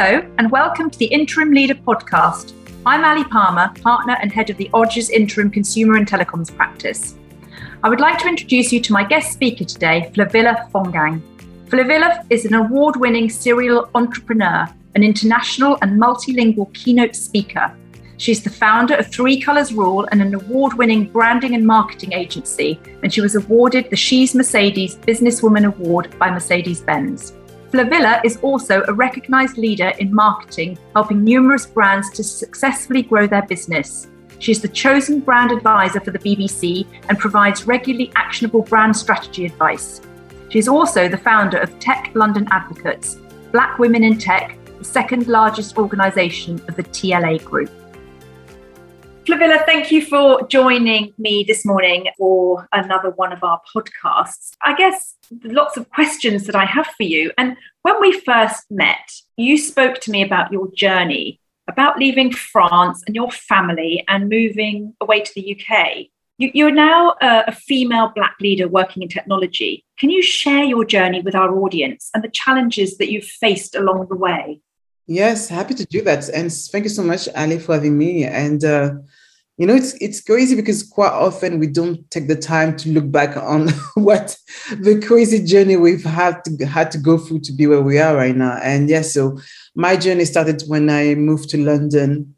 Hello, 0.00 0.24
and 0.38 0.48
welcome 0.52 0.88
to 0.88 0.98
the 1.00 1.06
Interim 1.06 1.50
Leader 1.50 1.74
podcast. 1.74 2.52
I'm 2.86 3.04
Ali 3.04 3.24
Palmer, 3.24 3.72
partner 3.82 4.16
and 4.22 4.32
head 4.32 4.48
of 4.48 4.56
the 4.56 4.70
Odgers 4.72 5.10
Interim 5.10 5.50
Consumer 5.50 5.96
and 5.96 6.06
Telecoms 6.06 6.54
practice. 6.54 7.16
I 7.82 7.88
would 7.88 7.98
like 7.98 8.16
to 8.20 8.28
introduce 8.28 8.72
you 8.72 8.78
to 8.80 8.92
my 8.92 9.02
guest 9.02 9.32
speaker 9.32 9.64
today, 9.64 10.08
Flavilla 10.14 10.70
Fongang. 10.70 11.20
Flavilla 11.66 12.24
is 12.30 12.44
an 12.44 12.54
award 12.54 12.94
winning 12.94 13.28
serial 13.28 13.90
entrepreneur, 13.96 14.68
an 14.94 15.02
international 15.02 15.76
and 15.82 16.00
multilingual 16.00 16.72
keynote 16.74 17.16
speaker. 17.16 17.76
She's 18.18 18.44
the 18.44 18.50
founder 18.50 18.94
of 18.94 19.08
Three 19.08 19.40
Colors 19.40 19.72
Rule 19.72 20.06
and 20.12 20.22
an 20.22 20.32
award 20.32 20.74
winning 20.74 21.06
branding 21.06 21.56
and 21.56 21.66
marketing 21.66 22.12
agency, 22.12 22.78
and 23.02 23.12
she 23.12 23.20
was 23.20 23.34
awarded 23.34 23.90
the 23.90 23.96
She's 23.96 24.32
Mercedes 24.32 24.94
Businesswoman 24.94 25.66
Award 25.66 26.16
by 26.20 26.30
Mercedes 26.30 26.82
Benz. 26.82 27.32
Flavilla 27.72 28.24
is 28.24 28.38
also 28.38 28.82
a 28.88 28.94
recognized 28.94 29.58
leader 29.58 29.92
in 29.98 30.14
marketing, 30.14 30.78
helping 30.94 31.22
numerous 31.22 31.66
brands 31.66 32.08
to 32.10 32.24
successfully 32.24 33.02
grow 33.02 33.26
their 33.26 33.42
business. 33.42 34.08
She 34.38 34.52
is 34.52 34.62
the 34.62 34.68
chosen 34.68 35.20
brand 35.20 35.52
advisor 35.52 36.00
for 36.00 36.10
the 36.10 36.18
BBC 36.18 36.86
and 37.10 37.18
provides 37.18 37.66
regularly 37.66 38.10
actionable 38.16 38.62
brand 38.62 38.96
strategy 38.96 39.44
advice. 39.44 40.00
She 40.48 40.58
is 40.58 40.68
also 40.68 41.08
the 41.08 41.18
founder 41.18 41.58
of 41.58 41.78
Tech 41.78 42.10
London 42.14 42.48
Advocates, 42.50 43.18
Black 43.52 43.78
Women 43.78 44.02
in 44.02 44.16
Tech, 44.16 44.56
the 44.78 44.84
second 44.84 45.26
largest 45.26 45.76
organisation 45.76 46.54
of 46.68 46.76
the 46.76 46.84
TLA 46.84 47.44
Group. 47.44 47.70
Flavilla, 49.28 49.62
thank 49.66 49.92
you 49.92 50.00
for 50.00 50.46
joining 50.48 51.12
me 51.18 51.44
this 51.46 51.62
morning 51.66 52.06
for 52.16 52.66
another 52.72 53.10
one 53.10 53.30
of 53.30 53.44
our 53.44 53.60
podcasts. 53.76 54.52
I 54.62 54.74
guess 54.74 55.16
lots 55.44 55.76
of 55.76 55.90
questions 55.90 56.46
that 56.46 56.56
I 56.56 56.64
have 56.64 56.86
for 56.96 57.02
you. 57.02 57.30
And 57.36 57.54
when 57.82 58.00
we 58.00 58.18
first 58.20 58.64
met, 58.70 59.12
you 59.36 59.58
spoke 59.58 60.00
to 60.00 60.10
me 60.10 60.22
about 60.22 60.50
your 60.50 60.72
journey, 60.72 61.42
about 61.68 61.98
leaving 61.98 62.32
France 62.32 63.02
and 63.06 63.14
your 63.14 63.30
family 63.30 64.02
and 64.08 64.30
moving 64.30 64.94
away 64.98 65.20
to 65.20 65.32
the 65.34 65.60
UK. 65.60 66.06
You, 66.38 66.66
are 66.68 66.70
now 66.70 67.14
a, 67.20 67.44
a 67.48 67.52
female 67.52 68.10
Black 68.14 68.36
leader 68.40 68.66
working 68.66 69.02
in 69.02 69.10
technology. 69.10 69.84
Can 69.98 70.08
you 70.08 70.22
share 70.22 70.64
your 70.64 70.86
journey 70.86 71.20
with 71.20 71.34
our 71.34 71.54
audience 71.54 72.08
and 72.14 72.24
the 72.24 72.30
challenges 72.30 72.96
that 72.96 73.12
you've 73.12 73.26
faced 73.26 73.74
along 73.74 74.06
the 74.08 74.16
way? 74.16 74.62
Yes, 75.06 75.48
happy 75.48 75.72
to 75.72 75.86
do 75.86 76.02
that. 76.02 76.28
And 76.28 76.52
thank 76.52 76.84
you 76.84 76.90
so 76.90 77.02
much, 77.02 77.28
Ali, 77.34 77.58
for 77.58 77.74
having 77.74 77.96
me. 77.96 78.24
And 78.24 78.62
uh, 78.62 78.92
you 79.58 79.66
know 79.66 79.74
it's 79.74 79.94
it's 79.94 80.20
crazy 80.20 80.54
because 80.54 80.84
quite 80.84 81.12
often 81.12 81.58
we 81.58 81.66
don't 81.66 82.08
take 82.10 82.28
the 82.28 82.36
time 82.36 82.76
to 82.76 82.90
look 82.90 83.10
back 83.10 83.36
on 83.36 83.68
what 83.94 84.36
the 84.70 85.02
crazy 85.04 85.44
journey 85.44 85.76
we've 85.76 86.04
had 86.04 86.42
to 86.44 86.64
had 86.64 86.90
to 86.92 86.98
go 86.98 87.18
through 87.18 87.40
to 87.40 87.52
be 87.52 87.66
where 87.66 87.82
we 87.82 87.98
are 87.98 88.16
right 88.16 88.36
now. 88.36 88.58
And 88.62 88.88
yes 88.88 89.06
yeah, 89.06 89.22
so 89.22 89.38
my 89.74 89.96
journey 89.96 90.24
started 90.24 90.62
when 90.68 90.88
i 90.88 91.14
moved 91.14 91.50
to 91.50 91.58
london 91.58 92.34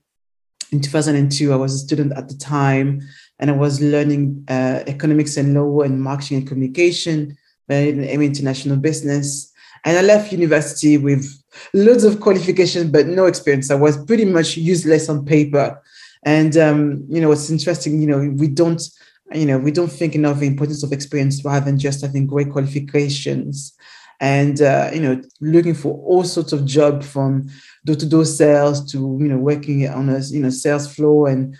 in 0.72 0.80
2002 0.80 1.52
i 1.52 1.56
was 1.56 1.74
a 1.74 1.78
student 1.78 2.12
at 2.16 2.28
the 2.28 2.36
time 2.36 3.00
and 3.38 3.50
i 3.50 3.54
was 3.54 3.80
learning 3.80 4.44
uh, 4.48 4.82
economics 4.86 5.36
and 5.36 5.54
law 5.54 5.82
and 5.82 6.02
marketing 6.02 6.38
and 6.38 6.48
communication 6.48 7.36
in 7.68 8.02
international 8.02 8.76
business. 8.76 9.52
And 9.84 9.96
i 9.96 10.02
left 10.02 10.32
university 10.32 10.98
with 10.98 11.24
loads 11.74 12.04
of 12.04 12.20
qualifications 12.20 12.90
but 12.90 13.06
no 13.06 13.26
experience. 13.26 13.70
I 13.70 13.76
was 13.76 14.02
pretty 14.04 14.24
much 14.24 14.56
useless 14.56 15.08
on 15.08 15.24
paper 15.24 15.80
and 16.24 16.56
um, 16.56 17.04
you 17.08 17.20
know, 17.20 17.32
it's 17.32 17.50
interesting. 17.50 18.00
You 18.00 18.06
know, 18.06 18.34
we 18.36 18.48
don't, 18.48 18.82
you 19.32 19.46
know, 19.46 19.58
we 19.58 19.70
don't 19.70 19.90
think 19.90 20.14
enough 20.14 20.40
the 20.40 20.46
importance 20.46 20.82
of 20.82 20.92
experience 20.92 21.44
rather 21.44 21.64
than 21.64 21.78
just 21.78 22.02
having 22.02 22.26
great 22.26 22.50
qualifications. 22.50 23.74
And 24.20 24.60
uh, 24.60 24.90
you 24.92 25.00
know, 25.00 25.22
looking 25.40 25.74
for 25.74 25.94
all 26.04 26.24
sorts 26.24 26.52
of 26.52 26.66
job 26.66 27.02
from 27.02 27.48
door-to-door 27.86 28.26
sales 28.26 28.90
to 28.92 28.98
you 28.98 29.28
know 29.28 29.38
working 29.38 29.88
on 29.88 30.10
a 30.10 30.20
you 30.20 30.40
know 30.40 30.50
sales 30.50 30.92
floor, 30.94 31.28
and 31.28 31.56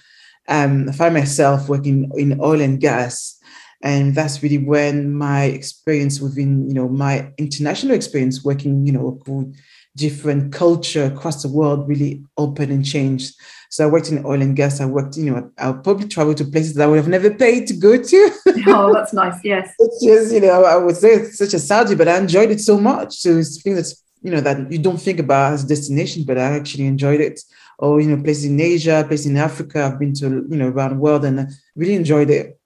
um, 0.48 0.88
I 0.88 0.92
find 0.92 1.14
myself 1.14 1.68
working 1.68 2.10
in 2.16 2.38
oil 2.40 2.60
and 2.60 2.78
gas 2.80 3.40
and 3.82 4.14
that's 4.14 4.42
really 4.42 4.58
when 4.58 5.14
my 5.14 5.44
experience 5.44 6.20
within 6.20 6.68
you 6.68 6.74
know 6.74 6.88
my 6.88 7.32
international 7.38 7.94
experience 7.94 8.44
working 8.44 8.86
you 8.86 8.92
know 8.92 9.18
with 9.26 9.54
different 9.96 10.52
culture 10.52 11.04
across 11.04 11.42
the 11.42 11.48
world 11.48 11.88
really 11.88 12.22
opened 12.36 12.70
and 12.70 12.84
changed 12.84 13.34
so 13.70 13.84
I 13.84 13.90
worked 13.90 14.10
in 14.10 14.26
oil 14.26 14.42
and 14.42 14.56
gas. 14.56 14.80
I 14.80 14.84
worked, 14.84 15.16
you 15.16 15.30
know, 15.30 15.50
I'll 15.56 15.78
probably 15.78 16.08
travel 16.08 16.34
to 16.34 16.44
places 16.44 16.74
that 16.74 16.82
I 16.82 16.86
would 16.88 16.96
have 16.96 17.06
never 17.06 17.32
paid 17.32 17.68
to 17.68 17.74
go 17.74 18.02
to. 18.02 18.30
oh, 18.66 18.92
that's 18.92 19.12
nice. 19.12 19.38
Yes. 19.44 19.72
It's 19.78 20.04
just, 20.04 20.34
you 20.34 20.40
know, 20.40 20.64
I 20.64 20.76
would 20.76 20.96
say 20.96 21.10
it's 21.14 21.38
such 21.38 21.54
a 21.54 21.60
Saudi, 21.60 21.94
but 21.94 22.08
I 22.08 22.18
enjoyed 22.18 22.50
it 22.50 22.60
so 22.60 22.80
much. 22.80 23.18
So 23.18 23.38
it's 23.38 23.62
things 23.62 23.76
that's, 23.76 24.02
you 24.22 24.32
know, 24.32 24.40
that 24.40 24.72
you 24.72 24.78
don't 24.78 25.00
think 25.00 25.20
about 25.20 25.52
as 25.52 25.62
a 25.62 25.68
destination, 25.68 26.24
but 26.26 26.36
I 26.36 26.56
actually 26.56 26.86
enjoyed 26.86 27.20
it. 27.20 27.40
Or, 27.78 28.00
you 28.00 28.08
know, 28.08 28.20
places 28.20 28.46
in 28.46 28.60
Asia, 28.60 29.04
places 29.06 29.26
in 29.26 29.36
Africa. 29.36 29.84
I've 29.84 30.00
been 30.00 30.14
to, 30.14 30.26
you 30.50 30.56
know, 30.56 30.68
around 30.68 30.90
the 30.90 30.96
world 30.96 31.24
and 31.24 31.40
I 31.40 31.46
really 31.76 31.94
enjoyed 31.94 32.28
it. 32.28 32.58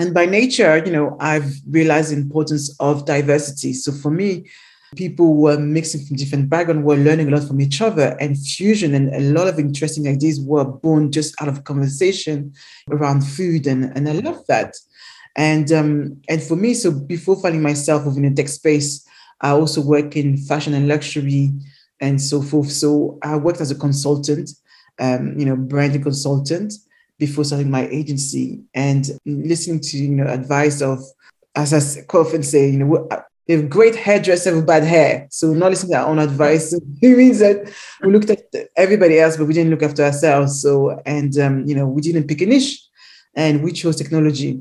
And 0.00 0.12
by 0.12 0.26
nature, 0.26 0.76
you 0.84 0.90
know, 0.90 1.16
I've 1.20 1.54
realized 1.70 2.10
the 2.10 2.16
importance 2.16 2.74
of 2.80 3.06
diversity. 3.06 3.74
So 3.74 3.92
for 3.92 4.10
me, 4.10 4.50
people 4.94 5.34
were 5.34 5.58
mixing 5.58 6.04
from 6.04 6.16
different 6.16 6.48
backgrounds 6.48 6.84
were 6.84 6.96
learning 6.96 7.28
a 7.28 7.36
lot 7.36 7.46
from 7.46 7.60
each 7.60 7.80
other 7.80 8.16
and 8.20 8.38
fusion 8.38 8.94
and 8.94 9.12
a 9.14 9.20
lot 9.32 9.48
of 9.48 9.58
interesting 9.58 10.06
ideas 10.06 10.40
were 10.40 10.64
born 10.64 11.10
just 11.10 11.34
out 11.40 11.48
of 11.48 11.64
conversation 11.64 12.52
around 12.90 13.22
food 13.22 13.66
and, 13.66 13.84
and 13.96 14.08
i 14.08 14.12
love 14.12 14.46
that. 14.46 14.74
And 15.38 15.70
um, 15.70 16.22
and 16.28 16.42
for 16.42 16.56
me 16.56 16.72
so 16.72 16.90
before 16.90 17.40
finding 17.40 17.62
myself 17.62 18.06
within 18.06 18.24
a 18.24 18.34
tech 18.34 18.48
space 18.48 19.06
i 19.42 19.50
also 19.50 19.82
work 19.82 20.16
in 20.16 20.36
fashion 20.36 20.72
and 20.72 20.88
luxury 20.88 21.52
and 22.00 22.20
so 22.20 22.40
forth. 22.40 22.70
So 22.70 23.18
i 23.22 23.36
worked 23.36 23.60
as 23.60 23.70
a 23.70 23.74
consultant 23.74 24.50
um, 24.98 25.38
you 25.38 25.44
know 25.44 25.56
branding 25.56 26.02
consultant 26.02 26.72
before 27.18 27.44
starting 27.44 27.70
my 27.70 27.86
agency 27.88 28.62
and 28.74 29.10
listening 29.26 29.80
to 29.80 29.98
you 29.98 30.08
know 30.08 30.26
advice 30.26 30.80
of 30.80 31.00
as 31.56 31.72
I 31.72 32.16
often 32.16 32.42
say, 32.42 32.68
you 32.68 32.78
know, 32.78 33.08
they 33.46 33.54
have 33.54 33.70
great 33.70 33.94
hairdresser 33.94 34.54
with 34.54 34.66
bad 34.66 34.82
hair. 34.82 35.28
So 35.30 35.52
not 35.52 35.70
listening 35.70 35.92
to 35.92 35.98
our 35.98 36.08
own 36.08 36.18
advice. 36.18 36.72
it 37.02 37.16
means 37.16 37.38
that 37.38 37.72
we 38.02 38.12
looked 38.12 38.30
at 38.30 38.44
everybody 38.76 39.20
else, 39.20 39.36
but 39.36 39.46
we 39.46 39.54
didn't 39.54 39.70
look 39.70 39.82
after 39.82 40.04
ourselves. 40.04 40.60
So, 40.60 41.00
and, 41.06 41.36
um, 41.38 41.64
you 41.64 41.74
know, 41.74 41.86
we 41.86 42.02
didn't 42.02 42.26
pick 42.26 42.40
a 42.40 42.46
niche 42.46 42.82
and 43.34 43.62
we 43.62 43.72
chose 43.72 43.96
technology. 43.96 44.60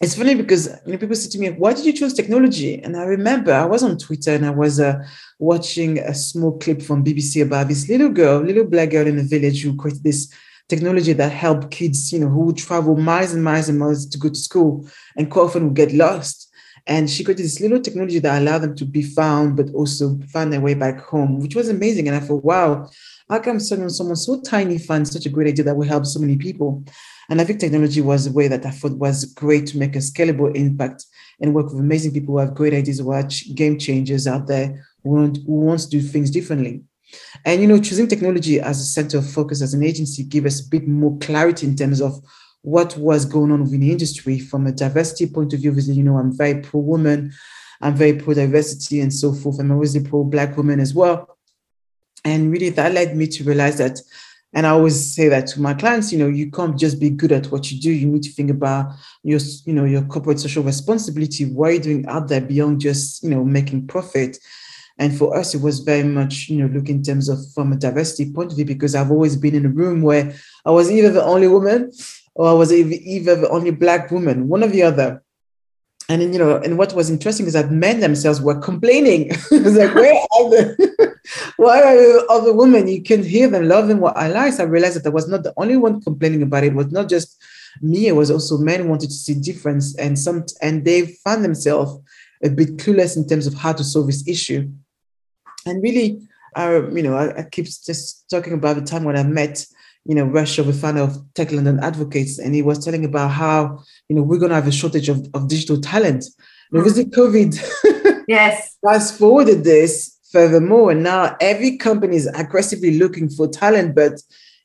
It's 0.00 0.16
funny 0.16 0.34
because 0.34 0.66
you 0.84 0.92
know 0.92 0.98
people 0.98 1.14
say 1.14 1.30
to 1.30 1.38
me, 1.38 1.50
"Why 1.50 1.72
did 1.72 1.86
you 1.86 1.92
choose 1.92 2.12
technology?" 2.12 2.82
And 2.82 2.96
I 2.96 3.04
remember 3.04 3.52
I 3.52 3.64
was 3.64 3.82
on 3.84 3.96
Twitter 3.96 4.34
and 4.34 4.44
I 4.44 4.50
was 4.50 4.80
uh, 4.80 5.02
watching 5.38 5.98
a 5.98 6.12
small 6.12 6.58
clip 6.58 6.82
from 6.82 7.04
BBC 7.04 7.42
about 7.42 7.68
this 7.68 7.88
little 7.88 8.10
girl, 8.10 8.40
little 8.40 8.64
black 8.64 8.90
girl 8.90 9.06
in 9.06 9.18
a 9.18 9.22
village 9.22 9.62
who 9.62 9.76
created 9.76 10.02
this 10.02 10.32
technology 10.68 11.12
that 11.12 11.30
helped 11.30 11.70
kids, 11.70 12.12
you 12.12 12.18
know, 12.18 12.28
who 12.28 12.40
would 12.40 12.56
travel 12.56 12.96
miles 12.96 13.32
and 13.32 13.44
miles 13.44 13.68
and 13.68 13.78
miles 13.78 14.06
to 14.06 14.18
go 14.18 14.28
to 14.28 14.34
school 14.34 14.86
and 15.16 15.30
quite 15.30 15.44
often 15.44 15.64
would 15.64 15.76
get 15.76 15.92
lost. 15.92 16.50
And 16.86 17.08
she 17.08 17.24
created 17.24 17.44
this 17.44 17.60
little 17.60 17.80
technology 17.80 18.18
that 18.18 18.40
allowed 18.40 18.58
them 18.58 18.76
to 18.76 18.84
be 18.84 19.02
found, 19.02 19.56
but 19.56 19.70
also 19.72 20.18
find 20.28 20.52
their 20.52 20.60
way 20.60 20.74
back 20.74 21.00
home, 21.00 21.40
which 21.40 21.54
was 21.54 21.68
amazing. 21.68 22.08
And 22.08 22.16
I 22.16 22.20
thought, 22.20 22.44
wow, 22.44 22.90
how 23.30 23.38
come 23.38 23.58
someone, 23.58 23.90
someone 23.90 24.16
so 24.16 24.40
tiny 24.42 24.78
finds 24.78 25.10
such 25.10 25.24
a 25.24 25.30
great 25.30 25.48
idea 25.48 25.64
that 25.64 25.76
will 25.76 25.88
help 25.88 26.04
so 26.04 26.20
many 26.20 26.36
people? 26.36 26.84
And 27.30 27.40
I 27.40 27.44
think 27.44 27.58
technology 27.58 28.02
was 28.02 28.26
a 28.26 28.32
way 28.32 28.48
that 28.48 28.66
I 28.66 28.70
thought 28.70 28.98
was 28.98 29.24
great 29.24 29.66
to 29.68 29.78
make 29.78 29.96
a 29.96 30.00
scalable 30.00 30.54
impact 30.54 31.06
and 31.40 31.54
work 31.54 31.66
with 31.66 31.80
amazing 31.80 32.12
people 32.12 32.34
who 32.34 32.38
have 32.40 32.54
great 32.54 32.74
ideas, 32.74 33.02
watch 33.02 33.54
game 33.54 33.78
changers 33.78 34.26
out 34.26 34.46
there 34.46 34.84
who 35.02 35.10
want, 35.10 35.38
who 35.46 35.60
wants 35.60 35.86
to 35.86 35.90
do 35.98 36.02
things 36.02 36.30
differently. 36.30 36.82
And 37.44 37.60
you 37.60 37.68
know, 37.68 37.80
choosing 37.80 38.08
technology 38.08 38.60
as 38.60 38.80
a 38.80 38.84
center 38.84 39.18
of 39.18 39.30
focus 39.30 39.62
as 39.62 39.72
an 39.72 39.82
agency 39.82 40.24
give 40.24 40.46
us 40.46 40.64
a 40.64 40.68
bit 40.68 40.86
more 40.86 41.16
clarity 41.18 41.66
in 41.66 41.76
terms 41.76 42.00
of 42.00 42.20
what 42.64 42.96
was 42.96 43.26
going 43.26 43.52
on 43.52 43.62
within 43.62 43.80
the 43.80 43.92
industry 43.92 44.38
from 44.38 44.66
a 44.66 44.72
diversity 44.72 45.26
point 45.26 45.52
of 45.52 45.60
view. 45.60 45.70
Obviously, 45.70 45.94
you 45.94 46.02
know, 46.02 46.16
I'm 46.16 46.36
very 46.36 46.62
pro 46.62 46.80
woman, 46.80 47.32
I'm 47.82 47.94
very 47.94 48.14
pro 48.14 48.32
diversity 48.32 49.00
and 49.00 49.12
so 49.12 49.34
forth. 49.34 49.60
I'm 49.60 49.70
always 49.70 49.94
a 49.94 50.00
pro 50.00 50.24
black 50.24 50.56
women 50.56 50.80
as 50.80 50.94
well. 50.94 51.36
And 52.24 52.50
really 52.50 52.70
that 52.70 52.94
led 52.94 53.14
me 53.16 53.26
to 53.26 53.44
realize 53.44 53.76
that, 53.78 54.00
and 54.54 54.66
I 54.66 54.70
always 54.70 55.14
say 55.14 55.28
that 55.28 55.46
to 55.48 55.60
my 55.60 55.74
clients, 55.74 56.10
you 56.10 56.18
know, 56.18 56.28
you 56.28 56.50
can't 56.50 56.78
just 56.78 56.98
be 56.98 57.10
good 57.10 57.32
at 57.32 57.52
what 57.52 57.70
you 57.70 57.78
do. 57.78 57.92
You 57.92 58.06
need 58.06 58.22
to 58.22 58.32
think 58.32 58.50
about 58.50 58.94
your, 59.22 59.40
you 59.66 59.74
know, 59.74 59.84
your 59.84 60.02
corporate 60.02 60.40
social 60.40 60.62
responsibility. 60.62 61.44
What 61.44 61.68
are 61.68 61.72
you 61.72 61.80
doing 61.80 62.06
out 62.06 62.28
there 62.28 62.40
beyond 62.40 62.80
just, 62.80 63.22
you 63.22 63.28
know, 63.28 63.44
making 63.44 63.88
profit? 63.88 64.38
And 64.96 65.14
for 65.14 65.36
us, 65.36 65.54
it 65.54 65.60
was 65.60 65.80
very 65.80 66.04
much, 66.04 66.48
you 66.48 66.56
know, 66.58 66.72
look 66.72 66.88
in 66.88 67.02
terms 67.02 67.28
of 67.28 67.40
from 67.52 67.72
a 67.72 67.76
diversity 67.76 68.32
point 68.32 68.52
of 68.52 68.56
view, 68.56 68.64
because 68.64 68.94
I've 68.94 69.10
always 69.10 69.36
been 69.36 69.56
in 69.56 69.66
a 69.66 69.70
room 69.70 70.00
where 70.00 70.32
I 70.64 70.70
was 70.70 70.90
either 70.90 71.10
the 71.10 71.24
only 71.24 71.48
woman 71.48 71.90
or 72.34 72.58
was 72.58 72.72
either 72.72 73.36
the 73.36 73.48
only 73.48 73.70
black 73.70 74.10
woman, 74.10 74.48
one 74.48 74.64
or 74.64 74.68
the 74.68 74.82
other. 74.82 75.22
And 76.08 76.20
then, 76.20 76.32
you 76.32 76.38
know, 76.38 76.56
and 76.58 76.76
what 76.76 76.92
was 76.92 77.08
interesting 77.08 77.46
is 77.46 77.54
that 77.54 77.70
men 77.70 78.00
themselves 78.00 78.40
were 78.40 78.60
complaining. 78.60 79.28
it's 79.30 79.76
like, 79.76 79.94
where 79.94 80.14
are 80.14 80.50
the, 80.50 81.14
why 81.56 81.80
are 81.80 82.30
other 82.30 82.52
women? 82.52 82.88
You 82.88 83.02
can 83.02 83.22
hear 83.22 83.48
them, 83.48 83.68
love 83.68 83.88
them, 83.88 84.00
what 84.00 84.16
I 84.16 84.28
like. 84.28 84.58
I 84.60 84.64
realized 84.64 84.96
that 84.96 85.06
I 85.06 85.10
was 85.10 85.28
not 85.28 85.44
the 85.44 85.54
only 85.56 85.78
one 85.78 86.02
complaining 86.02 86.42
about 86.42 86.64
it. 86.64 86.68
It 86.68 86.74
was 86.74 86.92
not 86.92 87.08
just 87.08 87.42
me, 87.80 88.06
it 88.06 88.12
was 88.12 88.30
also 88.30 88.58
men 88.58 88.88
wanted 88.88 89.08
to 89.08 89.14
see 89.14 89.34
difference. 89.34 89.96
And 89.96 90.18
some 90.18 90.44
and 90.60 90.84
they 90.84 91.06
found 91.24 91.44
themselves 91.44 91.98
a 92.42 92.50
bit 92.50 92.76
clueless 92.76 93.16
in 93.16 93.26
terms 93.26 93.46
of 93.46 93.54
how 93.54 93.72
to 93.72 93.82
solve 93.82 94.06
this 94.06 94.28
issue. 94.28 94.70
And 95.66 95.82
really, 95.82 96.20
I, 96.54 96.76
you 96.76 97.02
know, 97.02 97.16
I, 97.16 97.38
I 97.38 97.42
keep 97.44 97.64
just 97.64 98.28
talking 98.28 98.52
about 98.52 98.76
the 98.76 98.82
time 98.82 99.04
when 99.04 99.16
I 99.16 99.22
met, 99.22 99.64
you 100.04 100.14
know, 100.14 100.24
Russ 100.24 100.50
Shaw, 100.50 100.62
the 100.62 100.72
founder 100.72 101.02
of 101.02 101.16
Tech 101.34 101.52
London 101.52 101.80
Advocates, 101.80 102.38
and 102.38 102.54
he 102.54 102.62
was 102.62 102.84
telling 102.84 103.04
about 103.04 103.30
how, 103.30 103.82
you 104.08 104.16
know, 104.16 104.22
we're 104.22 104.38
going 104.38 104.50
to 104.50 104.54
have 104.56 104.68
a 104.68 104.72
shortage 104.72 105.08
of, 105.08 105.26
of 105.34 105.48
digital 105.48 105.80
talent. 105.80 106.24
Mm. 106.72 106.80
It 106.80 106.84
was 106.84 106.96
the 106.96 107.04
COVID. 107.04 108.14
Yes. 108.26 108.76
Fast 108.82 109.18
forwarded 109.18 109.64
this 109.64 110.18
furthermore, 110.32 110.90
and 110.90 111.02
now 111.02 111.36
every 111.40 111.76
company 111.76 112.16
is 112.16 112.26
aggressively 112.26 112.98
looking 112.98 113.28
for 113.28 113.48
talent, 113.48 113.94
but 113.94 114.20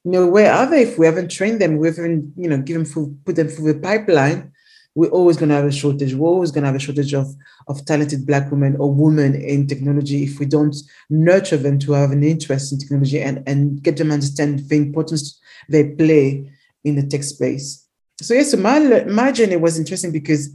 you 0.06 0.12
know, 0.12 0.28
where 0.28 0.54
are 0.54 0.66
they 0.66 0.84
if 0.84 0.98
we 0.98 1.06
haven't 1.06 1.30
trained 1.30 1.60
them? 1.60 1.78
We 1.78 1.88
haven't, 1.88 2.34
you 2.38 2.48
know, 2.50 2.60
given 2.60 2.86
full, 2.86 3.14
put 3.26 3.36
them 3.36 3.50
through 3.50 3.74
the 3.74 3.80
pipeline. 3.80 4.54
We're 4.96 5.10
always 5.10 5.38
going 5.38 5.50
to 5.50 5.56
have 5.56 5.66
a 5.66 5.72
shortage. 5.72 6.14
We're 6.14 6.28
always 6.28 6.52
going 6.52 6.64
to 6.64 6.68
have 6.68 6.76
a 6.76 6.80
shortage 6.80 7.14
of, 7.14 7.28
of 7.68 7.86
talented 7.86 8.26
Black 8.26 8.52
women 8.52 8.76
or 8.78 8.94
women 8.94 9.36
in 9.36 9.68
technology 9.68 10.24
if 10.24 10.40
we 10.40 10.46
don't 10.46 10.76
nurture 11.10 11.58
them 11.58 11.80
to 11.80 11.94
have 11.94 12.12
an 12.12 12.24
interest 12.24 12.72
in 12.72 12.80
technology 12.80 13.22
and, 13.22 13.44
and 13.48 13.82
get 13.84 13.98
them 13.98 14.12
understand 14.12 14.60
the 14.68 14.76
importance 14.76 15.40
they 15.70 15.92
play 15.92 16.52
in 16.84 16.96
the 16.96 17.06
tech 17.06 17.24
space. 17.24 17.86
So 18.22 18.34
yes, 18.34 18.52
so 18.52 18.58
my 18.58 18.80
my 19.06 19.32
journey 19.32 19.56
was 19.56 19.80
interesting 19.80 20.12
because 20.12 20.50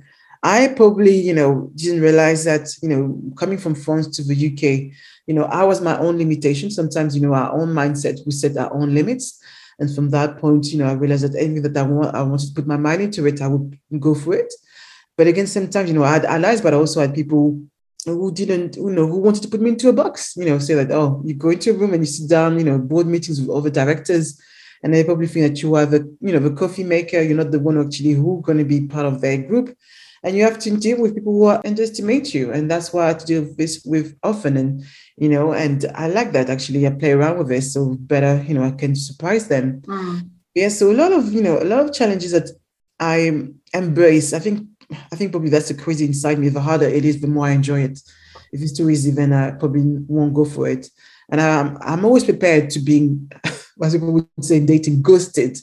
I 0.44 0.68
probably, 0.68 1.16
you 1.16 1.32
know, 1.32 1.70
didn't 1.74 2.02
realize 2.02 2.44
that, 2.44 2.68
you 2.82 2.88
know, 2.90 3.18
coming 3.34 3.56
from 3.56 3.74
France 3.74 4.14
to 4.16 4.22
the 4.22 4.34
UK, 4.34 4.94
you 5.26 5.32
know, 5.32 5.44
I 5.44 5.64
was 5.64 5.80
my 5.80 5.98
own 5.98 6.18
limitation. 6.18 6.70
Sometimes, 6.70 7.16
you 7.16 7.22
know, 7.22 7.32
our 7.32 7.58
own 7.58 7.68
mindset, 7.68 8.20
we 8.26 8.32
set 8.32 8.54
our 8.58 8.70
own 8.74 8.94
limits. 8.94 9.42
And 9.78 9.94
from 9.94 10.10
that 10.10 10.38
point, 10.38 10.66
you 10.66 10.78
know, 10.78 10.86
I 10.86 10.92
realized 10.92 11.24
that 11.24 11.38
anything 11.38 11.62
that 11.62 11.76
I 11.76 11.82
want, 11.82 12.14
I 12.14 12.22
wanted 12.22 12.48
to 12.48 12.54
put 12.54 12.66
my 12.66 12.76
mind 12.76 13.02
into 13.02 13.26
it, 13.26 13.40
I 13.40 13.48
would 13.48 13.78
go 13.98 14.14
for 14.14 14.34
it. 14.34 14.52
But 15.16 15.26
again, 15.26 15.46
sometimes, 15.46 15.88
you 15.88 15.94
know, 15.94 16.04
I 16.04 16.12
had 16.12 16.24
allies, 16.24 16.60
but 16.60 16.74
I 16.74 16.76
also 16.76 17.00
had 17.00 17.14
people 17.14 17.60
who 18.06 18.32
didn't, 18.32 18.76
you 18.76 18.90
know, 18.90 19.06
who 19.06 19.18
wanted 19.18 19.42
to 19.42 19.48
put 19.48 19.60
me 19.60 19.70
into 19.70 19.88
a 19.88 19.92
box, 19.92 20.34
you 20.36 20.44
know, 20.44 20.58
say 20.58 20.74
that, 20.74 20.90
oh, 20.90 21.22
you 21.24 21.34
go 21.34 21.50
into 21.50 21.70
a 21.70 21.74
room 21.74 21.94
and 21.94 22.02
you 22.02 22.06
sit 22.06 22.28
down, 22.28 22.58
you 22.58 22.64
know, 22.64 22.78
board 22.78 23.06
meetings 23.06 23.40
with 23.40 23.50
other 23.50 23.70
directors, 23.70 24.40
and 24.82 24.92
they 24.92 25.04
probably 25.04 25.26
think 25.26 25.48
that 25.48 25.62
you 25.62 25.74
are 25.76 25.86
the, 25.86 26.00
you 26.20 26.32
know, 26.32 26.38
the 26.38 26.54
coffee 26.54 26.84
maker, 26.84 27.22
you're 27.22 27.36
not 27.36 27.50
the 27.50 27.58
one 27.58 27.80
actually 27.80 28.12
who 28.12 28.42
going 28.42 28.58
to 28.58 28.64
be 28.64 28.86
part 28.86 29.06
of 29.06 29.20
their 29.20 29.38
group 29.38 29.74
and 30.24 30.34
you 30.34 30.42
have 30.42 30.58
to 30.58 30.76
deal 30.76 31.00
with 31.00 31.14
people 31.14 31.34
who 31.34 31.48
underestimate 31.68 32.34
you. 32.34 32.50
And 32.50 32.70
that's 32.70 32.92
why 32.92 33.04
i 33.04 33.08
have 33.08 33.18
to 33.18 33.26
deal 33.26 33.42
with 33.42 33.56
this 33.58 33.82
with 33.84 34.16
often. 34.22 34.56
And 34.56 34.84
you 35.16 35.28
know 35.28 35.52
and 35.52 35.84
i 35.94 36.08
like 36.08 36.32
that 36.32 36.50
actually. 36.50 36.86
I 36.86 36.90
play 36.90 37.12
around 37.12 37.38
with 37.38 37.52
it 37.52 37.62
so 37.62 37.94
better 38.00 38.42
you 38.48 38.54
know 38.54 38.64
i 38.64 38.72
can 38.72 38.96
surprise 38.96 39.46
them. 39.48 39.82
Mm. 39.82 40.30
yeah 40.54 40.68
so 40.68 40.90
a 40.90 40.96
lot 41.02 41.12
of 41.12 41.32
you 41.32 41.42
know 41.42 41.62
a 41.62 41.68
lot 41.72 41.80
of 41.84 41.92
challenges 41.92 42.32
that 42.32 42.48
i 42.98 43.16
embrace 43.74 44.32
i 44.32 44.38
think 44.38 44.66
i 45.12 45.16
think 45.16 45.30
probably 45.30 45.50
that's 45.50 45.68
the 45.68 45.74
crazy 45.74 46.06
inside 46.06 46.38
me. 46.38 46.48
The 46.48 46.60
harder 46.60 46.86
it 46.86 47.04
is 47.04 47.20
the 47.20 47.28
more 47.28 47.46
i 47.46 47.50
enjoy 47.50 47.80
it. 47.82 47.98
If 48.52 48.62
it's 48.62 48.76
too 48.76 48.88
easy 48.90 49.10
then 49.10 49.32
i 49.32 49.50
probably 49.52 49.82
won't 50.08 50.34
go 50.34 50.44
for 50.44 50.66
it. 50.68 50.88
And 51.30 51.40
i'm, 51.40 51.78
I'm 51.80 52.04
always 52.04 52.24
prepared 52.24 52.70
to 52.70 52.80
being 52.80 53.30
as 53.82 53.94
people 53.94 54.12
would 54.12 54.28
say 54.40 54.60
dating 54.60 55.02
ghosted 55.02 55.58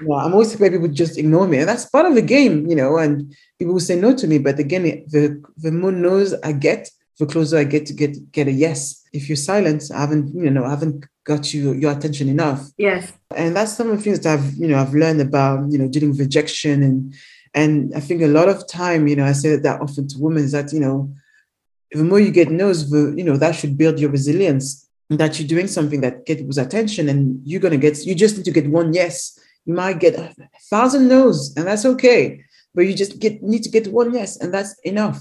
you 0.00 0.08
know, 0.08 0.14
i'm 0.14 0.32
always 0.32 0.54
afraid 0.54 0.72
people 0.72 0.88
just 0.88 1.18
ignore 1.18 1.46
me 1.46 1.58
and 1.58 1.68
that's 1.68 1.86
part 1.86 2.06
of 2.06 2.14
the 2.14 2.22
game 2.22 2.66
you 2.66 2.76
know 2.76 2.98
and 2.98 3.34
people 3.58 3.74
will 3.74 3.80
say 3.80 3.96
no 3.96 4.14
to 4.14 4.26
me 4.26 4.38
but 4.38 4.58
again 4.58 4.82
the 4.82 5.42
the 5.58 5.72
more 5.72 5.92
no's 5.92 6.34
i 6.42 6.52
get 6.52 6.88
the 7.18 7.26
closer 7.26 7.58
I 7.58 7.64
get 7.64 7.86
to 7.86 7.92
get 7.92 8.32
get 8.32 8.48
a 8.48 8.52
yes. 8.52 9.02
If 9.12 9.28
you're 9.28 9.36
silent, 9.36 9.84
I 9.94 10.00
haven't, 10.00 10.34
you 10.34 10.50
know, 10.50 10.64
I 10.64 10.70
haven't 10.70 11.06
got 11.24 11.54
you 11.54 11.72
your 11.72 11.92
attention 11.92 12.28
enough. 12.28 12.68
Yes. 12.76 13.12
And 13.34 13.54
that's 13.54 13.72
some 13.72 13.90
of 13.90 13.96
the 13.96 14.02
things 14.02 14.20
that 14.20 14.38
I've, 14.38 14.54
you 14.54 14.66
know, 14.66 14.78
I've 14.78 14.94
learned 14.94 15.20
about, 15.20 15.70
you 15.70 15.78
know, 15.78 15.88
dealing 15.88 16.10
with 16.10 16.20
rejection 16.20 16.82
and 16.82 17.14
and 17.54 17.94
I 17.94 18.00
think 18.00 18.20
a 18.22 18.26
lot 18.26 18.48
of 18.48 18.66
time, 18.66 19.06
you 19.06 19.14
know, 19.14 19.24
I 19.24 19.32
say 19.32 19.54
that 19.54 19.80
often 19.80 20.08
to 20.08 20.18
women 20.18 20.42
is 20.42 20.52
that, 20.52 20.72
you 20.72 20.80
know, 20.80 21.12
the 21.92 22.02
more 22.02 22.18
you 22.18 22.32
get 22.32 22.50
no's, 22.50 22.90
the, 22.90 23.14
you 23.16 23.22
know, 23.22 23.36
that 23.36 23.54
should 23.54 23.78
build 23.78 24.00
your 24.00 24.10
resilience. 24.10 24.83
That 25.10 25.38
you're 25.38 25.48
doing 25.48 25.66
something 25.66 26.00
that 26.00 26.26
gets 26.26 26.40
people's 26.40 26.58
attention 26.58 27.08
and 27.08 27.40
you're 27.44 27.60
gonna 27.60 27.76
get 27.76 28.04
you 28.06 28.14
just 28.14 28.36
need 28.36 28.44
to 28.44 28.50
get 28.50 28.68
one 28.70 28.92
yes. 28.92 29.38
You 29.66 29.74
might 29.74 30.00
get 30.00 30.14
a 30.14 30.34
thousand 30.70 31.08
no's, 31.08 31.54
and 31.56 31.66
that's 31.66 31.84
okay. 31.84 32.42
But 32.74 32.82
you 32.82 32.94
just 32.94 33.18
get 33.18 33.42
need 33.42 33.62
to 33.64 33.70
get 33.70 33.88
one 33.88 34.12
yes, 34.14 34.36
and 34.38 34.52
that's 34.52 34.78
enough 34.80 35.20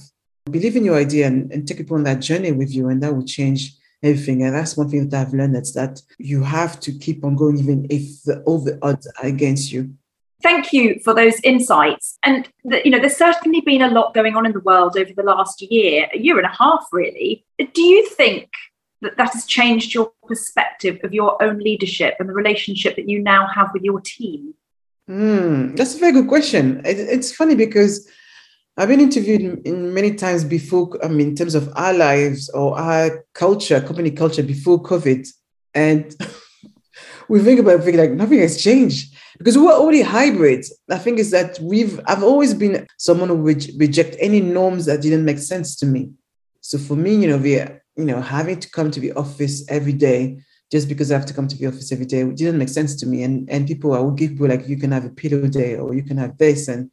believe 0.50 0.76
in 0.76 0.86
your 0.86 0.98
idea 0.98 1.28
and, 1.28 1.52
and 1.52 1.68
take 1.68 1.78
people 1.78 1.98
on 1.98 2.04
that 2.04 2.20
journey 2.20 2.52
with 2.52 2.74
you, 2.74 2.90
and 2.90 3.02
that 3.02 3.16
will 3.16 3.26
change 3.26 3.74
everything. 4.02 4.44
And 4.44 4.56
that's 4.56 4.76
one 4.76 4.90
thing 4.90 5.08
that 5.10 5.28
I've 5.28 5.34
learned 5.34 5.56
that's 5.56 5.74
that 5.74 6.02
you 6.18 6.44
have 6.44 6.80
to 6.82 6.92
keep 6.92 7.24
on 7.24 7.36
going, 7.36 7.58
even 7.60 7.88
if 7.90 8.24
the, 8.24 8.42
all 8.44 8.60
the 8.60 8.78
odds 8.82 9.08
are 9.22 9.26
against 9.26 9.72
you. 9.72 9.94
Thank 10.42 10.74
you 10.74 11.00
for 11.06 11.14
those 11.14 11.40
insights. 11.42 12.18
And 12.24 12.50
the, 12.66 12.82
you 12.84 12.92
know, 12.92 13.00
there's 13.00 13.16
certainly 13.16 13.62
been 13.62 13.82
a 13.82 13.90
lot 13.90 14.14
going 14.14 14.36
on 14.36 14.46
in 14.46 14.52
the 14.52 14.60
world 14.60 14.98
over 14.98 15.12
the 15.16 15.24
last 15.24 15.62
year, 15.62 16.10
a 16.14 16.18
year 16.18 16.38
and 16.38 16.46
a 16.46 16.54
half, 16.54 16.86
really. 16.92 17.46
Do 17.58 17.82
you 17.82 18.10
think 18.10 18.50
that 19.04 19.18
that 19.18 19.34
has 19.34 19.46
changed 19.46 19.94
your 19.94 20.12
perspective 20.28 21.00
of 21.04 21.14
your 21.14 21.42
own 21.42 21.60
leadership 21.60 22.16
and 22.20 22.28
the 22.28 22.34
relationship 22.34 22.96
that 22.96 23.08
you 23.08 23.20
now 23.22 23.48
have 23.48 23.70
with 23.74 23.84
your 23.84 24.02
team? 24.02 24.54
Mm, 25.10 25.76
that's 25.76 25.96
a 25.96 26.00
very 26.00 26.14
good 26.14 26.28
question. 26.28 26.82
It, 26.86 26.98
it's 27.00 27.36
funny 27.36 27.56
because 27.56 28.10
I've 28.78 28.88
been 28.88 29.02
interviewed 29.02 29.42
in, 29.42 29.62
in 29.64 29.94
many 29.94 30.16
times 30.16 30.44
before, 30.44 30.98
I 31.04 31.08
mean, 31.08 31.30
in 31.30 31.36
terms 31.36 31.56
of 31.56 31.72
our 31.76 31.94
lives 31.94 32.50
or 32.50 32.78
our 32.78 33.24
culture, 33.34 33.80
company 33.82 34.12
culture 34.12 34.44
before 34.44 34.82
COVID. 34.82 35.28
And 35.76 36.16
we 37.30 37.40
think 37.42 37.60
about 37.60 37.88
it, 37.88 37.96
like 37.96 38.12
nothing 38.12 38.40
has 38.40 38.62
changed 38.62 39.16
because 39.38 39.58
we 39.58 39.66
were 39.66 39.74
already 39.74 40.02
hybrid. 40.02 40.66
I 40.90 40.98
think 40.98 41.20
is 41.20 41.32
that 41.32 41.60
we've, 41.60 42.00
I've 42.08 42.24
always 42.24 42.54
been 42.54 42.88
someone 42.98 43.30
who 43.30 43.38
would 43.38 43.68
reject 43.78 44.16
any 44.20 44.42
norms 44.42 44.86
that 44.86 45.02
didn't 45.02 45.26
make 45.26 45.40
sense 45.40 45.76
to 45.78 45.86
me. 45.86 46.12
So 46.62 46.78
for 46.78 46.96
me, 46.96 47.16
you 47.16 47.28
know, 47.28 47.38
we, 47.38 47.62
you 47.96 48.06
know, 48.06 48.22
having 48.22 48.60
to 48.60 48.70
come 48.70 48.92
to 48.92 49.00
the 49.00 49.14
office 49.14 49.66
every 49.70 49.94
day 49.94 50.40
just 50.72 50.90
because 50.90 51.12
I 51.12 51.18
have 51.18 51.28
to 51.28 51.34
come 51.34 51.48
to 51.48 51.56
the 51.56 51.68
office 51.68 51.92
every 51.92 52.06
day 52.06 52.22
it 52.22 52.36
didn't 52.36 52.58
make 52.58 52.70
sense 52.70 52.96
to 52.96 53.06
me. 53.06 53.24
And 53.24 53.50
and 53.50 53.68
people, 53.68 53.94
I 53.94 54.00
would 54.00 54.18
give 54.18 54.32
people 54.32 54.48
like, 54.48 54.68
you 54.68 54.78
can 54.78 54.92
have 54.92 55.06
a 55.06 55.10
pillow 55.10 55.48
day 55.48 55.76
or 55.76 55.94
you 55.94 56.04
can 56.04 56.18
have 56.18 56.38
this. 56.38 56.68
And 56.68 56.90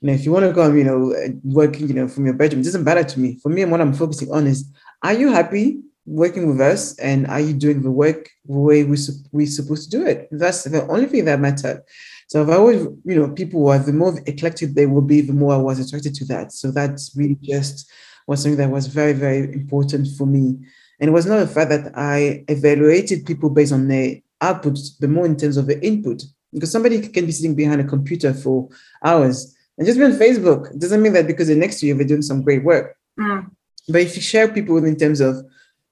you 0.00 0.08
know, 0.08 0.14
if 0.14 0.24
you 0.24 0.32
want 0.32 0.46
to 0.46 0.54
come, 0.54 0.76
you 0.76 0.84
know, 0.84 1.14
working, 1.44 1.86
you 1.88 1.94
know, 1.94 2.08
from 2.08 2.24
your 2.24 2.34
bedroom, 2.34 2.62
it 2.62 2.64
doesn't 2.64 2.84
matter 2.84 3.04
to 3.04 3.20
me. 3.20 3.38
For 3.42 3.50
me, 3.50 3.62
and 3.62 3.70
what 3.70 3.80
I'm 3.80 3.92
focusing 3.92 4.32
on 4.32 4.46
is, 4.46 4.68
are 5.02 5.12
you 5.12 5.30
happy 5.30 5.80
working 6.06 6.48
with 6.48 6.60
us, 6.60 6.98
and 6.98 7.26
are 7.26 7.40
you 7.40 7.52
doing 7.52 7.82
the 7.82 7.90
work 7.90 8.28
the 8.46 8.58
way 8.58 8.82
we 8.82 8.96
we 9.30 9.46
supposed 9.46 9.90
to 9.90 9.98
do 9.98 10.06
it? 10.06 10.28
That's 10.32 10.64
the 10.64 10.86
only 10.88 11.06
thing 11.06 11.26
that 11.26 11.38
mattered. 11.38 11.82
So 12.28 12.40
I've 12.40 12.50
always, 12.50 12.82
you 13.04 13.16
know, 13.16 13.28
people 13.30 13.60
were 13.60 13.78
the 13.78 13.92
more 13.92 14.18
eclectic 14.26 14.74
they 14.74 14.86
will 14.86 15.02
be, 15.02 15.20
the 15.20 15.32
more 15.32 15.54
I 15.54 15.58
was 15.58 15.78
attracted 15.78 16.14
to 16.14 16.24
that. 16.26 16.52
So 16.52 16.70
that's 16.70 17.14
really 17.16 17.38
just 17.42 17.90
was 18.30 18.40
something 18.40 18.58
that 18.58 18.70
was 18.70 18.86
very, 18.86 19.12
very 19.12 19.52
important 19.52 20.06
for 20.16 20.24
me. 20.24 20.56
And 21.00 21.08
it 21.08 21.12
was 21.12 21.26
not 21.26 21.40
the 21.40 21.48
fact 21.48 21.68
that 21.70 21.90
I 21.96 22.44
evaluated 22.46 23.26
people 23.26 23.50
based 23.50 23.72
on 23.72 23.88
their 23.88 24.20
output, 24.40 24.78
but 25.00 25.10
more 25.10 25.26
in 25.26 25.36
terms 25.36 25.56
of 25.56 25.66
the 25.66 25.84
input. 25.84 26.22
Because 26.52 26.70
somebody 26.70 27.00
can 27.08 27.26
be 27.26 27.32
sitting 27.32 27.56
behind 27.56 27.80
a 27.80 27.84
computer 27.94 28.32
for 28.32 28.68
hours 29.04 29.56
and 29.76 29.84
just 29.84 29.98
be 29.98 30.04
on 30.04 30.12
Facebook. 30.12 30.72
It 30.72 30.80
doesn't 30.80 31.02
mean 31.02 31.12
that 31.14 31.26
because 31.26 31.48
they're 31.48 31.56
next 31.56 31.80
to 31.80 31.86
you, 31.86 31.94
they're 31.94 32.06
doing 32.06 32.22
some 32.22 32.42
great 32.42 32.62
work. 32.62 32.96
Mm. 33.18 33.50
But 33.88 34.02
if 34.02 34.14
you 34.14 34.22
share 34.22 34.46
people 34.46 34.76
in 34.84 34.96
terms 34.96 35.20
of, 35.20 35.34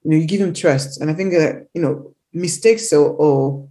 you 0.03 0.11
know, 0.11 0.17
you 0.17 0.25
give 0.25 0.39
them 0.39 0.53
trust. 0.53 1.01
And 1.01 1.11
I 1.11 1.15
think 1.15 1.33
that, 1.33 1.67
you 1.73 1.81
know, 1.81 2.15
mistakes 2.31 2.93
or, 2.93 3.09
or 3.09 3.67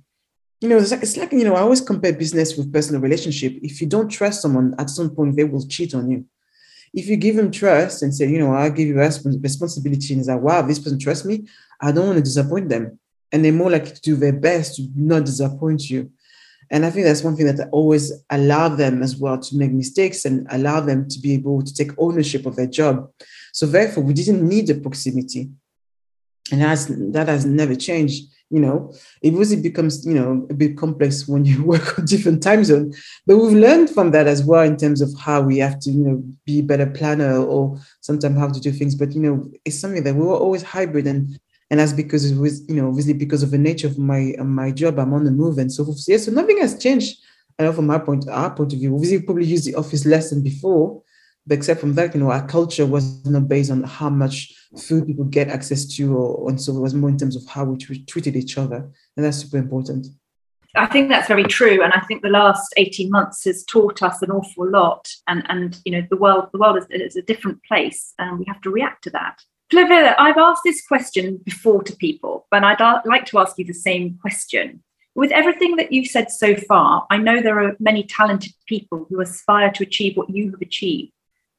you 0.60 0.68
know, 0.68 0.76
it's 0.76 0.90
like, 0.90 1.02
it's 1.02 1.16
like, 1.16 1.32
you 1.32 1.44
know, 1.44 1.54
I 1.54 1.60
always 1.60 1.80
compare 1.80 2.12
business 2.12 2.54
with 2.54 2.70
personal 2.70 3.00
relationship. 3.00 3.54
If 3.62 3.80
you 3.80 3.86
don't 3.86 4.10
trust 4.10 4.42
someone, 4.42 4.74
at 4.78 4.90
some 4.90 5.08
point 5.08 5.36
they 5.36 5.44
will 5.44 5.66
cheat 5.66 5.94
on 5.94 6.10
you. 6.10 6.26
If 6.92 7.06
you 7.08 7.16
give 7.16 7.36
them 7.36 7.50
trust 7.50 8.02
and 8.02 8.14
say, 8.14 8.28
you 8.28 8.38
know, 8.38 8.52
I'll 8.52 8.70
give 8.70 8.88
you 8.88 8.96
responsibility 8.96 10.12
and 10.12 10.20
it's 10.20 10.28
like, 10.28 10.40
wow, 10.40 10.62
this 10.62 10.78
person 10.78 10.98
trusts 10.98 11.24
me, 11.24 11.46
I 11.80 11.92
don't 11.92 12.06
want 12.06 12.16
to 12.18 12.22
disappoint 12.22 12.68
them. 12.68 12.98
And 13.30 13.44
they're 13.44 13.52
more 13.52 13.70
likely 13.70 13.92
to 13.92 14.00
do 14.00 14.16
their 14.16 14.32
best 14.32 14.76
to 14.76 14.88
not 14.94 15.26
disappoint 15.26 15.90
you. 15.90 16.10
And 16.70 16.84
I 16.84 16.90
think 16.90 17.06
that's 17.06 17.22
one 17.22 17.36
thing 17.36 17.46
that 17.46 17.60
I 17.60 17.68
always 17.70 18.12
allow 18.30 18.68
them 18.68 19.02
as 19.02 19.16
well 19.16 19.38
to 19.38 19.56
make 19.56 19.72
mistakes 19.72 20.24
and 20.24 20.46
allow 20.50 20.80
them 20.80 21.08
to 21.08 21.18
be 21.18 21.32
able 21.34 21.62
to 21.62 21.74
take 21.74 21.92
ownership 21.98 22.46
of 22.46 22.56
their 22.56 22.66
job. 22.66 23.10
So 23.52 23.66
therefore, 23.66 24.04
we 24.04 24.12
didn't 24.12 24.46
need 24.46 24.66
the 24.66 24.74
proximity. 24.74 25.50
And 26.52 26.62
that's, 26.62 26.86
that 26.86 27.28
has 27.28 27.44
never 27.46 27.74
changed. 27.74 28.24
You 28.50 28.60
know, 28.60 28.94
it 29.22 29.34
was 29.34 29.52
it 29.52 29.62
becomes, 29.62 30.06
you 30.06 30.14
know, 30.14 30.46
a 30.48 30.54
bit 30.54 30.76
complex 30.76 31.28
when 31.28 31.44
you 31.44 31.62
work 31.72 31.98
on 31.98 32.06
different 32.06 32.42
time 32.42 32.64
zones. 32.64 32.98
But 33.26 33.36
we've 33.38 33.52
learned 33.52 33.90
from 33.90 34.10
that 34.12 34.26
as 34.26 34.42
well 34.42 34.62
in 34.62 34.76
terms 34.76 35.00
of 35.00 35.10
how 35.18 35.42
we 35.42 35.58
have 35.58 35.78
to, 35.80 35.90
you 35.90 36.04
know, 36.04 36.22
be 36.46 36.62
better 36.62 36.86
planner 36.86 37.36
or 37.36 37.78
sometimes 38.00 38.38
how 38.38 38.48
to 38.48 38.60
do 38.60 38.72
things. 38.72 38.94
But 38.94 39.12
you 39.12 39.20
know, 39.20 39.50
it's 39.64 39.78
something 39.78 40.04
that 40.04 40.14
we 40.14 40.24
were 40.24 40.36
always 40.36 40.62
hybrid 40.62 41.06
and 41.06 41.38
and 41.70 41.80
that's 41.80 41.92
because 41.92 42.30
it 42.30 42.38
was 42.38 42.66
you 42.68 42.76
know 42.76 42.88
obviously 42.88 43.12
because 43.12 43.42
of 43.42 43.50
the 43.50 43.58
nature 43.58 43.86
of 43.86 43.98
my 43.98 44.34
uh, 44.38 44.44
my 44.44 44.70
job 44.70 44.98
i'm 44.98 45.12
on 45.12 45.24
the 45.24 45.30
move 45.30 45.58
and 45.58 45.72
so 45.72 45.84
forth 45.84 46.02
yeah, 46.08 46.16
so 46.16 46.30
nothing 46.30 46.58
has 46.58 46.78
changed 46.78 47.18
I 47.58 47.64
know 47.64 47.72
from 47.72 47.86
my 47.86 47.98
point 47.98 48.28
our 48.28 48.54
point 48.54 48.72
of 48.72 48.78
view 48.78 48.94
obviously 48.94 49.20
probably 49.22 49.46
use 49.46 49.64
the 49.64 49.74
office 49.74 50.06
less 50.06 50.30
than 50.30 50.42
before 50.42 51.02
but 51.48 51.54
except 51.56 51.80
from 51.80 51.94
that 51.94 52.14
you 52.14 52.20
know 52.20 52.30
our 52.30 52.46
culture 52.46 52.86
was 52.86 53.24
not 53.26 53.48
based 53.48 53.70
on 53.70 53.82
how 53.82 54.10
much 54.10 54.54
food 54.76 55.06
people 55.06 55.24
get 55.24 55.48
access 55.48 55.86
to 55.86 56.16
or 56.16 56.50
and 56.50 56.60
so 56.60 56.76
it 56.76 56.80
was 56.80 56.94
more 56.94 57.08
in 57.08 57.18
terms 57.18 57.34
of 57.34 57.44
how 57.46 57.64
we 57.64 57.76
treated 57.76 58.36
each 58.36 58.58
other 58.58 58.88
and 59.16 59.24
that's 59.24 59.38
super 59.38 59.56
important 59.56 60.06
I 60.76 60.86
think 60.86 61.08
that's 61.08 61.28
very 61.28 61.44
true, 61.44 61.82
and 61.82 61.92
I 61.92 62.00
think 62.00 62.22
the 62.22 62.28
last 62.28 62.74
eighteen 62.76 63.10
months 63.10 63.44
has 63.46 63.64
taught 63.64 64.02
us 64.02 64.20
an 64.22 64.30
awful 64.30 64.68
lot. 64.70 65.08
And 65.26 65.42
and 65.48 65.80
you 65.84 65.92
know 65.92 66.06
the 66.10 66.16
world 66.16 66.50
the 66.52 66.58
world 66.58 66.76
is, 66.76 66.86
is 66.90 67.16
a 67.16 67.22
different 67.22 67.64
place, 67.64 68.12
and 68.18 68.38
we 68.38 68.44
have 68.46 68.60
to 68.60 68.70
react 68.70 69.02
to 69.04 69.10
that. 69.10 69.40
Flavilla, 69.72 70.14
I've 70.18 70.38
asked 70.38 70.62
this 70.64 70.86
question 70.86 71.40
before 71.44 71.82
to 71.82 71.96
people, 71.96 72.46
but 72.50 72.64
I'd 72.64 72.80
uh, 72.80 73.00
like 73.04 73.26
to 73.26 73.38
ask 73.38 73.58
you 73.58 73.64
the 73.64 73.74
same 73.74 74.18
question. 74.20 74.82
With 75.14 75.32
everything 75.32 75.76
that 75.76 75.92
you've 75.92 76.06
said 76.06 76.30
so 76.30 76.54
far, 76.54 77.06
I 77.10 77.18
know 77.18 77.40
there 77.40 77.60
are 77.62 77.76
many 77.80 78.04
talented 78.04 78.52
people 78.66 79.06
who 79.08 79.20
aspire 79.20 79.70
to 79.72 79.82
achieve 79.82 80.16
what 80.16 80.30
you 80.30 80.52
have 80.52 80.62
achieved. 80.62 81.12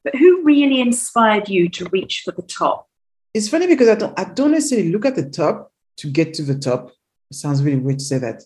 But 0.04 0.16
who 0.16 0.42
really 0.42 0.80
inspired 0.80 1.48
you 1.48 1.68
to 1.70 1.88
reach 1.90 2.22
for 2.24 2.32
the 2.32 2.42
top? 2.42 2.88
It's 3.34 3.48
funny 3.48 3.66
because 3.66 3.88
I 3.88 3.94
don't, 3.94 4.18
I 4.18 4.24
don't 4.24 4.52
necessarily 4.52 4.90
look 4.90 5.04
at 5.04 5.16
the 5.16 5.28
top 5.28 5.72
to 5.98 6.08
get 6.08 6.34
to 6.34 6.42
the 6.42 6.58
top. 6.58 6.90
It 7.30 7.36
sounds 7.36 7.62
really 7.62 7.78
weird 7.78 7.98
to 7.98 8.04
say 8.04 8.18
that. 8.18 8.42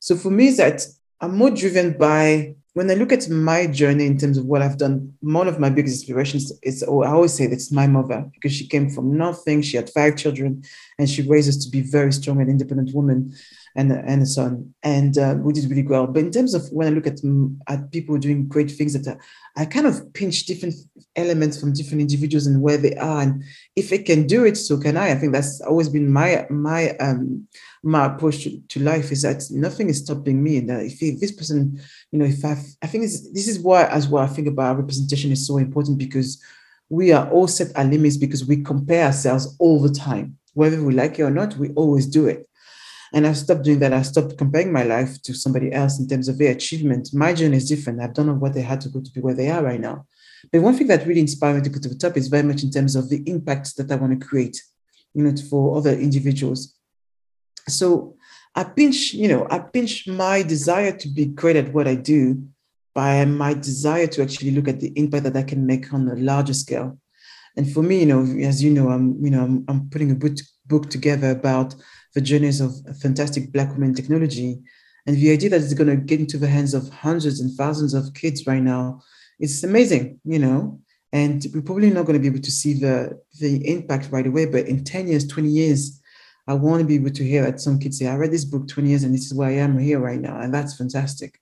So 0.00 0.16
for 0.16 0.30
me, 0.30 0.50
that 0.52 0.82
I'm 1.20 1.36
more 1.36 1.50
driven 1.50 1.96
by 1.96 2.54
when 2.74 2.90
I 2.90 2.94
look 2.94 3.10
at 3.10 3.28
my 3.28 3.66
journey 3.66 4.06
in 4.06 4.18
terms 4.18 4.38
of 4.38 4.44
what 4.44 4.62
I've 4.62 4.78
done, 4.78 5.14
one 5.20 5.48
of 5.48 5.58
my 5.58 5.68
biggest 5.68 6.02
inspirations 6.02 6.52
is, 6.62 6.84
oh, 6.86 7.02
I 7.02 7.10
always 7.10 7.34
say 7.34 7.44
it's 7.46 7.72
my 7.72 7.88
mother 7.88 8.30
because 8.34 8.52
she 8.52 8.68
came 8.68 8.88
from 8.88 9.16
nothing. 9.16 9.62
She 9.62 9.76
had 9.76 9.90
five 9.90 10.16
children 10.16 10.62
and 10.96 11.10
she 11.10 11.22
raised 11.22 11.48
us 11.48 11.56
to 11.64 11.70
be 11.70 11.80
very 11.80 12.12
strong 12.12 12.40
and 12.40 12.48
independent 12.48 12.94
woman 12.94 13.34
and, 13.78 13.92
and 13.92 14.22
a 14.22 14.26
son. 14.26 14.74
And 14.82 15.16
uh, 15.16 15.36
we 15.38 15.52
did 15.52 15.70
really 15.70 15.86
well. 15.86 16.08
But 16.08 16.24
in 16.24 16.32
terms 16.32 16.52
of 16.52 16.68
when 16.72 16.88
I 16.88 16.90
look 16.90 17.06
at, 17.06 17.20
at 17.68 17.92
people 17.92 18.18
doing 18.18 18.48
great 18.48 18.72
things, 18.72 18.92
that 18.92 19.18
I 19.56 19.66
kind 19.66 19.86
of 19.86 20.12
pinch 20.14 20.46
different 20.46 20.74
elements 21.14 21.60
from 21.60 21.72
different 21.72 22.00
individuals 22.00 22.48
and 22.48 22.60
where 22.60 22.76
they 22.76 22.96
are. 22.96 23.22
And 23.22 23.44
if 23.76 23.90
they 23.90 23.98
can 23.98 24.26
do 24.26 24.44
it, 24.44 24.56
so 24.56 24.78
can 24.78 24.96
I. 24.96 25.12
I 25.12 25.14
think 25.14 25.32
that's 25.32 25.60
always 25.60 25.88
been 25.88 26.12
my, 26.12 26.44
my, 26.50 26.90
um, 26.96 27.46
my 27.84 28.06
approach 28.06 28.42
to, 28.42 28.60
to 28.60 28.80
life 28.80 29.12
is 29.12 29.22
that 29.22 29.44
nothing 29.50 29.88
is 29.88 29.98
stopping 29.98 30.42
me. 30.42 30.56
And 30.58 30.70
if, 30.70 31.00
if 31.00 31.20
this 31.20 31.32
person, 31.32 31.80
you 32.10 32.18
know, 32.18 32.24
if 32.24 32.44
I, 32.44 32.60
I 32.82 32.88
think 32.88 33.04
this 33.04 33.46
is 33.46 33.60
why 33.60 33.84
as 33.86 34.08
well 34.08 34.24
I 34.24 34.26
think 34.26 34.48
about 34.48 34.78
representation 34.78 35.30
is 35.30 35.46
so 35.46 35.56
important 35.58 35.98
because 35.98 36.42
we 36.88 37.12
are 37.12 37.30
all 37.30 37.46
set 37.46 37.76
our 37.76 37.84
limits 37.84 38.16
because 38.16 38.44
we 38.44 38.64
compare 38.64 39.06
ourselves 39.06 39.54
all 39.60 39.80
the 39.80 39.94
time, 39.94 40.36
whether 40.54 40.82
we 40.82 40.94
like 40.94 41.20
it 41.20 41.22
or 41.22 41.30
not. 41.30 41.56
We 41.56 41.68
always 41.74 42.06
do 42.06 42.26
it. 42.26 42.47
And 43.12 43.26
I've 43.26 43.38
stopped 43.38 43.62
doing 43.62 43.78
that. 43.78 43.92
I 43.92 44.02
stopped 44.02 44.36
comparing 44.36 44.72
my 44.72 44.82
life 44.82 45.20
to 45.22 45.34
somebody 45.34 45.72
else 45.72 45.98
in 45.98 46.06
terms 46.06 46.28
of 46.28 46.38
their 46.38 46.52
achievement. 46.52 47.10
My 47.12 47.32
journey 47.32 47.56
is 47.56 47.68
different. 47.68 48.00
I've 48.00 48.14
done 48.14 48.38
what 48.40 48.54
they 48.54 48.62
had 48.62 48.80
to 48.82 48.88
go 48.88 49.00
to 49.00 49.10
be 49.10 49.20
where 49.20 49.34
they 49.34 49.50
are 49.50 49.62
right 49.62 49.80
now. 49.80 50.06
But 50.52 50.62
one 50.62 50.74
thing 50.74 50.86
that 50.88 51.06
really 51.06 51.20
inspired 51.20 51.56
me 51.56 51.62
to 51.62 51.70
go 51.70 51.80
to 51.80 51.88
the 51.88 51.94
top 51.94 52.16
is 52.16 52.28
very 52.28 52.42
much 52.42 52.62
in 52.62 52.70
terms 52.70 52.96
of 52.96 53.08
the 53.08 53.22
impact 53.26 53.76
that 53.76 53.90
I 53.90 53.96
want 53.96 54.18
to 54.18 54.26
create, 54.26 54.62
you 55.14 55.24
know, 55.24 55.34
for 55.48 55.76
other 55.76 55.92
individuals. 55.92 56.74
So 57.66 58.16
I 58.54 58.64
pinch, 58.64 59.14
you 59.14 59.28
know, 59.28 59.46
I 59.50 59.58
pinch 59.58 60.06
my 60.06 60.42
desire 60.42 60.92
to 60.92 61.08
be 61.08 61.26
great 61.26 61.56
at 61.56 61.72
what 61.72 61.88
I 61.88 61.94
do 61.94 62.42
by 62.94 63.24
my 63.24 63.54
desire 63.54 64.06
to 64.08 64.22
actually 64.22 64.50
look 64.50 64.68
at 64.68 64.80
the 64.80 64.92
impact 64.96 65.24
that 65.24 65.36
I 65.36 65.42
can 65.42 65.66
make 65.66 65.92
on 65.92 66.08
a 66.08 66.16
larger 66.16 66.54
scale. 66.54 66.98
And 67.56 67.70
for 67.72 67.82
me, 67.82 68.00
you 68.00 68.06
know, 68.06 68.22
as 68.46 68.62
you 68.62 68.70
know, 68.70 68.88
I'm, 68.88 69.24
you 69.24 69.30
know, 69.30 69.42
I'm, 69.42 69.64
I'm 69.68 69.90
putting 69.90 70.10
a 70.10 70.16
book 70.66 70.90
together 70.90 71.30
about 71.30 71.74
the 72.18 72.24
journeys 72.24 72.60
of 72.60 72.72
fantastic 73.00 73.52
Black 73.52 73.72
women 73.74 73.94
technology. 73.94 74.58
And 75.06 75.16
the 75.16 75.30
idea 75.30 75.50
that 75.50 75.62
it's 75.62 75.72
going 75.72 75.88
to 75.88 75.96
get 75.96 76.18
into 76.18 76.36
the 76.36 76.48
hands 76.48 76.74
of 76.74 76.88
hundreds 76.88 77.38
and 77.38 77.52
thousands 77.52 77.94
of 77.94 78.12
kids 78.12 78.44
right 78.44 78.60
now, 78.60 79.00
it's 79.38 79.62
amazing, 79.62 80.18
you 80.24 80.40
know. 80.40 80.80
And 81.12 81.46
we're 81.54 81.62
probably 81.62 81.90
not 81.90 82.06
going 82.06 82.20
to 82.20 82.20
be 82.20 82.26
able 82.26 82.42
to 82.42 82.50
see 82.50 82.74
the, 82.74 83.20
the 83.38 83.66
impact 83.68 84.10
right 84.10 84.26
away, 84.26 84.46
but 84.46 84.66
in 84.66 84.82
10 84.82 85.06
years, 85.06 85.28
20 85.28 85.48
years, 85.48 86.02
I 86.48 86.54
want 86.54 86.80
to 86.80 86.86
be 86.86 86.96
able 86.96 87.10
to 87.10 87.24
hear 87.24 87.42
that 87.44 87.60
some 87.60 87.78
kids 87.78 88.00
say, 88.00 88.08
I 88.08 88.16
read 88.16 88.32
this 88.32 88.44
book 88.44 88.66
20 88.66 88.88
years 88.88 89.04
and 89.04 89.14
this 89.14 89.26
is 89.26 89.34
where 89.34 89.48
I 89.48 89.52
am 89.52 89.78
here 89.78 90.00
right 90.00 90.20
now. 90.20 90.40
And 90.40 90.52
that's 90.52 90.76
fantastic. 90.76 91.40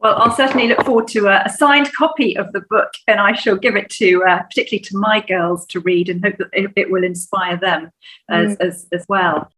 Well, 0.00 0.16
I'll 0.16 0.34
certainly 0.34 0.66
look 0.66 0.84
forward 0.84 1.06
to 1.08 1.28
a, 1.28 1.42
a, 1.44 1.50
signed 1.50 1.92
copy 1.92 2.34
of 2.34 2.50
the 2.52 2.62
book, 2.70 2.90
and 3.06 3.20
I 3.20 3.34
shall 3.34 3.56
give 3.56 3.76
it 3.76 3.90
to, 3.90 4.24
uh, 4.24 4.42
particularly 4.44 4.82
to 4.84 4.96
my 4.96 5.20
girls, 5.20 5.66
to 5.66 5.80
read, 5.80 6.08
and 6.08 6.24
hope 6.24 6.38
that 6.38 6.48
it, 6.54 6.72
it 6.74 6.90
will 6.90 7.04
inspire 7.04 7.58
them 7.58 7.90
as, 8.30 8.56
mm. 8.56 8.60
as, 8.66 8.86
as 8.92 9.04
well. 9.10 9.52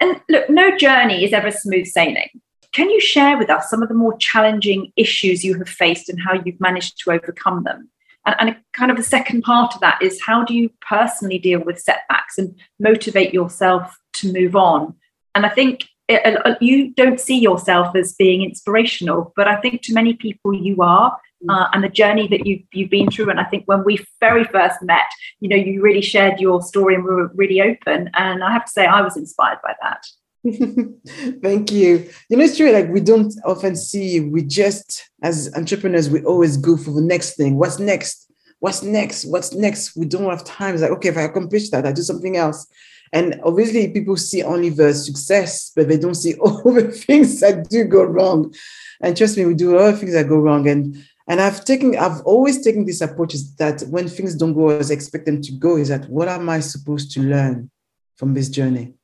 And 0.00 0.20
look, 0.28 0.48
no 0.50 0.76
journey 0.76 1.24
is 1.24 1.32
ever 1.32 1.50
smooth 1.50 1.86
sailing. 1.86 2.28
Can 2.72 2.90
you 2.90 3.00
share 3.00 3.38
with 3.38 3.48
us 3.48 3.70
some 3.70 3.82
of 3.82 3.88
the 3.88 3.94
more 3.94 4.16
challenging 4.18 4.92
issues 4.96 5.42
you 5.42 5.56
have 5.58 5.68
faced 5.68 6.08
and 6.08 6.20
how 6.20 6.34
you've 6.34 6.60
managed 6.60 6.98
to 7.00 7.12
overcome 7.12 7.64
them? 7.64 7.88
And, 8.26 8.36
and 8.38 8.56
kind 8.74 8.90
of 8.90 8.96
the 8.96 9.02
second 9.02 9.42
part 9.42 9.74
of 9.74 9.80
that 9.80 10.02
is 10.02 10.20
how 10.20 10.44
do 10.44 10.54
you 10.54 10.70
personally 10.86 11.38
deal 11.38 11.60
with 11.60 11.80
setbacks 11.80 12.36
and 12.36 12.54
motivate 12.78 13.32
yourself 13.32 13.96
to 14.14 14.32
move 14.32 14.56
on? 14.56 14.94
And 15.34 15.46
I 15.46 15.48
think 15.48 15.84
it, 16.08 16.56
you 16.60 16.92
don't 16.94 17.20
see 17.20 17.38
yourself 17.38 17.96
as 17.96 18.14
being 18.14 18.42
inspirational, 18.42 19.32
but 19.36 19.48
I 19.48 19.56
think 19.56 19.82
to 19.82 19.94
many 19.94 20.14
people 20.14 20.54
you 20.54 20.76
are. 20.82 21.16
Mm. 21.44 21.54
Uh, 21.54 21.68
and 21.72 21.84
the 21.84 21.88
journey 21.88 22.28
that 22.28 22.46
you've, 22.46 22.62
you've 22.72 22.90
been 22.90 23.10
through. 23.10 23.30
And 23.30 23.40
I 23.40 23.44
think 23.44 23.64
when 23.66 23.84
we 23.84 24.04
very 24.20 24.44
first 24.44 24.82
met, 24.82 25.06
you 25.40 25.48
know, 25.48 25.56
you 25.56 25.82
really 25.82 26.02
shared 26.02 26.40
your 26.40 26.62
story 26.62 26.94
and 26.94 27.04
we 27.04 27.14
were 27.14 27.30
really 27.34 27.60
open. 27.60 28.10
And 28.14 28.42
I 28.42 28.52
have 28.52 28.64
to 28.64 28.70
say, 28.70 28.86
I 28.86 29.02
was 29.02 29.16
inspired 29.16 29.58
by 29.62 29.74
that. 29.82 30.06
Thank 31.42 31.72
you. 31.72 32.08
You 32.30 32.36
know, 32.36 32.44
it's 32.44 32.56
true. 32.56 32.70
Like 32.70 32.88
we 32.88 33.00
don't 33.00 33.32
often 33.44 33.76
see. 33.76 34.20
We 34.20 34.42
just, 34.42 35.10
as 35.22 35.52
entrepreneurs, 35.54 36.08
we 36.08 36.24
always 36.24 36.56
go 36.56 36.76
for 36.76 36.92
the 36.92 37.02
next 37.02 37.36
thing. 37.36 37.56
What's 37.58 37.78
next? 37.78 38.30
What's 38.60 38.82
next? 38.82 39.26
What's 39.26 39.52
next? 39.52 39.96
We 39.96 40.06
don't 40.06 40.30
have 40.30 40.44
time. 40.44 40.74
It's 40.74 40.82
like, 40.82 40.92
okay, 40.92 41.10
if 41.10 41.16
I 41.16 41.22
accomplish 41.22 41.70
that, 41.70 41.86
I 41.86 41.92
do 41.92 42.02
something 42.02 42.36
else. 42.36 42.66
And 43.12 43.40
obviously, 43.44 43.88
people 43.88 44.16
see 44.16 44.42
only 44.42 44.70
the 44.70 44.92
success, 44.92 45.72
but 45.74 45.88
they 45.88 45.98
don't 45.98 46.14
see 46.14 46.34
all 46.40 46.72
the 46.72 46.90
things 46.90 47.40
that 47.40 47.68
do 47.68 47.84
go 47.84 48.04
wrong. 48.04 48.54
And 49.00 49.16
trust 49.16 49.36
me, 49.36 49.44
we 49.44 49.54
do 49.54 49.76
a 49.76 49.78
lot 49.78 49.94
of 49.94 50.00
things 50.00 50.12
that 50.14 50.28
go 50.28 50.38
wrong. 50.38 50.68
And 50.68 51.04
and 51.28 51.40
I've 51.40 51.64
taken, 51.64 51.96
I've 51.96 52.20
always 52.22 52.62
taken 52.62 52.84
this 52.84 53.00
approach 53.00 53.34
is 53.34 53.54
that 53.56 53.82
when 53.82 54.08
things 54.08 54.34
don't 54.34 54.54
go 54.54 54.68
as 54.68 54.90
I 54.90 54.94
expect 54.94 55.26
them 55.26 55.42
to 55.42 55.52
go, 55.52 55.76
is 55.76 55.88
that 55.88 56.08
what 56.08 56.28
am 56.28 56.48
I 56.48 56.60
supposed 56.60 57.10
to 57.12 57.20
learn 57.20 57.70
from 58.16 58.34
this 58.34 58.48
journey? 58.48 58.94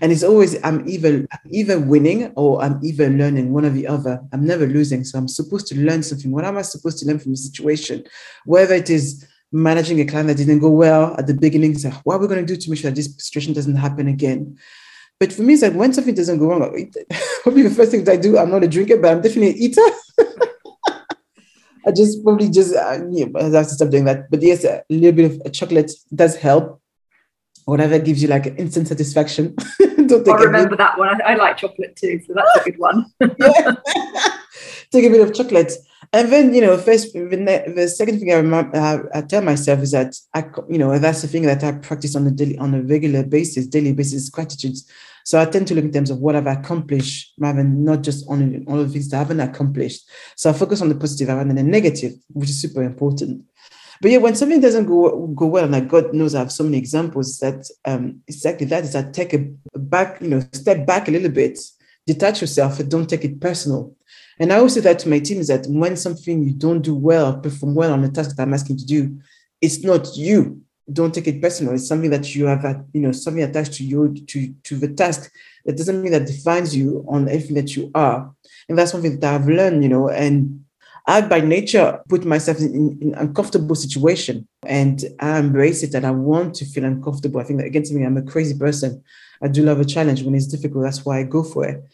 And 0.00 0.12
it's 0.12 0.22
always 0.22 0.62
I'm 0.62 0.86
either 0.88 1.26
either 1.50 1.80
winning 1.80 2.32
or 2.36 2.62
I'm 2.62 2.78
either 2.84 3.08
learning 3.08 3.52
one 3.52 3.64
or 3.64 3.70
the 3.70 3.86
other. 3.86 4.20
I'm 4.32 4.46
never 4.46 4.66
losing. 4.66 5.02
So 5.02 5.18
I'm 5.18 5.28
supposed 5.28 5.66
to 5.68 5.76
learn 5.76 6.02
something. 6.02 6.30
What 6.30 6.44
am 6.44 6.58
I 6.58 6.62
supposed 6.62 6.98
to 6.98 7.06
learn 7.06 7.18
from 7.18 7.32
the 7.32 7.38
situation? 7.38 8.04
Whether 8.44 8.74
it 8.74 8.90
is 8.90 9.26
managing 9.50 10.00
a 10.00 10.04
client 10.04 10.28
that 10.28 10.36
didn't 10.36 10.60
go 10.60 10.70
well 10.70 11.16
at 11.18 11.26
the 11.26 11.34
beginning, 11.34 11.78
so 11.78 11.90
what 12.04 12.16
are 12.16 12.18
we 12.18 12.28
going 12.28 12.44
to 12.44 12.54
do 12.54 12.60
to 12.60 12.70
make 12.70 12.80
sure 12.80 12.90
that 12.90 12.96
this 12.96 13.14
situation 13.16 13.54
doesn't 13.54 13.76
happen 13.76 14.08
again? 14.08 14.58
But 15.18 15.32
for 15.32 15.42
me, 15.42 15.54
it's 15.54 15.62
like 15.62 15.74
when 15.74 15.92
something 15.92 16.14
doesn't 16.14 16.38
go 16.38 16.48
wrong, 16.48 16.60
probably 17.42 17.62
the 17.62 17.70
first 17.70 17.92
thing 17.92 18.04
that 18.04 18.12
I 18.12 18.16
do, 18.16 18.38
I'm 18.38 18.50
not 18.50 18.64
a 18.64 18.68
drinker, 18.68 18.98
but 18.98 19.10
I'm 19.10 19.22
definitely 19.22 19.50
an 19.50 19.56
eater. 19.56 19.82
I 21.86 21.92
just 21.92 22.22
probably 22.22 22.48
just 22.48 22.74
uh, 22.74 23.00
yeah, 23.10 23.26
I 23.36 23.44
have 23.44 23.68
to 23.68 23.74
stop 23.74 23.90
doing 23.90 24.04
that. 24.04 24.30
But 24.30 24.42
yes, 24.42 24.64
a 24.64 24.82
little 24.88 25.12
bit 25.12 25.46
of 25.46 25.52
chocolate 25.52 25.92
does 26.14 26.36
help 26.36 26.80
whatever 27.64 27.98
gives 27.98 28.22
you 28.22 28.28
like 28.28 28.46
instant 28.58 28.88
satisfaction. 28.88 29.54
Don't 30.06 30.28
I 30.28 30.34
remember 30.34 30.76
that 30.76 30.98
one. 30.98 31.08
I, 31.22 31.32
I, 31.32 31.34
like 31.36 31.56
chocolate 31.56 31.96
too, 31.96 32.20
so 32.26 32.34
that's 32.34 32.66
a 32.66 32.70
good 32.70 32.78
one. 32.78 33.06
Take 34.90 35.04
a 35.04 35.10
bit 35.10 35.20
of 35.20 35.34
chocolate. 35.34 35.72
And 36.12 36.30
then, 36.30 36.52
you 36.52 36.60
know, 36.60 36.76
first, 36.76 37.12
the, 37.14 37.72
the 37.74 37.88
second 37.88 38.18
thing 38.18 38.32
I 38.32 38.36
remember, 38.36 38.76
I, 38.76 39.18
I, 39.18 39.22
tell 39.22 39.40
myself 39.40 39.80
is 39.80 39.92
that 39.92 40.14
I, 40.34 40.44
you 40.68 40.76
know, 40.76 40.98
that's 40.98 41.22
the 41.22 41.28
thing 41.28 41.44
that 41.44 41.64
I 41.64 41.72
practice 41.72 42.14
on 42.14 42.26
a 42.26 42.30
daily, 42.30 42.58
on 42.58 42.74
a 42.74 42.82
regular 42.82 43.22
basis, 43.22 43.66
daily 43.66 43.92
basis, 43.92 44.28
gratitude. 44.28 44.76
So 45.24 45.40
I 45.40 45.44
tend 45.44 45.68
to 45.68 45.74
look 45.74 45.84
in 45.84 45.92
terms 45.92 46.10
of 46.10 46.18
what 46.18 46.36
I've 46.36 46.46
accomplished 46.46 47.34
rather 47.38 47.58
than 47.58 47.84
not 47.84 48.02
just 48.02 48.28
on 48.28 48.64
all 48.68 48.78
the 48.78 48.88
things 48.88 49.08
that 49.10 49.16
I 49.16 49.20
haven't 49.20 49.40
accomplished. 49.40 50.08
So 50.36 50.50
I 50.50 50.52
focus 50.52 50.80
on 50.82 50.88
the 50.88 50.94
positive 50.94 51.28
rather 51.28 51.44
than 51.44 51.56
the 51.56 51.62
negative, 51.62 52.12
which 52.28 52.50
is 52.50 52.60
super 52.60 52.82
important. 52.82 53.44
But 54.00 54.10
yeah, 54.10 54.18
when 54.18 54.34
something 54.34 54.60
doesn't 54.60 54.86
go 54.86 55.28
go 55.28 55.46
well, 55.46 55.62
and 55.62 55.72
like 55.72 55.86
God 55.86 56.12
knows 56.12 56.34
I 56.34 56.40
have 56.40 56.50
so 56.50 56.64
many 56.64 56.76
examples 56.76 57.38
that 57.38 57.64
um, 57.84 58.20
exactly 58.26 58.66
that 58.66 58.82
is 58.82 58.94
that 58.94 59.14
take 59.14 59.32
a 59.32 59.46
back, 59.78 60.20
you 60.20 60.28
know, 60.28 60.40
step 60.52 60.84
back 60.84 61.06
a 61.06 61.12
little 61.12 61.30
bit, 61.30 61.60
detach 62.04 62.40
yourself, 62.40 62.80
and 62.80 62.90
don't 62.90 63.08
take 63.08 63.24
it 63.24 63.40
personal. 63.40 63.94
And 64.40 64.52
I 64.52 64.56
always 64.56 64.74
say 64.74 64.80
that 64.80 64.98
to 65.00 65.08
my 65.08 65.20
team 65.20 65.38
is 65.38 65.46
that 65.48 65.66
when 65.68 65.96
something 65.96 66.42
you 66.42 66.52
don't 66.52 66.82
do 66.82 66.96
well, 66.96 67.38
perform 67.38 67.76
well 67.76 67.92
on 67.92 68.02
a 68.02 68.10
task 68.10 68.34
that 68.34 68.42
I'm 68.42 68.54
asking 68.54 68.78
you 68.78 68.80
to 68.80 68.86
do, 68.86 69.20
it's 69.60 69.84
not 69.84 70.16
you. 70.16 70.62
Don't 70.90 71.14
take 71.14 71.28
it 71.28 71.40
personal. 71.40 71.74
It's 71.74 71.86
something 71.86 72.10
that 72.10 72.34
you 72.34 72.46
have, 72.46 72.84
you 72.92 73.00
know, 73.00 73.12
something 73.12 73.42
attached 73.42 73.74
to 73.74 73.84
you 73.84 74.14
to 74.14 74.54
to 74.64 74.76
the 74.76 74.88
task. 74.88 75.30
That 75.64 75.76
doesn't 75.76 76.02
mean 76.02 76.12
that 76.12 76.26
defines 76.26 76.74
you 76.74 77.04
on 77.08 77.28
everything 77.28 77.54
that 77.54 77.76
you 77.76 77.90
are. 77.94 78.32
And 78.68 78.78
that's 78.78 78.90
something 78.90 79.20
that 79.20 79.34
I've 79.34 79.48
learned, 79.48 79.82
you 79.82 79.88
know, 79.88 80.08
and 80.08 80.64
I, 81.06 81.20
by 81.20 81.40
nature, 81.40 82.00
put 82.08 82.24
myself 82.24 82.58
in, 82.58 82.98
in 83.00 83.14
uncomfortable 83.14 83.74
situation 83.74 84.46
and 84.64 85.04
I 85.18 85.38
embrace 85.38 85.82
it 85.82 85.94
and 85.94 86.06
I 86.06 86.12
want 86.12 86.54
to 86.56 86.64
feel 86.64 86.84
uncomfortable. 86.84 87.40
I 87.40 87.44
think 87.44 87.58
that 87.58 87.66
against 87.66 87.92
me, 87.92 88.04
I'm 88.04 88.16
a 88.16 88.22
crazy 88.22 88.56
person. 88.56 89.02
I 89.42 89.48
do 89.48 89.64
love 89.64 89.80
a 89.80 89.84
challenge 89.84 90.22
when 90.22 90.34
it's 90.34 90.46
difficult. 90.46 90.84
That's 90.84 91.04
why 91.04 91.18
I 91.18 91.24
go 91.24 91.42
for 91.42 91.66
it. 91.66 91.84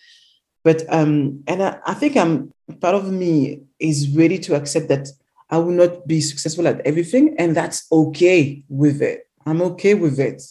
But 0.63 0.83
um, 0.93 1.43
and 1.47 1.63
I, 1.63 1.79
I 1.87 1.95
think 1.95 2.17
I'm 2.17 2.53
part 2.81 2.95
of 2.95 3.11
me 3.11 3.63
is 3.79 4.15
ready 4.15 4.39
to 4.41 4.55
accept 4.55 4.89
that 4.89 5.09
I 5.51 5.59
will 5.59 5.73
not 5.73 6.07
be 6.07 6.21
successful 6.21 6.69
at 6.69 6.81
everything, 6.81 7.37
and 7.39 7.57
that's 7.57 7.87
okay 7.91 8.65
with 8.69 9.01
it. 9.03 9.29
I'm 9.47 9.63
okay 9.63 9.95
with 9.95 10.21
it, 10.21 10.43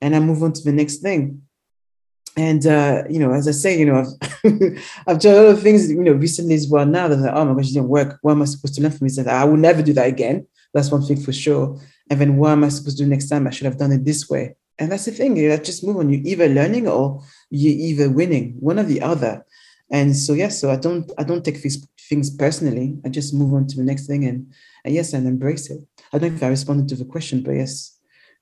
and 0.00 0.16
I 0.16 0.20
move 0.20 0.42
on 0.42 0.52
to 0.54 0.62
the 0.62 0.72
next 0.72 0.98
thing 0.98 1.42
and 2.38 2.64
uh, 2.66 3.02
you 3.10 3.18
know, 3.18 3.32
as 3.32 3.48
I 3.48 3.50
say, 3.50 3.78
you 3.78 3.86
know, 3.86 3.98
I've 3.98 4.12
I've 5.06 5.20
tried 5.20 5.32
a 5.32 5.42
lot 5.42 5.54
of 5.54 5.62
things, 5.62 5.90
you 5.90 6.02
know, 6.04 6.12
recently 6.12 6.54
as 6.54 6.68
well. 6.68 6.86
Now 6.86 7.08
that 7.08 7.16
like, 7.16 7.34
oh 7.34 7.44
my 7.44 7.54
gosh, 7.54 7.70
it 7.70 7.74
didn't 7.74 7.88
work. 7.88 8.18
What 8.22 8.32
am 8.32 8.42
I 8.42 8.44
supposed 8.44 8.74
to 8.76 8.82
learn 8.82 8.92
from 8.92 9.08
this? 9.08 9.18
I 9.18 9.44
will 9.44 9.56
never 9.56 9.82
do 9.82 9.92
that 9.94 10.06
again. 10.06 10.46
That's 10.72 10.90
one 10.90 11.02
thing 11.02 11.20
for 11.20 11.32
sure. 11.32 11.80
And 12.08 12.20
then 12.20 12.36
what 12.36 12.50
am 12.50 12.62
I 12.62 12.68
supposed 12.68 12.96
to 12.98 13.04
do 13.04 13.10
next 13.10 13.28
time? 13.28 13.46
I 13.48 13.50
should 13.50 13.64
have 13.64 13.76
done 13.76 13.90
it 13.90 14.04
this 14.04 14.30
way. 14.30 14.54
And 14.78 14.92
that's 14.92 15.06
the 15.06 15.10
thing. 15.10 15.36
You 15.36 15.48
know, 15.48 15.56
just 15.56 15.82
move 15.82 15.96
on. 15.96 16.10
You're 16.10 16.24
either 16.24 16.48
learning 16.48 16.86
or 16.86 17.22
you're 17.50 17.74
either 17.74 18.08
winning, 18.08 18.54
one 18.60 18.78
or 18.78 18.84
the 18.84 19.02
other. 19.02 19.44
And 19.90 20.16
so 20.16 20.34
yes, 20.34 20.38
yeah, 20.38 20.48
so 20.58 20.70
I 20.70 20.76
don't 20.76 21.10
I 21.18 21.24
don't 21.24 21.44
take 21.44 21.58
things 21.58 21.86
things 22.08 22.30
personally. 22.30 22.98
I 23.04 23.08
just 23.08 23.34
move 23.34 23.54
on 23.54 23.66
to 23.66 23.76
the 23.76 23.84
next 23.84 24.06
thing 24.06 24.24
and, 24.24 24.52
and 24.84 24.94
yes, 24.94 25.12
and 25.12 25.26
embrace 25.26 25.70
it. 25.70 25.80
I 26.12 26.18
don't 26.18 26.30
know 26.30 26.36
if 26.36 26.42
I 26.42 26.48
responded 26.48 26.88
to 26.88 26.96
the 26.96 27.04
question, 27.04 27.42
but 27.42 27.52
yes, 27.52 27.98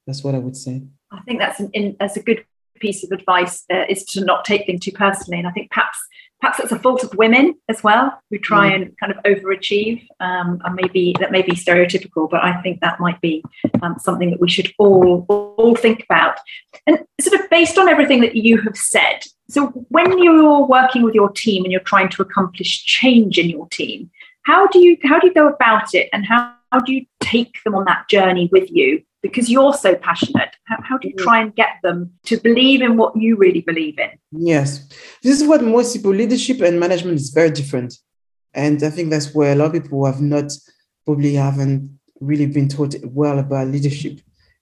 that's 0.07 0.23
what 0.25 0.35
I 0.35 0.39
would 0.39 0.57
say. 0.57 0.83
I 1.13 1.21
think 1.23 1.39
that's 1.39 1.61
an 1.61 1.71
in, 1.73 1.97
that's 1.99 2.17
a 2.17 2.23
good 2.23 2.45
piece 2.81 3.05
of 3.05 3.11
advice 3.11 3.65
uh, 3.73 3.85
is 3.89 4.05
to 4.05 4.25
not 4.25 4.45
take 4.45 4.67
things 4.67 4.81
too 4.81 4.93
personally. 4.93 5.39
And 5.39 5.49
I 5.49 5.53
think 5.53 5.71
perhaps 5.71 5.99
perhaps 6.41 6.61
it's 6.61 6.73
a 6.73 6.79
fault 6.79 7.03
of 7.03 7.15
women 7.15 7.55
as 7.69 7.83
well 7.83 8.21
who 8.31 8.39
try 8.39 8.71
mm. 8.71 8.75
and 8.75 8.99
kind 8.99 9.13
of 9.13 9.23
overachieve. 9.25 10.07
Um, 10.21 10.61
and 10.65 10.75
maybe 10.75 11.15
that 11.19 11.33
may 11.33 11.43
be 11.43 11.53
stereotypical, 11.53 12.29
but 12.29 12.45
I 12.45 12.61
think 12.63 12.81
that 12.81 13.01
might 13.01 13.21
be 13.21 13.43
um, 13.83 13.97
something 13.99 14.31
that 14.31 14.41
we 14.41 14.49
should 14.49 14.73
all 14.79 15.25
all 15.29 15.75
think 15.75 16.05
about. 16.05 16.39
And 16.87 16.99
sort 17.21 17.41
of 17.41 17.49
based 17.51 17.79
on 17.79 17.89
everything 17.89 18.21
that 18.21 18.37
you 18.37 18.61
have 18.63 18.77
said, 18.77 19.25
so 19.49 19.69
when 19.89 20.23
you're 20.23 20.67
working 20.67 21.03
with 21.03 21.15
your 21.15 21.31
team 21.31 21.65
and 21.65 21.71
you're 21.73 21.81
trying 21.81 22.09
to 22.11 22.23
accomplish 22.23 22.85
change 22.85 23.39
in 23.39 23.49
your 23.49 23.69
team, 23.69 24.11
how 24.45 24.67
do 24.69 24.79
you 24.79 24.97
how 25.05 25.21
do 25.21 25.29
you 25.29 25.35
go 25.35 25.49
about 25.49 25.95
it, 25.95 26.09
and 26.13 26.25
how, 26.27 26.53
how 26.73 26.81
do 26.81 26.93
you 26.93 27.07
take 27.21 27.63
them 27.65 27.75
on 27.75 27.85
that 27.85 28.09
journey 28.09 28.49
with 28.53 28.71
you? 28.71 29.03
Because 29.23 29.51
you're 29.51 29.73
so 29.73 29.97
passionate. 29.97 30.55
How, 30.65 30.77
how, 30.83 30.99
do 30.99 31.09
you 31.09 31.15
mm. 31.15 31.23
try 31.23 31.41
and 31.41 31.55
get 31.55 31.79
them 31.83 32.13
to 32.27 32.37
believe 32.39 32.81
in 32.81 32.97
what 32.97 33.17
you 33.17 33.37
really 33.37 33.61
believe 33.61 33.99
in? 33.99 34.11
Yes. 34.31 34.89
This 35.23 35.41
is 35.41 35.49
what 35.49 35.65
most 35.65 35.97
people 35.97 36.13
leadership 36.13 36.61
and 36.61 36.79
management 36.79 37.17
is 37.17 37.31
very 37.31 37.51
different. 37.51 37.95
And 38.55 38.83
i 38.83 38.91
think 38.91 39.11
that's 39.11 39.35
where 39.35 39.53
a 39.53 39.57
lot 39.57 39.75
of 39.75 39.83
people 39.83 40.07
have 40.07 40.21
not 40.21 40.53
probably 41.05 41.35
haven't 41.35 41.99
really 42.21 42.47
been 42.47 42.69
taught 42.69 42.95
well 43.05 43.39
about 43.39 43.69
leadership. 43.69 44.21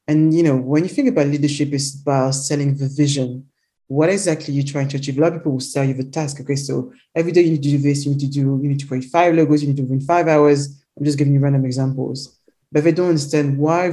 And 0.09 0.33
you 0.35 0.43
know 0.43 0.57
when 0.57 0.83
you 0.85 0.89
think 0.89 1.09
about 1.09 1.27
leadership 1.27 1.73
it's 1.73 2.01
about 2.01 2.33
selling 2.33 2.77
the 2.77 2.89
vision 2.89 3.47
what 3.89 4.09
exactly 4.09 4.55
you're 4.55 4.65
trying 4.65 4.89
to 4.89 4.97
achieve 4.97 5.19
a 5.19 5.21
lot 5.21 5.33
of 5.33 5.39
people 5.39 5.53
will 5.53 5.61
sell 5.61 5.85
you 5.85 5.95
the 5.95 6.05
task 6.05 6.41
okay 6.41 6.57
so 6.57 6.93
every 7.15 7.33
day 7.33 7.43
you 7.43 7.51
need 7.51 7.63
to 7.63 7.71
do 7.71 7.79
this 7.79 8.05
you 8.05 8.13
need 8.13 8.21
to 8.21 8.29
do 8.29 8.41
you 8.63 8.69
need 8.69 8.81
to 8.81 8.87
create 8.87 9.05
five 9.05 9.35
logos 9.35 9.63
you 9.63 9.69
need 9.69 9.77
to 9.77 9.83
do 9.83 9.93
in 9.93 10.01
five 10.01 10.27
hours 10.27 10.83
i'm 10.99 11.05
just 11.05 11.19
giving 11.19 11.35
you 11.35 11.41
random 11.41 11.65
examples 11.65 12.39
but 12.73 12.83
they 12.83 12.93
don't 12.93 13.11
understand 13.11 13.57
why 13.57 13.93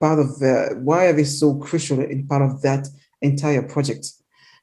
part 0.00 0.18
of 0.18 0.38
the, 0.38 0.78
why 0.82 1.06
are 1.06 1.12
they 1.12 1.24
so 1.24 1.54
crucial 1.56 2.00
in 2.00 2.26
part 2.26 2.42
of 2.42 2.62
that 2.62 2.88
entire 3.20 3.62
project? 3.62 4.12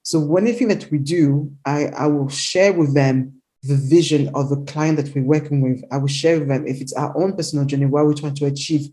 So 0.04 0.20
when 0.20 0.48
anything 0.48 0.68
that 0.70 0.90
we 0.92 0.98
do, 0.98 1.52
I, 1.66 1.88
I 1.88 2.08
will 2.08 2.30
share 2.30 2.74
with 2.74 2.94
them 2.94 3.42
the 3.64 3.76
vision 3.76 4.30
of 4.36 4.50
the 4.50 4.64
client 4.72 4.98
that 4.98 5.14
we're 5.16 5.24
working 5.24 5.62
with. 5.62 5.84
I 5.92 5.98
will 5.98 6.08
share 6.08 6.40
with 6.40 6.48
them 6.48 6.68
if 6.68 6.82
it's 6.82 6.94
our 6.94 7.18
own 7.18 7.36
personal 7.36 7.66
journey, 7.66 7.86
what 7.86 8.06
we're 8.06 8.14
trying 8.14 8.36
to 8.36 8.46
achieve, 8.46 8.90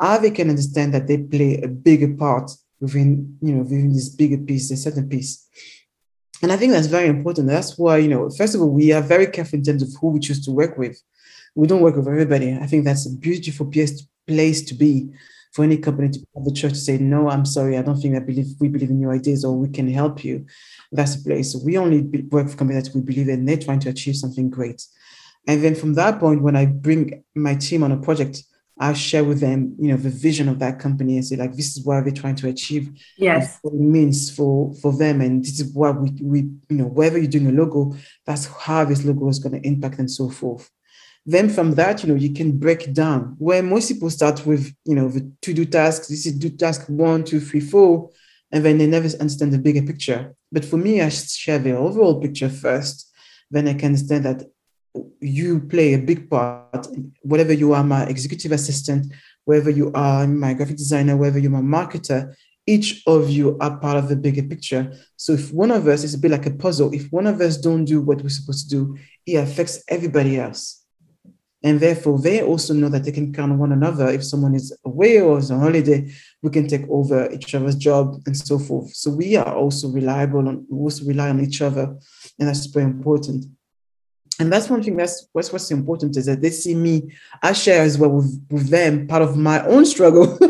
how 0.00 0.18
they 0.18 0.30
can 0.30 0.50
understand 0.50 0.92
that 0.94 1.06
they 1.06 1.18
play 1.18 1.60
a 1.62 1.68
bigger 1.68 2.14
part 2.14 2.50
within, 2.80 3.36
you 3.40 3.54
know, 3.54 3.62
within 3.62 3.92
this 3.92 4.08
bigger 4.08 4.38
piece, 4.38 4.70
a 4.70 4.76
certain 4.76 5.08
piece. 5.08 5.48
And 6.42 6.52
I 6.52 6.56
think 6.56 6.72
that's 6.72 6.86
very 6.86 7.08
important. 7.08 7.48
That's 7.48 7.78
why, 7.78 7.98
you 7.98 8.08
know, 8.08 8.28
first 8.30 8.54
of 8.54 8.60
all, 8.60 8.70
we 8.70 8.92
are 8.92 9.00
very 9.00 9.26
careful 9.26 9.58
in 9.58 9.64
terms 9.64 9.82
of 9.82 9.88
who 10.00 10.08
we 10.08 10.20
choose 10.20 10.44
to 10.44 10.50
work 10.50 10.76
with. 10.76 11.00
We 11.54 11.66
don't 11.66 11.80
work 11.80 11.96
with 11.96 12.08
everybody. 12.08 12.52
I 12.52 12.66
think 12.66 12.84
that's 12.84 13.06
a 13.06 13.16
beautiful 13.16 13.66
place 13.66 14.64
to 14.64 14.74
be 14.74 15.10
for 15.52 15.64
any 15.64 15.78
company 15.78 16.10
to 16.10 16.20
have 16.34 16.44
the 16.44 16.52
church 16.52 16.72
to 16.72 16.78
say, 16.78 16.98
no, 16.98 17.30
I'm 17.30 17.46
sorry, 17.46 17.78
I 17.78 17.82
don't 17.82 17.98
think 17.98 18.14
I 18.14 18.18
believe 18.18 18.48
we 18.60 18.68
believe 18.68 18.90
in 18.90 19.00
your 19.00 19.14
ideas 19.14 19.42
or 19.42 19.56
we 19.56 19.70
can 19.70 19.88
help 19.88 20.22
you. 20.22 20.44
That's 20.92 21.14
a 21.14 21.24
place. 21.24 21.56
We 21.64 21.78
only 21.78 22.02
work 22.30 22.50
for 22.50 22.56
companies 22.58 22.84
that 22.84 22.94
we 22.94 23.00
believe 23.00 23.30
in, 23.30 23.46
they're 23.46 23.56
trying 23.56 23.80
to 23.80 23.88
achieve 23.88 24.16
something 24.16 24.50
great. 24.50 24.84
And 25.48 25.64
then 25.64 25.74
from 25.74 25.94
that 25.94 26.20
point, 26.20 26.42
when 26.42 26.56
I 26.56 26.66
bring 26.66 27.24
my 27.34 27.54
team 27.54 27.82
on 27.82 27.92
a 27.92 27.96
project, 27.96 28.42
I 28.78 28.92
share 28.92 29.24
with 29.24 29.40
them, 29.40 29.74
you 29.78 29.88
know, 29.88 29.96
the 29.96 30.10
vision 30.10 30.48
of 30.48 30.58
that 30.58 30.78
company 30.78 31.16
and 31.16 31.24
say, 31.24 31.36
like, 31.36 31.54
this 31.54 31.76
is 31.76 31.84
what 31.84 32.04
they're 32.04 32.12
trying 32.12 32.36
to 32.36 32.48
achieve. 32.48 32.90
Yes. 33.16 33.58
What 33.62 33.72
it 33.74 33.80
means 33.80 34.30
for 34.30 34.74
for 34.74 34.92
them. 34.92 35.20
And 35.22 35.42
this 35.42 35.60
is 35.60 35.72
what 35.72 35.98
we 36.00 36.10
we, 36.20 36.40
you 36.68 36.76
know, 36.76 36.84
wherever 36.84 37.16
you're 37.16 37.26
doing 37.26 37.46
a 37.46 37.52
logo, 37.52 37.96
that's 38.26 38.46
how 38.46 38.84
this 38.84 39.04
logo 39.04 39.28
is 39.28 39.38
going 39.38 39.60
to 39.60 39.66
impact 39.66 39.98
and 39.98 40.10
so 40.10 40.28
forth. 40.28 40.70
Then 41.24 41.48
from 41.48 41.74
that, 41.74 42.02
you 42.02 42.08
know, 42.08 42.14
you 42.14 42.32
can 42.32 42.58
break 42.58 42.92
down 42.92 43.34
where 43.38 43.62
most 43.62 43.88
people 43.88 44.10
start 44.10 44.46
with, 44.46 44.72
you 44.84 44.94
know, 44.94 45.08
the 45.08 45.32
to-do 45.42 45.64
tasks. 45.64 46.08
This 46.08 46.26
is 46.26 46.34
do 46.34 46.50
task 46.50 46.86
one, 46.88 47.24
two, 47.24 47.40
three, 47.40 47.60
four, 47.60 48.10
and 48.52 48.64
then 48.64 48.78
they 48.78 48.86
never 48.86 49.08
understand 49.08 49.52
the 49.52 49.58
bigger 49.58 49.82
picture. 49.82 50.36
But 50.52 50.64
for 50.64 50.76
me, 50.76 51.00
I 51.00 51.08
share 51.08 51.58
the 51.58 51.76
overall 51.76 52.20
picture 52.20 52.48
first. 52.48 53.12
Then 53.50 53.66
I 53.66 53.74
can 53.74 53.86
understand 53.86 54.24
that 54.24 54.44
you 55.20 55.60
play 55.60 55.94
a 55.94 55.98
big 55.98 56.28
part, 56.30 56.86
whatever 57.22 57.52
you 57.52 57.72
are, 57.72 57.84
my 57.84 58.04
executive 58.04 58.52
assistant, 58.52 59.12
wherever 59.44 59.70
you 59.70 59.92
are, 59.94 60.26
my 60.26 60.54
graphic 60.54 60.76
designer, 60.76 61.16
wherever 61.16 61.38
you're 61.38 61.50
my 61.50 61.60
marketer, 61.60 62.34
each 62.66 63.02
of 63.06 63.30
you 63.30 63.56
are 63.60 63.78
part 63.78 63.96
of 63.96 64.08
the 64.08 64.16
bigger 64.16 64.42
picture. 64.42 64.92
So 65.16 65.32
if 65.32 65.52
one 65.52 65.70
of 65.70 65.86
us 65.86 66.02
is 66.02 66.14
a 66.14 66.18
bit 66.18 66.32
like 66.32 66.46
a 66.46 66.50
puzzle, 66.50 66.92
if 66.92 67.10
one 67.12 67.26
of 67.26 67.40
us 67.40 67.56
don't 67.56 67.84
do 67.84 68.00
what 68.00 68.22
we're 68.22 68.28
supposed 68.28 68.68
to 68.70 68.76
do, 68.76 68.98
it 69.24 69.36
affects 69.36 69.84
everybody 69.88 70.38
else. 70.38 70.82
And 71.62 71.80
therefore, 71.80 72.20
they 72.20 72.42
also 72.42 72.74
know 72.74 72.88
that 72.90 73.04
they 73.04 73.12
can 73.12 73.32
count 73.32 73.52
on 73.52 73.58
one 73.58 73.72
another. 73.72 74.08
If 74.08 74.24
someone 74.24 74.54
is 74.54 74.76
away 74.84 75.20
or 75.20 75.38
is 75.38 75.50
on 75.50 75.60
holiday, 75.60 76.12
we 76.42 76.50
can 76.50 76.68
take 76.68 76.86
over 76.88 77.30
each 77.32 77.54
other's 77.54 77.76
job 77.76 78.20
and 78.26 78.36
so 78.36 78.58
forth. 78.58 78.94
So 78.94 79.10
we 79.10 79.36
are 79.36 79.54
also 79.54 79.88
reliable 79.88 80.42
we 80.68 80.78
also 80.78 81.04
rely 81.06 81.30
on 81.30 81.40
each 81.40 81.62
other. 81.62 81.96
And 82.38 82.48
that's 82.48 82.66
very 82.66 82.84
important. 82.84 83.46
And 84.38 84.52
that's 84.52 84.68
one 84.68 84.82
thing 84.82 84.96
that's 84.96 85.28
what's 85.32 85.52
what's 85.52 85.70
important 85.70 86.16
is 86.16 86.26
that 86.26 86.42
they 86.42 86.50
see 86.50 86.74
me, 86.74 87.12
I 87.42 87.52
share 87.52 87.82
as 87.82 87.96
well 87.98 88.10
with, 88.10 88.46
with 88.50 88.68
them 88.68 89.06
part 89.06 89.22
of 89.22 89.36
my 89.36 89.64
own 89.66 89.84
struggle. 89.84 90.38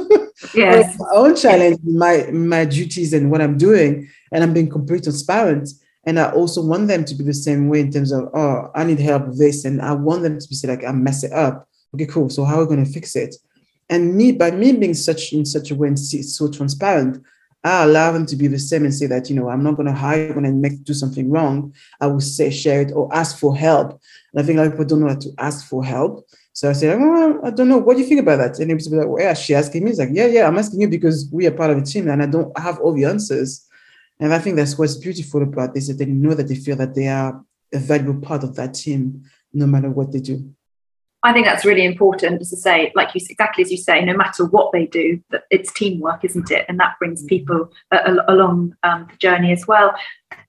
Yes. 0.55 0.99
my 0.99 1.07
own 1.14 1.35
challenge, 1.35 1.79
my 1.83 2.29
my 2.31 2.66
duties 2.66 3.14
and 3.14 3.31
what 3.31 3.40
I'm 3.40 3.57
doing. 3.57 4.09
And 4.33 4.44
I'm 4.44 4.53
being 4.53 4.68
completely 4.68 5.05
transparent. 5.05 5.70
And 6.05 6.20
I 6.20 6.31
also 6.31 6.62
want 6.62 6.88
them 6.88 7.05
to 7.07 7.14
be 7.14 7.25
the 7.25 7.35
same 7.35 7.68
way 7.68 7.81
in 7.81 7.90
terms 7.90 8.12
of, 8.12 8.29
oh, 8.35 8.70
I 8.75 8.85
need 8.85 9.01
help 9.01 9.27
with 9.29 9.38
this. 9.38 9.64
And 9.64 9.81
I 9.81 9.92
want 9.92 10.22
them 10.22 10.38
to 10.38 10.49
be 10.49 10.55
say, 10.55 10.68
like, 10.68 10.85
I 10.85 10.92
mess 10.92 11.25
it 11.25 11.33
up. 11.33 11.66
Okay, 11.94 12.07
cool. 12.07 12.31
So 12.31 12.44
how 12.44 12.59
are 12.59 12.61
we 12.61 12.66
going 12.66 12.85
to 12.85 12.90
fix 12.90 13.16
it? 13.16 13.35
And 13.88 14.14
me, 14.14 14.33
by 14.33 14.51
me 14.51 14.72
being 14.72 14.94
such 14.94 15.33
in 15.33 15.44
such 15.44 15.70
a 15.70 15.75
way 15.75 15.88
and 15.88 15.99
so 15.99 16.51
transparent, 16.51 17.25
I 17.66 17.83
allow 17.85 18.12
them 18.12 18.26
to 18.26 18.37
be 18.37 18.46
the 18.46 18.59
same 18.59 18.85
and 18.85 18.94
say 18.94 19.07
that, 19.07 19.29
you 19.29 19.37
know, 19.37 19.48
I'm 19.48 19.62
not 19.62 19.76
going 19.76 19.87
to 19.87 19.92
hide 19.92 20.35
when 20.35 20.46
I 20.46 20.50
make 20.50 20.85
do 20.85 20.94
something 20.94 21.31
wrong. 21.31 21.74
I 22.00 22.07
will 22.07 22.20
say, 22.20 22.50
share 22.50 22.83
it 22.83 22.92
or 22.92 23.14
ask 23.14 23.38
for 23.38 23.57
help. 23.57 24.00
And 24.33 24.42
I 24.42 24.46
think 24.46 24.59
a 24.59 24.62
lot 24.62 24.66
of 24.68 24.72
people 24.74 24.85
don't 24.85 25.00
know 25.00 25.09
how 25.09 25.16
to 25.16 25.33
ask 25.38 25.66
for 25.66 25.85
help. 25.85 26.26
So 26.52 26.70
I 26.70 26.72
say, 26.72 26.94
oh, 26.94 27.40
I 27.42 27.50
don't 27.50 27.68
know. 27.68 27.79
What 27.79 27.96
do 27.96 28.02
you 28.02 28.09
think 28.09 28.20
about 28.20 28.37
that? 28.37 28.59
And 28.59 28.70
people 28.70 28.92
be 28.92 28.96
like, 28.98 29.09
well, 29.09 29.22
yeah, 29.22 29.35
she 29.35 29.55
asking 29.55 29.85
me. 29.85 29.90
It's 29.90 29.98
like, 29.98 30.09
yeah, 30.12 30.26
yeah, 30.26 30.46
I'm 30.46 30.59
asking 30.59 30.81
you 30.81 30.88
because 30.88 31.29
we 31.33 31.46
are 31.46 31.50
part 31.50 31.70
of 31.70 31.79
a 31.79 31.83
team 31.83 32.09
and 32.09 32.22
I 32.22 32.26
don't 32.26 32.57
have 32.59 32.79
all 32.81 32.94
the 32.94 33.05
answers. 33.05 33.66
And 34.20 34.33
I 34.33 34.38
think 34.38 34.57
that's 34.57 34.79
what's 34.79 34.96
beautiful 34.96 35.42
about 35.42 35.74
this, 35.74 35.88
that 35.88 35.98
they 35.98 36.07
know 36.07 36.35
that 36.35 36.48
they 36.48 36.55
feel 36.55 36.76
that 36.76 36.94
they 36.94 37.09
are 37.09 37.44
a 37.74 37.79
valuable 37.79 38.20
part 38.20 38.42
of 38.44 38.57
that 38.57 38.74
team, 38.74 39.24
no 39.52 39.66
matter 39.66 39.90
what 39.90 40.12
they 40.12 40.20
do. 40.20 40.50
I 41.26 41.32
think 41.32 41.44
that's 41.44 41.64
really 41.64 41.84
important, 41.84 42.40
as 42.40 42.50
to 42.50 42.56
say, 42.56 42.92
like 42.94 43.12
you 43.12 43.20
exactly 43.28 43.64
as 43.64 43.72
you 43.72 43.76
say, 43.76 44.04
no 44.04 44.16
matter 44.16 44.44
what 44.44 44.70
they 44.72 44.86
do, 44.86 45.20
that 45.30 45.42
it's 45.50 45.72
teamwork, 45.72 46.24
isn't 46.24 46.52
it? 46.52 46.64
And 46.68 46.78
that 46.78 46.94
brings 47.00 47.20
mm-hmm. 47.20 47.26
people 47.26 47.72
uh, 47.90 48.14
along 48.28 48.76
um, 48.84 49.08
the 49.10 49.16
journey 49.16 49.50
as 49.50 49.66
well. 49.66 49.92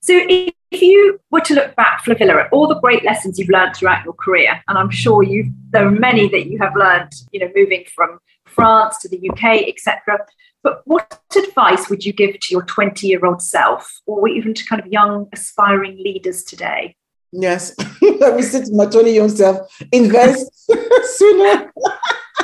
So, 0.01 0.13
if, 0.13 0.53
if 0.69 0.83
you 0.83 1.19
were 1.31 1.41
to 1.41 1.55
look 1.55 1.75
back, 1.75 2.05
Flavilla, 2.05 2.45
at 2.45 2.53
all 2.53 2.67
the 2.67 2.79
great 2.79 3.03
lessons 3.03 3.39
you've 3.39 3.49
learned 3.49 3.75
throughout 3.75 4.05
your 4.05 4.13
career, 4.13 4.61
and 4.67 4.77
I'm 4.77 4.91
sure 4.91 5.23
you 5.23 5.51
there 5.71 5.87
are 5.87 5.91
many 5.91 6.29
that 6.29 6.45
you 6.45 6.59
have 6.59 6.75
learned, 6.75 7.11
you 7.31 7.39
know, 7.39 7.49
moving 7.55 7.83
from 7.95 8.19
France 8.45 8.99
to 8.99 9.09
the 9.09 9.29
UK, 9.31 9.67
etc. 9.67 10.19
But 10.61 10.83
what 10.85 11.19
advice 11.35 11.89
would 11.89 12.05
you 12.05 12.13
give 12.13 12.39
to 12.39 12.47
your 12.51 12.63
20 12.63 13.07
year 13.07 13.25
old 13.25 13.41
self 13.41 13.99
or 14.05 14.27
even 14.27 14.53
to 14.53 14.65
kind 14.65 14.79
of 14.79 14.87
young 14.91 15.27
aspiring 15.33 15.97
leaders 15.97 16.43
today? 16.43 16.95
Yes, 17.39 17.75
I 17.77 18.31
would 18.31 18.43
say 18.43 18.65
to 18.65 18.73
my 18.73 18.87
20 18.87 19.13
year 19.13 19.21
old 19.21 19.37
self, 19.37 19.59
invest 19.91 20.69
sooner. 21.17 21.71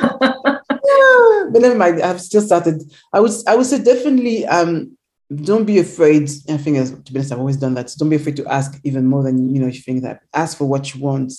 but 0.00 1.60
never 1.60 1.74
mind, 1.74 2.00
I've 2.00 2.20
still 2.20 2.40
started. 2.40 2.80
I 3.12 3.18
would 3.18 3.32
I 3.48 3.56
would 3.56 3.66
say 3.66 3.82
definitely 3.82 4.46
um 4.46 4.96
don't 5.34 5.64
be 5.64 5.80
afraid. 5.80 6.30
I 6.48 6.58
think 6.58 6.76
as 6.76 6.92
to 6.92 7.12
be 7.12 7.18
honest, 7.18 7.32
I've 7.32 7.40
always 7.40 7.56
done 7.56 7.74
that. 7.74 7.92
Don't 7.98 8.08
be 8.08 8.16
afraid 8.16 8.36
to 8.36 8.46
ask 8.46 8.78
even 8.84 9.08
more 9.08 9.24
than 9.24 9.52
you 9.52 9.60
know 9.60 9.66
you 9.66 9.80
think 9.80 10.04
that. 10.04 10.20
Ask 10.32 10.56
for 10.56 10.66
what 10.66 10.94
you 10.94 11.00
want. 11.00 11.32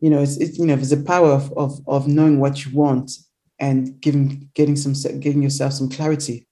You 0.00 0.10
know, 0.10 0.20
it's, 0.20 0.36
it's 0.36 0.58
you 0.58 0.66
know, 0.66 0.76
there's 0.76 0.92
a 0.92 1.02
power 1.02 1.30
of, 1.30 1.50
of 1.56 1.80
of 1.86 2.06
knowing 2.06 2.38
what 2.38 2.66
you 2.66 2.76
want 2.76 3.12
and 3.58 3.98
giving 4.02 4.50
getting 4.54 4.76
some 4.76 4.92
giving 5.20 5.42
yourself 5.42 5.72
some 5.72 5.88
clarity 5.88 6.46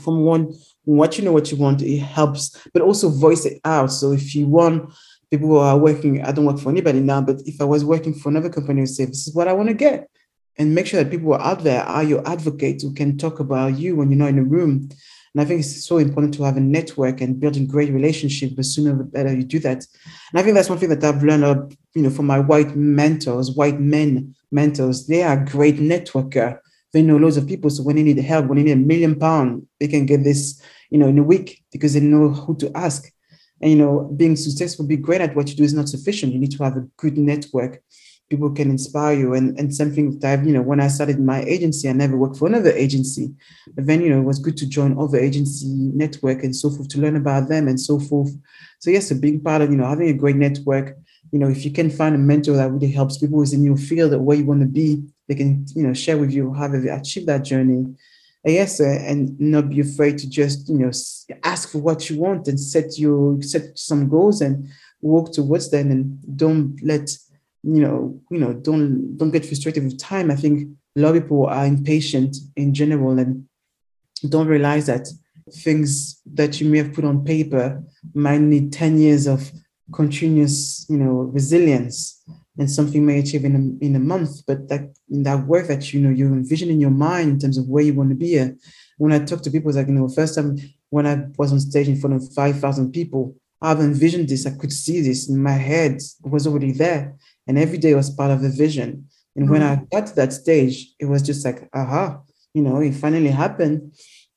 from 0.00 0.22
one 0.22 0.54
what 0.84 1.18
you 1.18 1.24
know 1.24 1.32
what 1.32 1.50
you 1.50 1.56
want 1.56 1.82
it 1.82 1.98
helps 1.98 2.56
but 2.72 2.82
also 2.82 3.08
voice 3.08 3.44
it 3.44 3.60
out 3.64 3.90
so 3.90 4.12
if 4.12 4.34
you 4.34 4.46
want 4.46 4.92
people 5.30 5.48
who 5.48 5.56
are 5.56 5.78
working 5.78 6.22
i 6.24 6.32
don't 6.32 6.44
work 6.44 6.58
for 6.58 6.70
anybody 6.70 7.00
now 7.00 7.20
but 7.20 7.40
if 7.46 7.60
i 7.60 7.64
was 7.64 7.84
working 7.84 8.14
for 8.14 8.28
another 8.28 8.50
company 8.50 8.80
would 8.80 8.88
say 8.88 9.04
this 9.04 9.26
is 9.26 9.34
what 9.34 9.48
i 9.48 9.52
want 9.52 9.68
to 9.68 9.74
get 9.74 10.08
and 10.58 10.74
make 10.74 10.86
sure 10.86 11.02
that 11.02 11.10
people 11.10 11.34
out 11.34 11.62
there 11.64 11.82
are 11.82 12.02
your 12.02 12.26
advocates 12.28 12.82
who 12.82 12.92
can 12.94 13.18
talk 13.18 13.40
about 13.40 13.78
you 13.78 13.96
when 13.96 14.10
you're 14.10 14.18
not 14.18 14.30
in 14.30 14.38
a 14.38 14.44
room 14.44 14.88
and 15.36 15.42
I 15.42 15.44
think 15.44 15.60
it's 15.60 15.84
so 15.84 15.98
important 15.98 16.32
to 16.34 16.44
have 16.44 16.56
a 16.56 16.60
network 16.60 17.20
and 17.20 17.38
building 17.38 17.66
great 17.66 17.92
relationships. 17.92 18.56
The 18.56 18.64
sooner 18.64 18.96
the 18.96 19.04
better 19.04 19.34
you 19.34 19.42
do 19.42 19.58
that. 19.58 19.84
And 20.32 20.40
I 20.40 20.42
think 20.42 20.54
that's 20.54 20.70
one 20.70 20.78
thing 20.78 20.88
that 20.88 21.04
I've 21.04 21.22
learned, 21.22 21.76
you 21.94 22.00
know, 22.00 22.08
from 22.08 22.26
my 22.26 22.40
white 22.40 22.74
mentors, 22.74 23.50
white 23.50 23.78
men 23.78 24.34
mentors, 24.50 25.06
they 25.06 25.22
are 25.22 25.44
great 25.44 25.76
networker. 25.76 26.58
They 26.94 27.02
know 27.02 27.18
loads 27.18 27.36
of 27.36 27.46
people. 27.46 27.68
So 27.68 27.82
when 27.82 27.96
they 27.96 28.02
need 28.02 28.16
help, 28.16 28.46
when 28.46 28.56
they 28.56 28.64
need 28.64 28.72
a 28.72 28.76
million 28.76 29.14
pound, 29.18 29.66
they 29.78 29.88
can 29.88 30.06
get 30.06 30.24
this, 30.24 30.58
you 30.88 30.98
know, 30.98 31.08
in 31.08 31.18
a 31.18 31.22
week 31.22 31.62
because 31.70 31.92
they 31.92 32.00
know 32.00 32.30
who 32.30 32.56
to 32.56 32.74
ask. 32.74 33.12
And 33.60 33.70
you 33.70 33.76
know, 33.76 34.12
being 34.16 34.36
successful, 34.36 34.86
be 34.86 34.96
great 34.96 35.20
at 35.20 35.34
what 35.34 35.48
you 35.48 35.56
do 35.56 35.64
is 35.64 35.74
not 35.74 35.88
sufficient. 35.88 36.32
You 36.32 36.38
need 36.38 36.52
to 36.52 36.64
have 36.64 36.76
a 36.76 36.86
good 36.96 37.16
network. 37.16 37.82
People 38.28 38.50
can 38.50 38.70
inspire 38.70 39.16
you. 39.16 39.34
And 39.34 39.58
and 39.58 39.74
something 39.74 40.18
that 40.18 40.32
I've, 40.40 40.46
you 40.46 40.52
know, 40.52 40.62
when 40.62 40.80
I 40.80 40.88
started 40.88 41.20
my 41.20 41.42
agency, 41.42 41.88
I 41.88 41.92
never 41.92 42.16
worked 42.16 42.36
for 42.36 42.48
another 42.48 42.72
agency. 42.72 43.32
But 43.74 43.86
then, 43.86 44.02
you 44.02 44.10
know, 44.10 44.20
it 44.20 44.24
was 44.24 44.38
good 44.38 44.56
to 44.58 44.68
join 44.68 44.98
other 44.98 45.18
agency 45.18 45.68
network 45.68 46.42
and 46.42 46.54
so 46.54 46.70
forth 46.70 46.88
to 46.88 47.00
learn 47.00 47.16
about 47.16 47.48
them 47.48 47.68
and 47.68 47.80
so 47.80 47.98
forth. 47.98 48.30
So 48.80 48.90
yes, 48.90 49.10
a 49.10 49.14
big 49.14 49.42
part 49.44 49.62
of, 49.62 49.70
you 49.70 49.76
know, 49.76 49.86
having 49.86 50.08
a 50.08 50.12
great 50.12 50.36
network, 50.36 50.96
you 51.32 51.38
know, 51.38 51.48
if 51.48 51.64
you 51.64 51.70
can 51.70 51.90
find 51.90 52.14
a 52.14 52.18
mentor 52.18 52.56
that 52.56 52.70
really 52.70 52.90
helps 52.90 53.18
people 53.18 53.38
who's 53.38 53.52
in 53.52 53.64
your 53.64 53.76
field 53.76 54.12
or 54.12 54.20
where 54.20 54.36
you 54.36 54.44
want 54.44 54.60
to 54.60 54.66
be, 54.66 55.02
they 55.28 55.34
can, 55.34 55.66
you 55.74 55.82
know, 55.82 55.94
share 55.94 56.18
with 56.18 56.30
you 56.30 56.52
how 56.52 56.68
they 56.68 56.88
achieve 56.88 57.26
that 57.26 57.44
journey 57.44 57.86
yes, 58.52 58.80
uh, 58.80 58.84
and 58.84 59.38
not 59.40 59.68
be 59.68 59.80
afraid 59.80 60.18
to 60.18 60.28
just 60.28 60.68
you 60.68 60.78
know 60.78 60.90
ask 61.42 61.70
for 61.70 61.78
what 61.78 62.08
you 62.08 62.18
want 62.20 62.48
and 62.48 62.58
set 62.58 62.98
your 62.98 63.40
set 63.42 63.76
some 63.76 64.08
goals 64.08 64.40
and 64.40 64.68
work 65.02 65.32
towards 65.32 65.70
them 65.70 65.90
and 65.90 66.18
don't 66.36 66.80
let 66.82 67.10
you 67.62 67.80
know 67.80 68.20
you 68.30 68.38
know 68.38 68.52
don't 68.52 69.16
don't 69.16 69.32
get 69.32 69.44
frustrated 69.44 69.84
with 69.84 69.98
time. 69.98 70.30
I 70.30 70.36
think 70.36 70.68
a 70.96 71.00
lot 71.00 71.16
of 71.16 71.22
people 71.22 71.46
are 71.46 71.66
impatient 71.66 72.36
in 72.56 72.72
general 72.72 73.18
and 73.18 73.46
don't 74.28 74.46
realize 74.46 74.86
that 74.86 75.08
things 75.52 76.20
that 76.34 76.60
you 76.60 76.68
may 76.68 76.78
have 76.78 76.92
put 76.92 77.04
on 77.04 77.24
paper 77.24 77.82
might 78.14 78.40
need 78.40 78.72
10 78.72 78.98
years 78.98 79.26
of 79.26 79.52
continuous 79.92 80.84
you 80.88 80.96
know 80.96 81.30
resilience 81.32 82.24
and 82.58 82.70
something 82.70 83.04
may 83.04 83.18
achieve 83.18 83.44
in 83.44 83.54
a, 83.54 83.84
in 83.84 83.96
a 83.96 84.00
month, 84.00 84.46
but 84.46 84.68
that 84.68 84.94
that 85.08 85.46
work 85.46 85.66
that 85.68 85.92
you 85.92 86.00
know 86.00 86.10
you 86.10 86.26
envision 86.26 86.70
in 86.70 86.80
your 86.80 86.90
mind 86.90 87.30
in 87.30 87.38
terms 87.38 87.58
of 87.58 87.68
where 87.68 87.84
you 87.84 87.94
want 87.94 88.10
to 88.10 88.14
be. 88.14 88.38
At. 88.38 88.54
When 88.98 89.12
I 89.12 89.18
talk 89.18 89.42
to 89.42 89.50
people, 89.50 89.68
it's 89.68 89.76
like 89.76 89.88
you 89.88 89.94
know, 89.94 90.08
first 90.08 90.34
time 90.34 90.58
when 90.90 91.06
I 91.06 91.26
was 91.36 91.52
on 91.52 91.60
stage 91.60 91.88
in 91.88 92.00
front 92.00 92.16
of 92.16 92.32
five 92.32 92.58
thousand 92.58 92.92
people, 92.92 93.36
I've 93.60 93.80
envisioned 93.80 94.28
this. 94.28 94.46
I 94.46 94.50
could 94.50 94.72
see 94.72 95.00
this 95.00 95.28
in 95.28 95.42
my 95.42 95.52
head. 95.52 95.96
It 95.96 96.30
was 96.30 96.46
already 96.46 96.72
there, 96.72 97.16
and 97.46 97.58
every 97.58 97.78
day 97.78 97.94
was 97.94 98.10
part 98.10 98.30
of 98.30 98.42
the 98.42 98.50
vision. 98.50 99.08
And 99.36 99.44
mm-hmm. 99.44 99.52
when 99.52 99.62
I 99.62 99.82
got 99.92 100.06
to 100.08 100.14
that 100.16 100.32
stage, 100.32 100.94
it 100.98 101.04
was 101.04 101.22
just 101.22 101.44
like, 101.44 101.68
aha, 101.74 102.20
you 102.54 102.62
know, 102.62 102.80
it 102.80 102.94
finally 102.94 103.28
happened. 103.28 103.92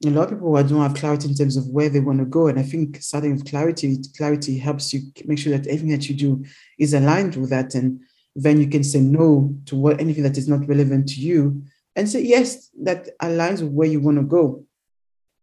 A 0.06 0.10
lot 0.10 0.24
of 0.24 0.30
people 0.32 0.54
don't 0.64 0.82
have 0.82 0.94
clarity 0.94 1.28
in 1.28 1.36
terms 1.36 1.58
of 1.58 1.68
where 1.68 1.90
they 1.90 2.00
want 2.00 2.20
to 2.20 2.26
go. 2.26 2.48
And 2.48 2.60
I 2.60 2.64
think 2.64 3.02
starting 3.02 3.32
with 3.32 3.50
clarity, 3.50 3.98
clarity 4.18 4.58
helps 4.58 4.94
you 4.94 5.02
make 5.26 5.40
sure 5.40 5.58
that 5.58 5.68
everything 5.68 5.90
that 5.90 6.10
you 6.10 6.16
do 6.16 6.46
is 6.78 6.94
aligned 6.94 7.36
with 7.36 7.50
that. 7.50 7.76
And 7.76 8.02
then 8.36 8.62
you 8.62 8.68
can 8.68 8.84
say 8.84 9.00
no 9.00 9.54
to 9.66 9.76
what 9.76 10.00
anything 10.00 10.24
that 10.24 10.38
is 10.38 10.48
not 10.48 10.68
relevant 10.68 11.08
to 11.10 11.20
you 11.22 11.62
and 11.96 12.10
say 12.10 12.22
yes 12.22 12.70
that 12.82 13.10
aligns 13.20 13.62
with 13.62 13.72
where 13.72 13.88
you 13.88 14.00
want 14.00 14.18
to 14.18 14.24
go 14.24 14.64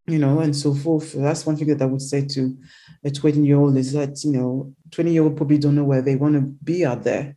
you 0.07 0.18
know 0.18 0.40
and 0.40 0.55
so 0.55 0.75
forth. 0.75 1.12
That's 1.12 1.44
one 1.44 1.57
thing 1.57 1.68
that 1.68 1.83
i 1.83 1.87
would 1.87 2.03
say 2.03 2.25
to 2.25 2.57
a 3.05 3.11
20 3.11 3.44
year 3.44 3.59
old 3.59 3.77
is 3.77 3.92
that 3.92 4.22
you 4.25 4.33
know 4.33 4.72
20 4.92 5.12
year 5.12 5.22
old 5.22 5.37
probably 5.37 5.59
don't 5.59 5.75
know 5.75 5.85
where 5.85 6.03
they 6.03 6.16
want 6.16 6.35
to 6.35 6.40
be 6.40 6.85
out 6.85 7.03
there 7.03 7.37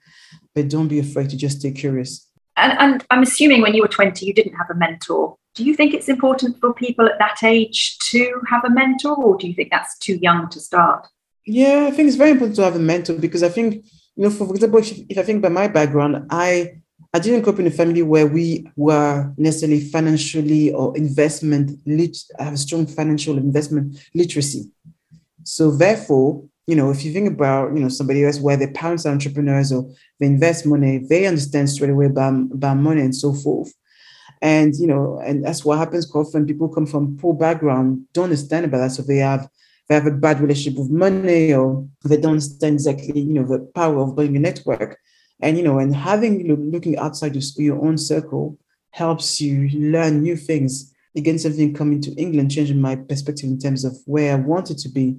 but 0.55 0.69
don't 0.69 0.87
be 0.87 0.99
afraid 0.99 1.29
to 1.29 1.37
just 1.37 1.59
stay 1.59 1.71
curious. 1.71 2.27
And, 2.57 2.77
and 2.79 3.05
i'm 3.09 3.23
assuming 3.23 3.61
when 3.61 3.73
you 3.73 3.81
were 3.81 3.87
20 3.87 4.25
you 4.25 4.33
didn't 4.33 4.55
have 4.55 4.69
a 4.69 4.75
mentor. 4.75 5.35
Do 5.55 5.65
you 5.65 5.75
think 5.75 5.93
it's 5.93 6.07
important 6.07 6.59
for 6.59 6.73
people 6.73 7.05
at 7.07 7.19
that 7.19 7.43
age 7.43 7.97
to 8.11 8.39
have 8.49 8.63
a 8.63 8.69
mentor 8.69 9.15
or 9.15 9.37
do 9.37 9.47
you 9.47 9.53
think 9.53 9.71
that's 9.71 9.97
too 9.97 10.17
young 10.21 10.49
to 10.49 10.59
start? 10.59 11.07
Yeah 11.45 11.87
i 11.87 11.91
think 11.91 12.07
it's 12.07 12.17
very 12.17 12.31
important 12.31 12.55
to 12.57 12.63
have 12.63 12.75
a 12.75 12.79
mentor 12.79 13.15
because 13.15 13.43
i 13.43 13.49
think 13.49 13.83
you 14.19 14.25
know, 14.25 14.31
for 14.31 14.53
example, 14.53 14.79
if, 14.79 14.99
if 15.07 15.17
I 15.17 15.23
think 15.23 15.37
about 15.39 15.53
my 15.53 15.69
background, 15.69 16.27
I 16.29 16.81
I 17.13 17.19
didn't 17.19 17.41
grow 17.41 17.53
up 17.53 17.59
in 17.59 17.67
a 17.67 17.71
family 17.71 18.03
where 18.03 18.27
we 18.27 18.67
were 18.75 19.33
necessarily 19.37 19.79
financially 19.79 20.73
or 20.73 20.95
investment 20.97 21.79
lit 21.85 22.17
have 22.37 22.53
a 22.53 22.57
strong 22.57 22.85
financial 22.85 23.37
investment 23.37 23.97
literacy. 24.13 24.69
So 25.43 25.71
therefore, 25.71 26.43
you 26.67 26.75
know, 26.75 26.91
if 26.91 27.05
you 27.05 27.13
think 27.13 27.31
about, 27.31 27.73
you 27.73 27.79
know, 27.79 27.87
somebody 27.87 28.25
else 28.25 28.41
where 28.41 28.57
their 28.57 28.73
parents 28.73 29.05
are 29.05 29.13
entrepreneurs 29.13 29.71
or 29.71 29.89
they 30.19 30.25
invest 30.25 30.65
money, 30.65 30.97
they 30.97 31.25
understand 31.25 31.69
straight 31.69 31.89
away 31.89 32.07
about, 32.07 32.33
about 32.51 32.75
money 32.75 33.01
and 33.01 33.15
so 33.15 33.33
forth. 33.33 33.73
And 34.41 34.75
you 34.75 34.87
know, 34.87 35.21
and 35.23 35.45
that's 35.45 35.63
what 35.63 35.77
happens 35.77 36.13
often. 36.13 36.45
People 36.45 36.67
come 36.67 36.85
from 36.85 37.17
poor 37.17 37.33
background, 37.33 38.03
don't 38.13 38.25
understand 38.25 38.65
about 38.65 38.79
that. 38.79 38.91
So 38.91 39.01
they 39.01 39.17
have 39.19 39.49
they 39.89 39.95
have 39.95 40.05
a 40.05 40.11
bad 40.11 40.39
relationship 40.39 40.79
with 40.79 40.91
money 40.91 41.51
or 41.51 41.87
they 42.05 42.17
don't 42.17 42.33
understand 42.33 42.75
exactly, 42.75 43.21
you 43.21 43.33
know, 43.33 43.43
the 43.43 43.59
power 43.73 43.99
of 44.03 44.15
building 44.15 44.37
a 44.37 44.39
network. 44.39 44.99
And, 45.41 45.57
you 45.57 45.63
know, 45.63 45.79
and 45.79 45.95
having, 45.95 46.39
you 46.39 46.47
know, 46.49 46.61
looking 46.61 46.97
outside 46.97 47.33
your, 47.33 47.43
your 47.57 47.83
own 47.83 47.97
circle 47.97 48.59
helps 48.91 49.41
you 49.41 49.69
learn 49.69 50.21
new 50.21 50.35
things. 50.35 50.93
Again, 51.17 51.39
something 51.39 51.73
coming 51.73 52.01
to 52.01 52.11
England, 52.11 52.51
changing 52.51 52.79
my 52.79 52.97
perspective 52.97 53.49
in 53.49 53.57
terms 53.57 53.83
of 53.83 53.97
where 54.05 54.33
I 54.33 54.35
wanted 54.35 54.77
to 54.79 54.89
be. 54.89 55.17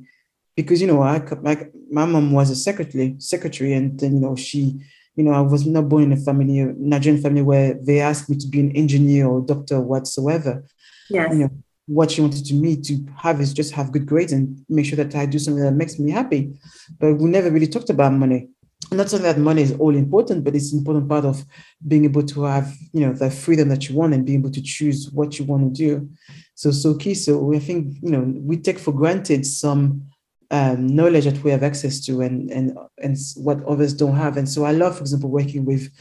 Because, 0.54 0.80
you 0.80 0.86
know, 0.86 1.02
I, 1.02 1.20
my, 1.42 1.66
my 1.90 2.04
mom 2.04 2.30
was 2.32 2.50
a 2.50 2.56
secretary, 2.56 3.16
secretary, 3.18 3.72
and 3.72 3.98
then, 3.98 4.14
you 4.14 4.20
know, 4.20 4.36
she, 4.36 4.80
you 5.16 5.24
know, 5.24 5.32
I 5.32 5.40
was 5.40 5.66
not 5.66 5.88
born 5.88 6.04
in 6.04 6.12
a 6.12 6.16
family, 6.16 6.60
a 6.60 6.66
Nigerian 6.76 7.20
family 7.20 7.42
where 7.42 7.74
they 7.74 8.00
asked 8.00 8.30
me 8.30 8.36
to 8.36 8.46
be 8.46 8.60
an 8.60 8.70
engineer 8.76 9.26
or 9.26 9.40
doctor 9.40 9.80
whatsoever. 9.80 10.64
Yes. 11.08 11.32
You 11.32 11.38
know, 11.38 11.50
what 11.90 12.08
she 12.12 12.20
wanted 12.20 12.46
to 12.46 12.54
me 12.54 12.76
to 12.76 13.04
have 13.16 13.40
is 13.40 13.52
just 13.52 13.72
have 13.72 13.90
good 13.90 14.06
grades 14.06 14.32
and 14.32 14.64
make 14.68 14.86
sure 14.86 14.96
that 14.96 15.12
I 15.16 15.26
do 15.26 15.40
something 15.40 15.64
that 15.64 15.72
makes 15.72 15.98
me 15.98 16.12
happy. 16.12 16.54
But 17.00 17.14
we 17.14 17.28
never 17.28 17.50
really 17.50 17.66
talked 17.66 17.90
about 17.90 18.12
money. 18.12 18.48
Not 18.92 19.10
saying 19.10 19.24
that 19.24 19.38
money 19.38 19.62
is 19.62 19.72
all 19.72 19.96
important, 19.96 20.44
but 20.44 20.54
it's 20.54 20.72
an 20.72 20.78
important 20.78 21.08
part 21.08 21.24
of 21.24 21.44
being 21.86 22.04
able 22.04 22.22
to 22.22 22.44
have, 22.44 22.72
you 22.92 23.00
know, 23.00 23.12
the 23.12 23.28
freedom 23.28 23.68
that 23.70 23.88
you 23.88 23.96
want 23.96 24.14
and 24.14 24.24
being 24.24 24.38
able 24.38 24.52
to 24.52 24.62
choose 24.62 25.10
what 25.12 25.38
you 25.38 25.44
want 25.44 25.74
to 25.74 25.82
do. 25.84 26.08
So 26.54 26.70
so 26.70 26.94
key. 26.94 27.14
So 27.14 27.52
I 27.52 27.58
think, 27.58 27.96
you 28.02 28.12
know, 28.12 28.32
we 28.36 28.56
take 28.56 28.78
for 28.78 28.92
granted 28.92 29.44
some 29.44 30.09
um, 30.50 30.86
knowledge 30.86 31.24
that 31.24 31.42
we 31.44 31.50
have 31.50 31.62
access 31.62 32.04
to 32.06 32.22
and, 32.22 32.50
and, 32.50 32.76
and 32.98 33.16
what 33.36 33.62
others 33.64 33.94
don't 33.94 34.16
have. 34.16 34.36
And 34.36 34.48
so 34.48 34.64
I 34.64 34.72
love, 34.72 34.96
for 34.96 35.02
example, 35.02 35.30
working 35.30 35.64
with 35.64 35.92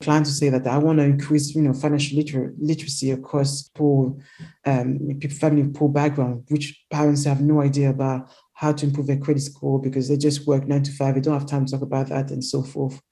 clients 0.00 0.30
to 0.30 0.36
say 0.36 0.48
that 0.48 0.66
I 0.66 0.78
want 0.78 0.98
to 0.98 1.04
increase, 1.04 1.54
you 1.54 1.62
know, 1.62 1.72
financial 1.72 2.16
liter- 2.16 2.54
literacy 2.58 3.10
across 3.10 3.68
poor 3.74 4.16
um, 4.64 4.98
people, 5.20 5.36
family 5.36 5.68
poor 5.68 5.88
background, 5.88 6.44
which 6.48 6.84
parents 6.90 7.24
have 7.24 7.40
no 7.40 7.60
idea 7.60 7.90
about 7.90 8.30
how 8.54 8.72
to 8.72 8.86
improve 8.86 9.08
their 9.08 9.18
credit 9.18 9.40
score 9.40 9.80
because 9.80 10.08
they 10.08 10.16
just 10.16 10.46
work 10.46 10.66
nine 10.66 10.82
to 10.84 10.92
five. 10.92 11.14
They 11.14 11.20
don't 11.20 11.34
have 11.34 11.46
time 11.46 11.66
to 11.66 11.72
talk 11.72 11.82
about 11.82 12.08
that 12.08 12.30
and 12.30 12.44
so 12.44 12.62
forth, 12.62 13.02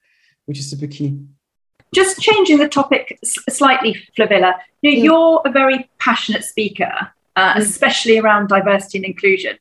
which 0.45 0.59
is 0.59 0.69
super 0.69 0.87
key. 0.87 1.19
Just 1.93 2.19
changing 2.19 2.57
the 2.57 2.67
topic 2.67 3.19
slightly, 3.23 3.95
Flavilla, 4.17 4.55
you're 4.81 5.41
a 5.45 5.51
very 5.51 5.89
passionate 5.99 6.43
speaker, 6.43 6.91
uh, 7.35 7.53
mm. 7.53 7.57
especially 7.57 8.17
around 8.17 8.47
diversity 8.47 8.97
and 8.97 9.05
inclusion. 9.05 9.57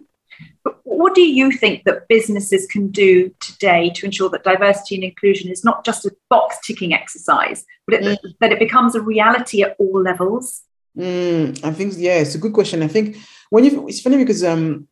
But 0.65 0.81
what 0.85 1.15
do 1.15 1.21
you 1.21 1.53
think 1.53 1.85
that 1.85 2.09
businesses 2.09 2.67
can 2.67 2.89
do 2.89 3.31
today 3.39 3.91
to 3.97 4.07
ensure 4.07 4.31
that 4.31 4.45
diversity 4.45 4.95
and 4.97 5.05
inclusion 5.05 5.51
is 5.51 5.63
not 5.63 5.85
just 5.85 6.07
a 6.07 6.17
box 6.31 6.57
ticking 6.67 6.95
exercise, 6.95 7.65
but 7.87 7.95
it, 7.97 8.03
mm. 8.03 8.35
that 8.41 8.51
it 8.51 8.59
becomes 8.59 8.95
a 8.95 9.01
reality 9.01 9.63
at 9.63 9.77
all 9.79 10.03
levels? 10.03 10.63
Mm, 10.97 11.63
I 11.65 11.73
think 11.73 11.95
yeah, 11.97 12.19
it's 12.19 12.35
a 12.35 12.39
good 12.39 12.53
question. 12.55 12.83
I 12.83 12.89
think 12.89 13.17
when 13.51 13.65
you 13.65 13.87
it's 13.89 14.01
funny 14.01 14.17
because 14.17 14.43
um 14.43 14.89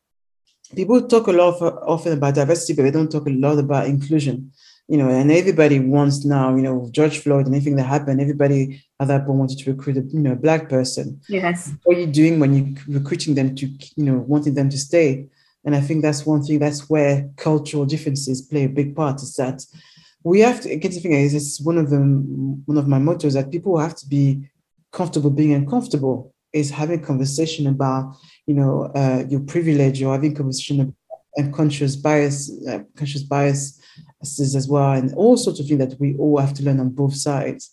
people 0.75 1.07
talk 1.07 1.29
a 1.29 1.33
lot 1.33 1.61
of, 1.61 1.79
often 1.87 2.13
about 2.15 2.35
diversity, 2.35 2.75
but 2.75 2.83
they 2.83 2.91
don't 2.91 3.11
talk 3.11 3.27
a 3.27 3.31
lot 3.31 3.59
about 3.59 3.87
inclusion. 3.87 4.53
You 4.89 4.99
know, 4.99 5.09
and 5.09 5.31
everybody 5.31 5.79
wants 5.79 6.25
now, 6.25 6.55
you 6.57 6.63
know, 6.63 6.89
George 6.91 7.19
Floyd 7.19 7.47
and 7.47 7.55
anything 7.55 7.77
that 7.77 7.85
happened, 7.85 8.21
everybody 8.21 8.83
at 9.01 9.09
that 9.09 9.25
point 9.25 9.39
wanted 9.39 9.59
to 9.59 9.73
recruit 9.73 9.97
a 9.97 10.03
you 10.03 10.21
know 10.21 10.33
a 10.33 10.37
black 10.37 10.69
person. 10.69 11.21
Yes. 11.29 11.73
What 11.85 11.97
are 11.97 12.01
you 12.01 12.09
doing 12.09 12.41
when 12.41 12.53
you're 12.53 13.01
recruiting 13.01 13.35
them 13.35 13.55
to, 13.55 13.67
you 13.97 14.05
know, 14.05 14.19
wanting 14.19 14.55
them 14.55 14.69
to 14.69 14.77
stay? 14.77 15.29
And 15.65 15.75
I 15.77 15.81
think 15.81 16.03
that's 16.03 16.27
one 16.27 16.43
thing, 16.43 16.59
that's 16.59 16.91
where 16.91 17.31
cultural 17.37 17.85
differences 17.85 18.43
play 18.43 18.65
a 18.65 18.69
big 18.69 18.97
part, 18.97 19.23
is 19.23 19.35
that 19.37 19.65
we 20.25 20.41
have 20.41 20.61
to, 20.63 20.71
again, 20.71 20.93
the 20.93 21.01
thing 21.01 21.13
is, 21.13 21.35
it's 21.35 21.61
one 21.61 21.79
of 21.79 21.91
them, 21.91 22.63
one 22.67 22.79
of 22.79 22.89
my 22.89 22.99
mottos 22.99 23.35
that 23.35 23.51
people 23.51 23.79
have 23.79 23.95
to 23.97 24.07
be 24.07 24.49
comfortable 24.93 25.31
being 25.31 25.53
uncomfortable, 25.53 26.35
is 26.53 26.71
having 26.71 27.01
conversation 27.01 27.67
about, 27.67 28.15
you 28.47 28.55
know, 28.55 28.91
uh, 28.95 29.25
your 29.29 29.41
privilege 29.41 30.03
or 30.03 30.13
having 30.13 30.35
conversation 30.35 30.81
about 30.81 30.95
unconscious 31.39 31.97
bias, 31.97 32.51
uh, 32.69 32.81
conscious 32.95 33.23
bias 33.23 33.81
as 34.23 34.69
well, 34.69 34.93
and 34.93 35.15
all 35.15 35.37
sorts 35.37 35.59
of 35.59 35.67
things 35.67 35.79
that 35.79 35.99
we 35.99 36.15
all 36.17 36.39
have 36.39 36.55
to 36.55 36.63
learn 36.63 36.79
on 36.79 36.91
both 36.91 37.15
sides. 37.15 37.71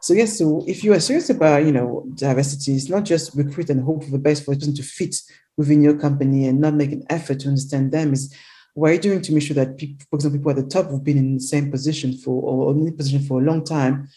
So 0.00 0.14
yes, 0.14 0.38
so 0.38 0.64
if 0.66 0.84
you 0.84 0.92
are 0.92 1.00
serious 1.00 1.28
about 1.28 1.64
you 1.64 1.72
know 1.72 2.06
diversity, 2.14 2.74
it's 2.74 2.88
not 2.88 3.04
just 3.04 3.34
recruit 3.34 3.70
and 3.70 3.82
hope 3.82 4.04
for 4.04 4.10
the 4.10 4.18
best 4.18 4.44
for 4.44 4.52
a 4.52 4.54
person 4.56 4.74
to 4.74 4.82
fit 4.82 5.16
within 5.60 5.82
your 5.82 5.96
company 6.06 6.48
and 6.48 6.60
not 6.60 6.74
make 6.74 6.92
an 6.92 7.04
effort 7.10 7.40
to 7.40 7.48
understand 7.48 7.92
them 7.92 8.12
is 8.14 8.34
what 8.74 8.90
are 8.90 8.94
you 8.94 9.00
doing 9.00 9.20
to 9.20 9.32
make 9.32 9.42
sure 9.42 9.58
that 9.60 9.76
people, 9.76 10.06
for 10.08 10.16
example, 10.16 10.38
people 10.38 10.50
at 10.52 10.56
the 10.56 10.74
top 10.74 10.86
who've 10.86 11.04
been 11.04 11.18
in 11.18 11.34
the 11.34 11.48
same 11.54 11.70
position 11.70 12.16
for 12.16 12.36
or 12.42 12.72
in 12.72 12.86
the 12.86 12.92
position 12.92 13.22
for 13.22 13.40
a 13.40 13.44
long 13.44 13.62
time, 13.62 14.08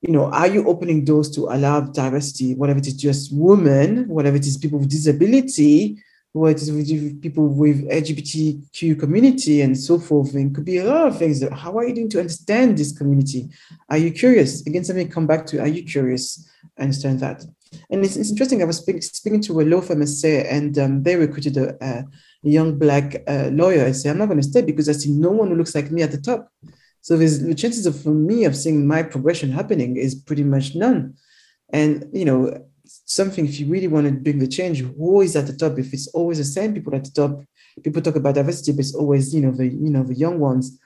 you 0.00 0.12
know, 0.12 0.26
are 0.40 0.46
you 0.46 0.66
opening 0.66 1.04
doors 1.04 1.30
to 1.32 1.42
allow 1.56 1.80
diversity, 1.80 2.54
whatever 2.54 2.78
it 2.78 2.86
is 2.86 2.94
just 2.94 3.30
women, 3.32 4.08
whatever 4.08 4.36
it 4.36 4.46
is 4.46 4.56
people 4.56 4.78
with 4.78 4.88
disability, 4.88 5.98
what 6.32 6.56
is 6.62 6.70
with 6.70 7.20
people 7.20 7.48
with 7.48 7.88
LGBTQ 7.88 8.98
community 8.98 9.60
and 9.60 9.76
so 9.76 9.98
forth. 9.98 10.34
And 10.34 10.50
it 10.50 10.54
could 10.54 10.64
be 10.64 10.78
a 10.78 10.84
lot 10.84 11.08
of 11.08 11.18
things. 11.18 11.46
How 11.48 11.76
are 11.78 11.86
you 11.86 11.94
doing 11.94 12.10
to 12.10 12.20
understand 12.20 12.78
this 12.78 12.96
community? 12.96 13.50
Are 13.88 13.98
you 13.98 14.10
curious? 14.12 14.66
Again, 14.66 14.84
something 14.84 15.08
come 15.08 15.26
back 15.26 15.46
to, 15.46 15.60
are 15.60 15.68
you 15.76 15.82
curious? 15.82 16.48
Understand 16.78 17.20
that. 17.20 17.44
And 17.90 18.04
it's, 18.04 18.16
it's 18.16 18.30
interesting. 18.30 18.62
I 18.62 18.66
was 18.66 18.78
speak, 18.78 19.02
speaking 19.02 19.40
to 19.42 19.60
a 19.60 19.62
law 19.62 19.80
firm 19.80 20.04
say, 20.06 20.46
and 20.48 20.78
um, 20.78 21.02
they 21.02 21.16
recruited 21.16 21.56
a, 21.56 21.76
a 21.84 22.04
young 22.42 22.78
black 22.78 23.22
uh, 23.26 23.48
lawyer. 23.52 23.86
I 23.86 23.92
say, 23.92 24.10
I'm 24.10 24.18
not 24.18 24.26
going 24.26 24.40
to 24.40 24.46
stay 24.46 24.62
because 24.62 24.88
I 24.88 24.92
see 24.92 25.12
no 25.12 25.30
one 25.30 25.48
who 25.48 25.56
looks 25.56 25.74
like 25.74 25.90
me 25.90 26.02
at 26.02 26.12
the 26.12 26.20
top. 26.20 26.50
So 27.00 27.16
the 27.16 27.54
chances 27.54 27.86
of 27.86 28.00
for 28.00 28.10
me 28.10 28.44
of 28.44 28.56
seeing 28.56 28.86
my 28.86 29.02
progression 29.02 29.50
happening 29.50 29.96
is 29.96 30.14
pretty 30.14 30.44
much 30.44 30.74
none. 30.74 31.14
And 31.72 32.04
you 32.12 32.24
know, 32.24 32.66
something 32.84 33.46
if 33.46 33.60
you 33.60 33.66
really 33.66 33.88
want 33.88 34.06
to 34.06 34.12
bring 34.12 34.38
the 34.38 34.46
change, 34.46 34.80
who 34.80 35.20
is 35.20 35.36
at 35.36 35.46
the 35.46 35.52
top? 35.52 35.78
If 35.78 35.92
it's 35.92 36.08
always 36.08 36.38
the 36.38 36.44
same 36.44 36.74
people 36.74 36.94
at 36.94 37.04
the 37.04 37.10
top, 37.10 37.44
people 37.82 38.02
talk 38.02 38.16
about 38.16 38.34
diversity, 38.34 38.72
but 38.72 38.80
it's 38.80 38.94
always 38.94 39.34
you 39.34 39.40
know 39.40 39.52
the 39.52 39.66
you 39.66 39.90
know 39.90 40.02
the 40.02 40.14
young 40.14 40.38
ones. 40.38 40.78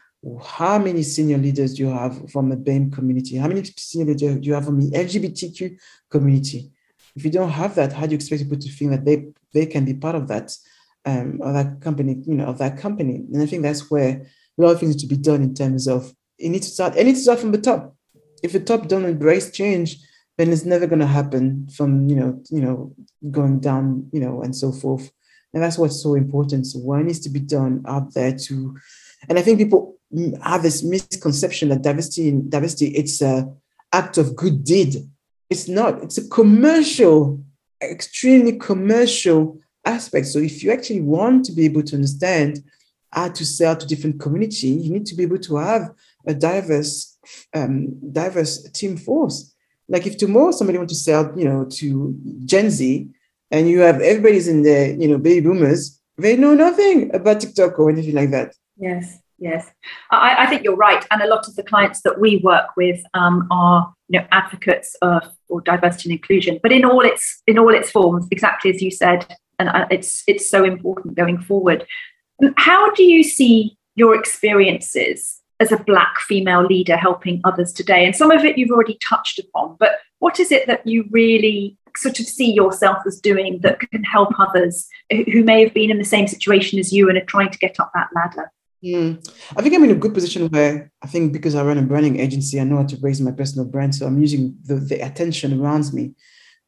How 0.44 0.78
many 0.78 1.02
senior 1.02 1.38
leaders 1.38 1.74
do 1.74 1.82
you 1.82 1.88
have 1.88 2.30
from 2.30 2.48
the 2.48 2.56
BAME 2.56 2.92
community? 2.92 3.36
How 3.36 3.48
many 3.48 3.64
senior 3.64 4.06
leaders 4.14 4.36
do 4.36 4.40
you 4.42 4.54
have 4.54 4.66
from 4.66 4.80
the 4.80 4.96
LGBTQ 4.96 5.76
community? 6.12 6.70
If 7.16 7.24
you 7.24 7.30
don't 7.30 7.50
have 7.50 7.74
that, 7.74 7.92
how 7.92 8.06
do 8.06 8.12
you 8.12 8.16
expect 8.16 8.42
people 8.42 8.58
to 8.58 8.70
think 8.70 8.90
that 8.92 9.04
they 9.04 9.16
they 9.52 9.66
can 9.66 9.84
be 9.84 9.94
part 9.94 10.14
of 10.14 10.28
that 10.28 10.48
um, 11.04 11.40
of 11.42 11.52
that 11.54 11.80
company, 11.80 12.22
you 12.26 12.36
know, 12.36 12.46
of 12.46 12.58
that 12.58 12.78
company? 12.78 13.16
And 13.32 13.42
I 13.42 13.46
think 13.46 13.62
that's 13.62 13.90
where 13.90 14.10
a 14.58 14.62
lot 14.62 14.72
of 14.72 14.80
things 14.80 14.94
need 14.94 15.00
to 15.00 15.14
be 15.14 15.22
done 15.30 15.42
in 15.42 15.54
terms 15.54 15.88
of 15.88 16.14
it 16.38 16.50
needs 16.50 16.68
to 16.68 16.74
start. 16.74 16.96
It 16.96 17.04
needs 17.04 17.20
to 17.20 17.24
start 17.24 17.40
from 17.40 17.52
the 17.52 17.60
top. 17.60 17.96
If 18.42 18.52
the 18.52 18.60
top 18.60 18.88
don't 18.88 19.04
embrace 19.04 19.50
change, 19.50 19.98
then 20.38 20.52
it's 20.52 20.64
never 20.64 20.86
going 20.86 21.00
to 21.00 21.06
happen 21.06 21.68
from 21.76 22.08
you 22.08 22.16
know 22.16 22.42
you 22.50 22.60
know 22.60 22.94
going 23.30 23.60
down 23.60 24.08
you 24.12 24.20
know 24.20 24.42
and 24.42 24.54
so 24.56 24.72
forth 24.72 25.10
and 25.54 25.62
that's 25.62 25.78
what's 25.78 26.02
so 26.02 26.14
important 26.14 26.66
so 26.66 26.78
what 26.78 27.04
needs 27.04 27.20
to 27.20 27.30
be 27.30 27.40
done 27.40 27.82
out 27.86 28.12
there 28.14 28.36
to 28.36 28.76
and 29.28 29.38
i 29.38 29.42
think 29.42 29.58
people 29.58 29.96
have 30.42 30.62
this 30.62 30.82
misconception 30.82 31.68
that 31.68 31.82
diversity 31.82 32.32
diversity 32.48 32.88
it's 32.88 33.20
a 33.22 33.48
act 33.92 34.18
of 34.18 34.36
good 34.36 34.64
deed 34.64 34.96
it's 35.52 35.68
not 35.68 36.02
it's 36.02 36.18
a 36.18 36.28
commercial 36.28 37.40
extremely 37.82 38.54
commercial 38.58 39.40
aspect 39.84 40.26
so 40.26 40.38
if 40.38 40.62
you 40.62 40.72
actually 40.72 41.00
want 41.00 41.44
to 41.44 41.52
be 41.52 41.64
able 41.64 41.82
to 41.82 41.96
understand 41.96 42.62
how 43.12 43.28
to 43.28 43.44
sell 43.44 43.76
to 43.76 43.86
different 43.86 44.20
community 44.20 44.68
you 44.68 44.90
need 44.92 45.06
to 45.06 45.14
be 45.14 45.22
able 45.22 45.38
to 45.38 45.56
have 45.56 45.90
a 46.26 46.34
diverse 46.34 47.18
um, 47.54 47.74
diverse 48.12 48.52
team 48.70 48.96
force 48.96 49.52
like 49.92 50.06
if 50.06 50.16
tomorrow 50.16 50.52
somebody 50.52 50.78
wants 50.78 50.94
to 50.94 50.98
sell, 50.98 51.32
you 51.36 51.44
know, 51.44 51.66
to 51.66 52.18
Gen 52.46 52.70
Z, 52.70 53.08
and 53.50 53.68
you 53.68 53.80
have 53.80 54.00
everybody's 54.00 54.48
in 54.48 54.62
the, 54.62 54.96
you 54.98 55.06
know, 55.06 55.18
baby 55.18 55.46
boomers, 55.46 56.00
they 56.16 56.34
know 56.36 56.54
nothing 56.54 57.14
about 57.14 57.40
TikTok 57.40 57.78
or 57.78 57.90
anything 57.90 58.14
like 58.14 58.30
that. 58.30 58.54
Yes, 58.78 59.18
yes, 59.38 59.70
I, 60.10 60.44
I 60.44 60.46
think 60.46 60.64
you're 60.64 60.76
right. 60.76 61.04
And 61.10 61.20
a 61.20 61.26
lot 61.26 61.46
of 61.46 61.54
the 61.56 61.62
clients 61.62 62.00
that 62.02 62.18
we 62.18 62.38
work 62.38 62.68
with 62.74 63.02
um, 63.12 63.46
are, 63.50 63.92
you 64.12 64.20
know, 64.20 64.26
advocates 64.30 64.94
of 65.00 65.22
for 65.48 65.62
diversity 65.62 66.10
and 66.10 66.18
inclusion, 66.18 66.60
but 66.62 66.70
in 66.70 66.84
all 66.84 67.00
its 67.00 67.42
in 67.46 67.58
all 67.58 67.74
its 67.74 67.90
forms, 67.90 68.26
exactly 68.30 68.70
as 68.70 68.82
you 68.82 68.90
said, 68.90 69.26
and 69.58 69.70
uh, 69.70 69.86
it's 69.90 70.22
it's 70.26 70.48
so 70.48 70.64
important 70.64 71.14
going 71.14 71.38
forward. 71.38 71.86
How 72.56 72.92
do 72.92 73.02
you 73.02 73.22
see 73.24 73.76
your 73.94 74.14
experiences 74.14 75.40
as 75.60 75.72
a 75.72 75.76
black 75.84 76.18
female 76.18 76.64
leader 76.64 76.96
helping 76.96 77.40
others 77.44 77.72
today 77.72 78.04
and 78.04 78.16
some 78.16 78.32
of 78.32 78.44
it 78.44 78.58
you've 78.58 78.72
already 78.72 78.98
touched 79.06 79.38
upon 79.38 79.76
but 79.78 79.92
what 80.18 80.40
is 80.40 80.50
it 80.50 80.66
that 80.66 80.84
you 80.84 81.04
really 81.10 81.76
sort 81.96 82.18
of 82.18 82.26
see 82.26 82.50
yourself 82.50 82.98
as 83.06 83.20
doing 83.20 83.60
that 83.60 83.78
can 83.78 84.02
help 84.02 84.30
others 84.40 84.88
who 85.10 85.44
may 85.44 85.62
have 85.62 85.72
been 85.72 85.90
in 85.90 85.98
the 85.98 86.04
same 86.04 86.26
situation 86.26 86.80
as 86.80 86.92
you 86.92 87.08
and 87.08 87.16
are 87.16 87.24
trying 87.26 87.50
to 87.50 87.58
get 87.58 87.78
up 87.78 87.92
that 87.94 88.08
ladder 88.16 88.50
mm. 88.84 89.30
I 89.56 89.62
think 89.62 89.74
I'm 89.74 89.84
in 89.84 89.90
a 89.90 89.94
good 89.94 90.14
position 90.14 90.48
where 90.48 90.90
I 91.02 91.06
think 91.06 91.32
because 91.32 91.54
I 91.54 91.64
run 91.64 91.78
a 91.78 91.82
branding 91.82 92.18
agency, 92.20 92.60
I 92.60 92.64
know 92.64 92.78
how 92.78 92.86
to 92.86 92.98
raise 93.00 93.20
my 93.20 93.32
personal 93.32 93.66
brand. 93.66 93.94
So 93.94 94.06
I'm 94.06 94.20
using 94.20 94.56
the, 94.64 94.76
the 94.76 95.00
attention 95.00 95.60
around 95.60 95.92
me 95.92 96.12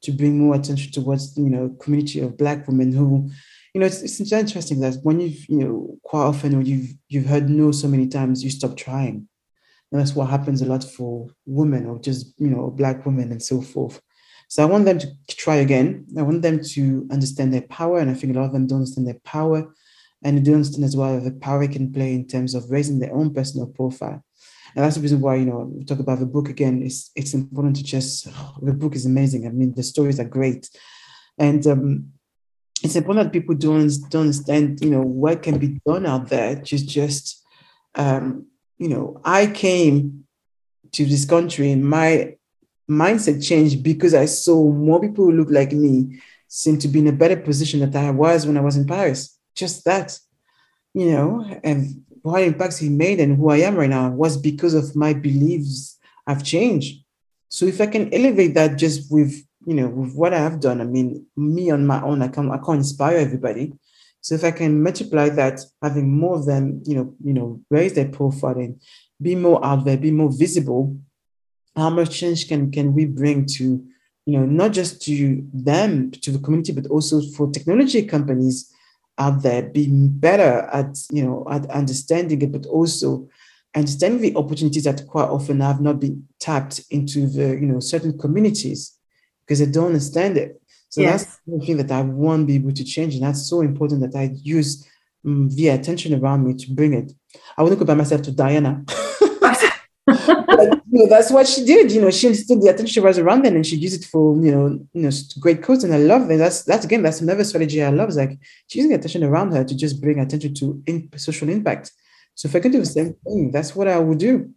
to 0.03 0.13
bring 0.13 0.39
more 0.39 0.55
attention 0.55 0.93
towards, 0.93 1.37
you 1.37 1.51
know, 1.51 1.77
community 1.81 2.21
of 2.21 2.37
Black 2.37 2.67
women 2.69 2.93
who 2.93 3.31
you 3.75 3.81
know, 3.81 3.87
it's, 3.87 4.03
it's 4.03 4.33
interesting 4.33 4.81
that 4.81 4.99
when 5.03 5.21
you've, 5.21 5.49
you 5.49 5.59
know, 5.59 5.99
quite 6.05 6.23
often 6.23 6.57
when 6.57 6.67
you've 6.67 6.95
you've 7.09 7.27
heard 7.27 7.51
no 7.51 7.73
so 7.73 7.89
many 7.89 8.07
times, 8.07 8.45
you 8.45 8.51
stop 8.51 8.77
trying. 8.77 9.29
And 9.91 10.01
that's 10.01 10.15
what 10.15 10.31
happens 10.31 10.63
a 10.63 10.67
lot 10.67 10.85
for 10.85 11.29
women 11.45 11.87
or 11.87 11.99
just, 12.01 12.35
you 12.39 12.49
know, 12.49 12.71
black 12.71 13.05
women 13.05 13.33
and 13.33 13.43
so 13.43 13.61
forth. 13.61 14.01
So 14.49 14.63
I 14.63 14.67
want 14.67 14.85
them 14.85 15.01
to 15.01 15.09
try 15.29 15.57
again. 15.57 16.07
I 16.17 16.23
want 16.23 16.43
them 16.43 16.63
to 16.63 17.09
understand 17.11 17.53
their 17.53 17.63
power. 17.63 17.99
And 17.99 18.11
I 18.11 18.15
think 18.15 18.35
a 18.35 18.39
lot 18.39 18.47
of 18.47 18.53
them 18.53 18.67
don't 18.67 18.79
understand 18.79 19.09
their 19.09 19.21
power. 19.25 19.73
And 20.25 20.39
they 20.39 20.43
don't 20.43 20.55
understand 20.55 20.85
as 20.85 20.97
well 20.97 21.21
the 21.21 21.31
power 21.31 21.63
it 21.63 21.73
can 21.73 21.93
play 21.93 22.15
in 22.15 22.27
terms 22.27 22.55
of 22.55 22.71
raising 22.71 22.99
their 22.99 23.15
own 23.15 23.33
personal 23.33 23.67
profile. 23.67 24.25
And 24.75 24.85
that's 24.85 24.97
the 24.97 25.03
reason 25.03 25.21
why, 25.21 25.37
you 25.37 25.45
know, 25.45 25.71
we 25.73 25.85
talk 25.85 26.01
about 26.01 26.19
the 26.19 26.27
book 26.27 26.49
again. 26.49 26.83
It's 26.83 27.11
it's 27.15 27.35
important 27.35 27.77
to 27.77 27.85
just 27.85 28.27
the 28.61 28.73
book 28.73 28.97
is 28.97 29.07
amazing. 29.07 29.47
I 29.47 29.51
mean, 29.51 29.75
the 29.75 29.83
stories 29.83 30.19
are 30.19 30.25
great. 30.25 30.69
And 31.39 31.65
um, 31.67 32.13
it's 32.83 32.97
important 32.97 33.27
that 33.27 33.33
people 33.33 33.55
don't, 33.55 33.91
don't 34.11 34.23
understand, 34.23 34.81
you 34.83 34.91
know, 34.91 35.03
what 35.03 35.43
can 35.43 35.59
be 35.59 35.81
done 35.87 36.07
out 36.07 36.29
there. 36.29 36.57
Just, 36.57 36.89
just, 36.89 37.45
um, 37.95 38.47
you 38.79 38.89
know, 38.89 39.21
I 39.25 39.47
came 39.47 40.25
to 40.93 41.05
this 41.05 41.25
country 41.25 41.75
my 41.75 42.37
mindset 42.89 43.45
changed 43.47 43.83
because 43.83 44.15
I 44.15 44.27
saw 44.27 44.71
more 44.71 45.01
people 45.01 45.25
who 45.25 45.33
look 45.33 45.49
like 45.51 45.73
me 45.73 46.21
seem 46.47 46.79
to 46.79 46.89
be 46.89 47.01
in 47.01 47.09
a 47.09 47.13
better 47.13 47.37
position 47.37 47.81
than 47.81 47.97
I 47.97 48.11
was 48.11 48.47
when 48.47 48.57
I 48.57 48.61
was 48.61 48.77
in 48.77 48.87
Paris. 48.87 49.34
Just 49.55 49.85
that, 49.85 50.19
you 50.95 51.11
know, 51.11 51.45
and 51.63 52.03
what 52.23 52.43
impacts 52.43 52.79
he 52.79 52.89
made 52.89 53.21
and 53.21 53.37
who 53.37 53.51
I 53.51 53.59
am 53.59 53.77
right 53.77 53.91
now 53.91 54.11
was 54.11 54.37
because 54.37 54.75
of 54.75 54.97
my 54.97 55.13
beliefs 55.13 55.99
have 56.27 56.43
changed. 56.43 57.05
So 57.49 57.67
if 57.67 57.81
I 57.81 57.87
can 57.87 58.13
elevate 58.13 58.55
that 58.55 58.77
just 58.77 59.13
with 59.13 59.45
you 59.67 59.75
know, 59.75 59.89
with 59.89 60.15
what 60.15 60.35
I 60.35 60.39
have 60.39 60.61
done, 60.61 60.81
I 60.81 60.85
mean, 60.85 61.27
me 61.37 61.71
on 61.71 61.87
my 61.87 62.03
own, 62.03 62.23
I 62.23 62.29
can't, 62.29 62.51
I 62.51 62.59
can't 62.59 62.79
inspire 62.79 63.17
everybody. 63.17 63.73
So 64.21 64.35
if 64.35 64.45
I 64.45 64.51
can 64.51 64.83
multiply 64.83 65.29
that, 65.31 65.61
having 65.83 66.17
more 66.17 66.37
of 66.37 66.47
them, 66.47 66.83
you 66.87 66.97
know, 66.97 67.15
you 67.23 67.33
know, 67.33 67.61
raise 67.71 67.93
their 67.95 68.09
profile 68.09 68.59
and 68.59 68.81
be 69.21 69.35
more 69.35 69.65
out 69.65 69.85
there, 69.85 69.97
be 69.97 70.11
more 70.11 70.33
visible, 70.33 70.97
how 71.77 71.91
much 71.91 72.19
change 72.19 72.49
can 72.49 72.71
can 72.71 72.95
we 72.95 73.05
bring 73.05 73.47
to, 73.47 73.85
you 74.27 74.39
know, 74.39 74.47
not 74.47 74.73
just 74.73 75.03
to 75.03 75.47
them, 75.53 76.11
to 76.11 76.31
the 76.31 76.39
community, 76.39 76.73
but 76.73 76.87
also 76.87 77.21
for 77.21 77.51
technology 77.51 78.05
companies 78.07 78.73
out 79.19 79.43
there 79.43 79.63
being 79.63 80.09
better 80.09 80.69
at, 80.73 80.99
you 81.11 81.25
know, 81.25 81.47
at 81.51 81.71
understanding 81.71 82.43
it, 82.43 82.53
but 82.53 82.67
also 82.67 83.29
understanding 83.75 84.21
the 84.21 84.37
opportunities 84.37 84.85
that 84.85 85.07
quite 85.07 85.29
often 85.29 85.61
have 85.61 85.81
not 85.81 86.01
been 86.01 86.27
tapped 86.41 86.81
into 86.91 87.27
the, 87.27 87.51
you 87.51 87.67
know, 87.67 87.81
certain 87.81 88.17
communities 88.19 88.97
because 89.41 89.59
they 89.59 89.67
don't 89.67 89.87
understand 89.87 90.37
it. 90.37 90.61
So 90.89 91.01
yes. 91.01 91.25
that's 91.25 91.41
the 91.47 91.67
thing 91.67 91.77
that 91.79 91.91
I 91.91 92.03
want 92.03 92.43
to 92.43 92.47
be 92.47 92.55
able 92.55 92.73
to 92.73 92.85
change. 92.85 93.15
And 93.15 93.25
that's 93.25 93.49
so 93.49 93.61
important 93.63 94.01
that 94.01 94.19
I 94.19 94.31
use 94.43 94.87
um, 95.27 95.49
the 95.51 95.69
attention 95.69 96.15
around 96.15 96.45
me 96.45 96.55
to 96.55 96.71
bring 96.73 96.95
it. 96.95 97.13
I 97.57 97.63
wouldn't 97.63 97.81
compare 97.81 97.97
myself 97.97 98.23
to 98.23 98.33
Diana. 98.33 98.85
but, 100.27 100.83
you 100.91 100.99
know, 101.01 101.09
that's 101.09 101.31
what 101.31 101.47
she 101.47 101.65
did. 101.65 101.93
You 101.93 102.01
know, 102.01 102.11
she 102.11 102.27
understood 102.27 102.61
the 102.61 102.69
attention 102.69 102.87
she 102.87 103.01
was 103.01 103.19
around 103.19 103.45
them 103.45 103.57
and 103.57 103.67
she 103.67 103.77
used 103.77 104.03
it 104.03 104.07
for, 104.07 104.37
you 104.45 104.53
know, 104.53 104.87
you 104.93 105.03
know, 105.03 105.11
great 105.41 105.63
quotes. 105.63 105.85
And 105.85 105.95
I 105.95 105.99
love 105.99 106.31
it. 106.31 106.37
That's 106.37 106.63
that's 106.63 106.85
again, 106.85 107.03
that's 107.03 107.21
another 107.21 107.45
strategy 107.45 107.83
I 107.83 107.91
love. 107.91 108.09
Is 108.09 108.17
like 108.17 108.39
she's 108.67 108.83
using 108.83 108.95
attention 108.95 109.25
around 109.25 109.53
her 109.53 109.65
to 109.65 109.77
just 109.77 110.01
bring 110.01 110.21
attention 110.21 110.55
to 110.55 110.83
in, 110.87 111.11
social 111.17 111.49
impact. 111.49 111.93
So 112.35 112.49
if 112.49 112.57
I 112.57 112.61
can 112.61 112.73
do 112.73 112.81
the 112.81 112.87
same 112.87 113.15
thing, 113.25 113.51
that's 113.51 113.77
what 113.77 113.89
I 113.89 113.99
would 113.99 114.19
do. 114.19 114.51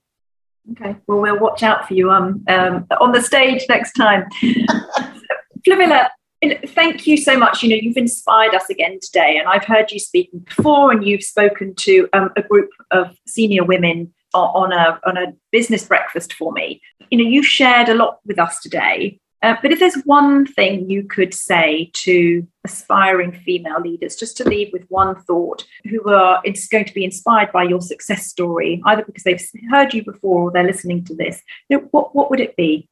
Okay, 0.71 0.95
well, 1.07 1.21
we'll 1.21 1.39
watch 1.39 1.63
out 1.63 1.87
for 1.87 1.93
you 1.93 2.11
um, 2.11 2.43
um, 2.49 2.85
on 2.99 3.13
the 3.13 3.21
stage 3.21 3.63
next 3.69 3.93
time. 3.93 4.25
Flavilla, 5.67 6.09
thank 6.67 7.07
you 7.07 7.17
so 7.17 7.37
much. 7.37 7.63
You 7.63 7.69
know, 7.69 7.75
you've 7.75 7.97
inspired 7.97 8.53
us 8.53 8.69
again 8.69 8.99
today, 9.01 9.37
and 9.37 9.47
I've 9.47 9.63
heard 9.63 9.91
you 9.91 9.99
speaking 9.99 10.39
before, 10.39 10.91
and 10.91 11.05
you've 11.05 11.23
spoken 11.23 11.73
to 11.75 12.09
um, 12.13 12.31
a 12.35 12.41
group 12.41 12.69
of 12.91 13.15
senior 13.25 13.63
women 13.63 14.13
on 14.33 14.71
a 14.71 14.99
on 15.05 15.17
a 15.17 15.33
business 15.51 15.85
breakfast 15.85 16.33
for 16.33 16.51
me. 16.51 16.81
You 17.09 17.17
know, 17.17 17.29
you've 17.29 17.45
shared 17.45 17.89
a 17.89 17.95
lot 17.95 18.19
with 18.25 18.39
us 18.39 18.59
today, 18.59 19.19
uh, 19.43 19.55
but 19.61 19.71
if 19.71 19.79
there's 19.79 20.01
one 20.05 20.45
thing 20.45 20.89
you 20.89 21.03
could 21.03 21.33
say 21.33 21.91
to 21.93 22.45
aspiring 22.65 23.31
female 23.31 23.79
leaders, 23.79 24.15
just 24.15 24.35
to 24.37 24.49
leave 24.49 24.69
with 24.73 24.85
one 24.89 25.15
thought, 25.23 25.63
who 25.89 26.09
are 26.09 26.41
it's 26.43 26.67
going 26.67 26.85
to 26.85 26.93
be 26.93 27.05
inspired 27.05 27.51
by 27.51 27.63
your 27.63 27.81
success 27.81 28.27
story, 28.27 28.81
either 28.85 29.03
because 29.03 29.23
they've 29.23 29.41
heard 29.69 29.93
you 29.93 30.03
before 30.03 30.43
or 30.43 30.51
they're 30.51 30.63
listening 30.63 31.03
to 31.05 31.15
this, 31.15 31.41
you 31.69 31.77
know, 31.77 31.87
what, 31.91 32.15
what 32.15 32.31
would 32.31 32.39
it 32.39 32.55
be? 32.55 32.89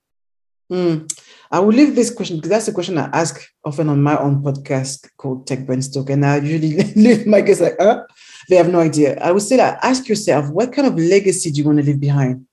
Mm. 0.71 1.11
I 1.51 1.59
will 1.59 1.73
leave 1.73 1.95
this 1.95 2.13
question 2.13 2.37
because 2.37 2.49
that's 2.49 2.67
a 2.67 2.73
question 2.73 2.97
I 2.97 3.09
ask 3.13 3.39
often 3.63 3.87
on 3.89 4.01
my 4.01 4.17
own 4.17 4.41
podcast 4.41 5.07
called 5.17 5.45
Tech 5.45 5.65
Brains 5.65 5.89
Talk. 5.89 6.09
And 6.09 6.25
I 6.25 6.37
usually 6.37 6.93
leave 6.95 7.27
my 7.27 7.41
guests 7.41 7.61
like, 7.61 7.79
uh, 7.79 8.01
they 8.49 8.55
have 8.55 8.69
no 8.69 8.79
idea. 8.79 9.17
I 9.21 9.31
would 9.31 9.43
say 9.43 9.57
that 9.57 9.79
ask 9.83 10.07
yourself, 10.07 10.49
what 10.49 10.73
kind 10.73 10.87
of 10.87 10.97
legacy 10.97 11.51
do 11.51 11.59
you 11.61 11.65
want 11.65 11.79
to 11.79 11.85
leave 11.85 11.99
behind? 11.99 12.45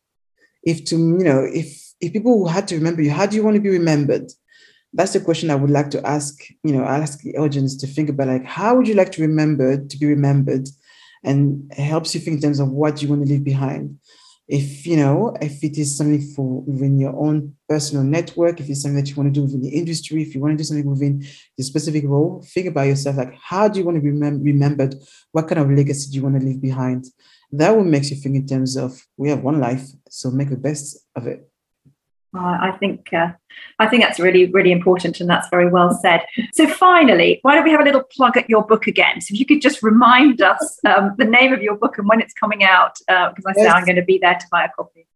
If 0.63 0.85
to, 0.87 0.97
you 0.97 1.25
know, 1.25 1.45
if 1.45 1.81
if 2.01 2.13
people 2.13 2.49
had 2.49 2.69
to 2.69 2.75
remember 2.75 3.01
you, 3.03 3.11
how 3.11 3.27
do 3.27 3.37
you 3.37 3.45
want 3.45 3.55
to 3.55 3.61
be 3.61 3.71
remembered? 3.71 4.31
that's 4.93 5.15
the 5.15 5.21
question 5.21 5.51
I 5.51 5.55
would 5.55 5.71
like 5.71 5.91
to 5.91 6.07
ask, 6.07 6.43
you 6.63 6.73
know, 6.73 6.85
ask 6.85 7.21
the 7.21 7.37
audience 7.37 7.77
to 7.79 7.87
think 7.87 8.11
about 8.11 8.29
like, 8.29 8.45
how 8.45 8.77
would 8.77 8.87
you 8.87 8.95
like 8.95 9.13
to 9.13 9.23
remember 9.23 9.83
to 9.83 9.99
be 9.99 10.07
remembered? 10.07 10.69
And 11.25 11.73
helps 11.77 12.15
you 12.15 12.21
think 12.21 12.37
in 12.37 12.43
terms 12.43 12.59
of 12.59 12.71
what 12.71 13.01
you 13.01 13.09
want 13.09 13.23
to 13.23 13.29
leave 13.29 13.45
behind. 13.45 13.99
If 14.49 14.87
you 14.87 14.97
know, 14.97 15.35
if 15.41 15.63
it 15.63 15.79
is 15.79 15.97
something 15.97 16.21
for 16.35 16.63
within 16.63 16.99
your 16.99 17.17
own 17.17 17.55
personal 17.69 18.05
network, 18.05 18.61
if 18.61 18.69
it's 18.69 18.83
something 18.83 18.97
that 18.97 19.09
you 19.09 19.17
want 19.17 19.33
to 19.33 19.41
do 19.41 19.45
within 19.45 19.63
the 19.63 19.71
industry, 19.71 20.23
if 20.23 20.35
you 20.35 20.41
want 20.41 20.53
to 20.53 20.59
do 20.59 20.65
something 20.65 20.89
within 20.91 21.25
the 21.57 21.65
specific 21.65 22.05
role, 22.05 22.45
think 22.53 22.67
about 22.67 22.89
yourself 22.89 23.17
like, 23.17 23.35
how 23.41 23.69
do 23.69 23.79
you 23.79 23.85
want 23.85 23.97
to 23.97 24.03
be 24.03 24.11
remem- 24.11 24.45
remembered? 24.45 24.97
What 25.31 25.49
kind 25.49 25.61
of 25.61 25.71
legacy 25.71 26.11
do 26.11 26.17
you 26.17 26.23
want 26.23 26.41
to 26.41 26.45
leave 26.45 26.61
behind? 26.61 27.07
That 27.53 27.77
will 27.77 27.85
make 27.85 28.11
you 28.11 28.17
think 28.17 28.37
in 28.37 28.47
terms 28.47 28.77
of 28.77 29.01
we 29.17 29.31
have 29.31 29.43
one 29.43 29.61
life, 29.61 29.87
so 30.09 30.31
make 30.31 30.51
the 30.51 30.57
best 30.57 30.99
of 31.15 31.27
it. 31.27 31.52
I 32.35 32.77
think 32.81 33.13
uh, 33.13 33.33
I 33.79 33.87
think 33.87 34.03
that's 34.03 34.19
really 34.19 34.47
really 34.47 34.73
important, 34.73 35.21
and 35.21 35.29
that's 35.29 35.49
very 35.49 35.69
well 35.69 35.93
said. 36.03 36.25
So 36.55 36.67
finally, 36.67 37.41
why 37.43 37.55
don't 37.55 37.65
we 37.65 37.71
have 37.71 37.81
a 37.81 37.85
little 37.85 38.03
plug 38.03 38.37
at 38.37 38.49
your 38.49 38.65
book 38.65 38.87
again? 38.87 39.21
So 39.21 39.35
if 39.35 39.41
you 39.41 39.47
could 39.47 39.61
just 39.61 39.83
remind 39.83 40.41
us 40.41 40.79
um, 40.87 41.15
the 41.19 41.25
name 41.25 41.53
of 41.53 41.63
your 41.63 41.77
book 41.77 41.99
and 41.99 42.09
when 42.09 42.21
it's 42.21 42.33
coming 42.33 42.65
out, 42.65 42.97
because 43.07 43.45
uh, 43.47 43.51
I 43.51 43.53
say 43.55 43.67
I'm 43.67 43.85
going 43.85 43.97
to 43.97 44.03
be 44.03 44.19
there 44.19 44.35
to 44.35 44.47
buy 44.51 44.65
a 44.65 44.69
copy. 44.71 45.07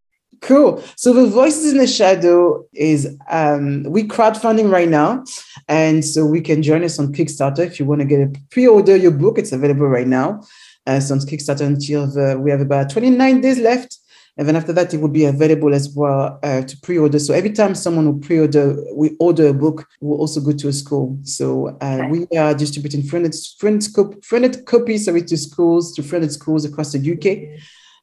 Cool. 0.43 0.83
So 0.97 1.15
the 1.15 1.27
Voices 1.27 1.73
in 1.73 1.79
the 1.79 1.87
Shadow 1.87 2.67
is 2.75 3.17
um, 3.31 3.85
we 3.85 4.05
crowdfunding 4.05 4.71
right 4.71 4.89
now, 4.89 5.25
and 5.69 6.05
so 6.05 6.27
we 6.27 6.41
can 6.41 6.63
join 6.63 6.85
us 6.85 6.99
on 6.99 7.13
Kickstarter 7.13 7.67
if 7.67 7.81
you 7.81 7.87
want 7.87 8.03
to 8.03 8.07
get 8.07 8.21
a 8.21 8.33
pre-order 8.51 8.97
your 8.97 9.13
book. 9.13 9.39
It's 9.39 9.53
available 9.53 9.89
right 9.89 10.07
now. 10.07 10.43
Uh, 10.87 11.01
so 11.01 11.15
on 11.15 11.21
Kickstarter 11.21 11.67
until 11.67 12.07
the, 12.07 12.39
we 12.39 12.51
have 12.51 12.61
about 12.61 12.91
29 12.91 13.41
days 13.41 13.59
left 13.59 13.99
and 14.39 14.47
then 14.47 14.57
after 14.57 14.73
that, 14.75 14.93
it 14.93 15.01
will 15.01 15.09
be 15.09 15.25
available 15.25 15.75
as 15.75 15.95
well 15.95 16.39
uh, 16.43 16.61
to 16.61 16.77
pre-order. 16.83 17.19
So 17.19 17.33
every 17.33 17.53
time 17.53 17.75
someone 17.75 18.05
will 18.05 18.21
pre-order, 18.21 18.77
we 18.95 19.17
order 19.19 19.49
a 19.49 19.55
book, 19.55 19.89
we'll 20.01 20.21
also 20.21 20.41
go 20.41 20.53
to 20.53 20.69
a 20.69 20.73
school. 20.75 21.19
So 21.23 21.69
uh, 21.81 22.01
okay. 22.03 22.11
we 22.11 22.39
are 22.39 22.53
distributing 22.53 23.03
friended, 23.03 23.35
friended, 23.59 23.87
friended 24.23 24.67
copies 24.67 25.07
sorry, 25.07 25.23
to 25.23 25.37
schools, 25.39 25.95
to 25.95 26.03
friended 26.03 26.33
schools 26.33 26.67
across 26.67 26.93
the 26.93 27.13
UK. 27.13 27.59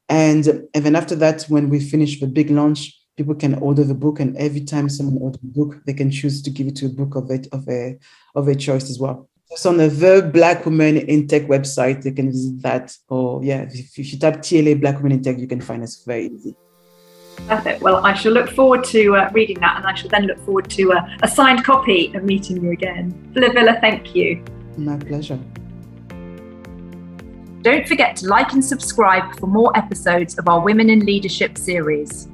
And, 0.10 0.68
and 0.74 0.84
then 0.84 0.96
after 0.96 1.16
that, 1.18 1.44
when 1.50 1.70
we 1.70 1.80
finish 1.80 2.20
the 2.20 2.28
big 2.28 2.50
launch, 2.50 3.00
people 3.16 3.36
can 3.36 3.54
order 3.56 3.84
the 3.84 3.94
book. 3.94 4.20
And 4.20 4.36
every 4.38 4.62
time 4.62 4.90
someone 4.90 5.22
orders 5.22 5.42
a 5.44 5.46
book, 5.46 5.84
they 5.86 5.94
can 5.94 6.10
choose 6.10 6.42
to 6.42 6.50
give 6.50 6.66
it 6.66 6.76
to 6.78 6.88
a 6.88 6.90
book 6.90 7.16
of, 7.16 7.30
it, 7.30 7.48
of, 7.52 7.70
a, 7.70 8.00
of 8.34 8.48
a 8.48 8.56
choice 8.56 8.90
as 8.90 8.98
well. 8.98 9.30
It's 9.54 9.68
on 9.68 9.78
the 9.78 9.88
The 9.88 10.30
Black 10.34 10.66
Women 10.66 10.98
in 10.98 11.28
Tech 11.28 11.44
website. 11.44 12.02
They 12.02 12.12
can 12.12 12.32
visit 12.32 12.62
that. 12.64 12.98
Or 13.08 13.44
yeah, 13.44 13.62
if, 13.62 14.00
if 14.00 14.12
you 14.12 14.18
type 14.18 14.38
TLA 14.38 14.82
Black 14.82 14.98
Women 14.98 15.12
in 15.14 15.22
Tech, 15.22 15.38
you 15.38 15.48
can 15.48 15.62
find 15.62 15.84
us 15.84 16.04
very 16.04 16.26
easy. 16.28 16.56
Perfect. 17.48 17.82
Well, 17.82 18.04
I 18.04 18.16
shall 18.16 18.32
look 18.32 18.50
forward 18.50 18.84
to 18.86 19.16
uh, 19.16 19.30
reading 19.32 19.60
that, 19.60 19.78
and 19.78 19.86
I 19.86 19.94
shall 19.94 20.10
then 20.10 20.26
look 20.26 20.40
forward 20.44 20.72
to 20.72 20.94
uh, 20.94 21.08
a 21.22 21.28
signed 21.28 21.64
copy 21.64 22.12
and 22.16 22.24
meeting 22.24 22.64
you 22.64 22.72
again. 22.72 23.14
Flavilla, 23.36 23.80
thank 23.80 24.16
you. 24.16 24.44
My 24.76 24.98
pleasure. 24.98 25.40
Don't 27.62 27.88
forget 27.88 28.16
to 28.18 28.28
like 28.28 28.54
and 28.54 28.66
subscribe 28.66 29.40
for 29.40 29.46
more 29.46 29.72
episodes 29.78 30.38
of 30.40 30.48
our 30.48 30.62
Women 30.62 30.90
in 30.90 31.02
Leadership 31.06 31.60
series. 31.60 32.28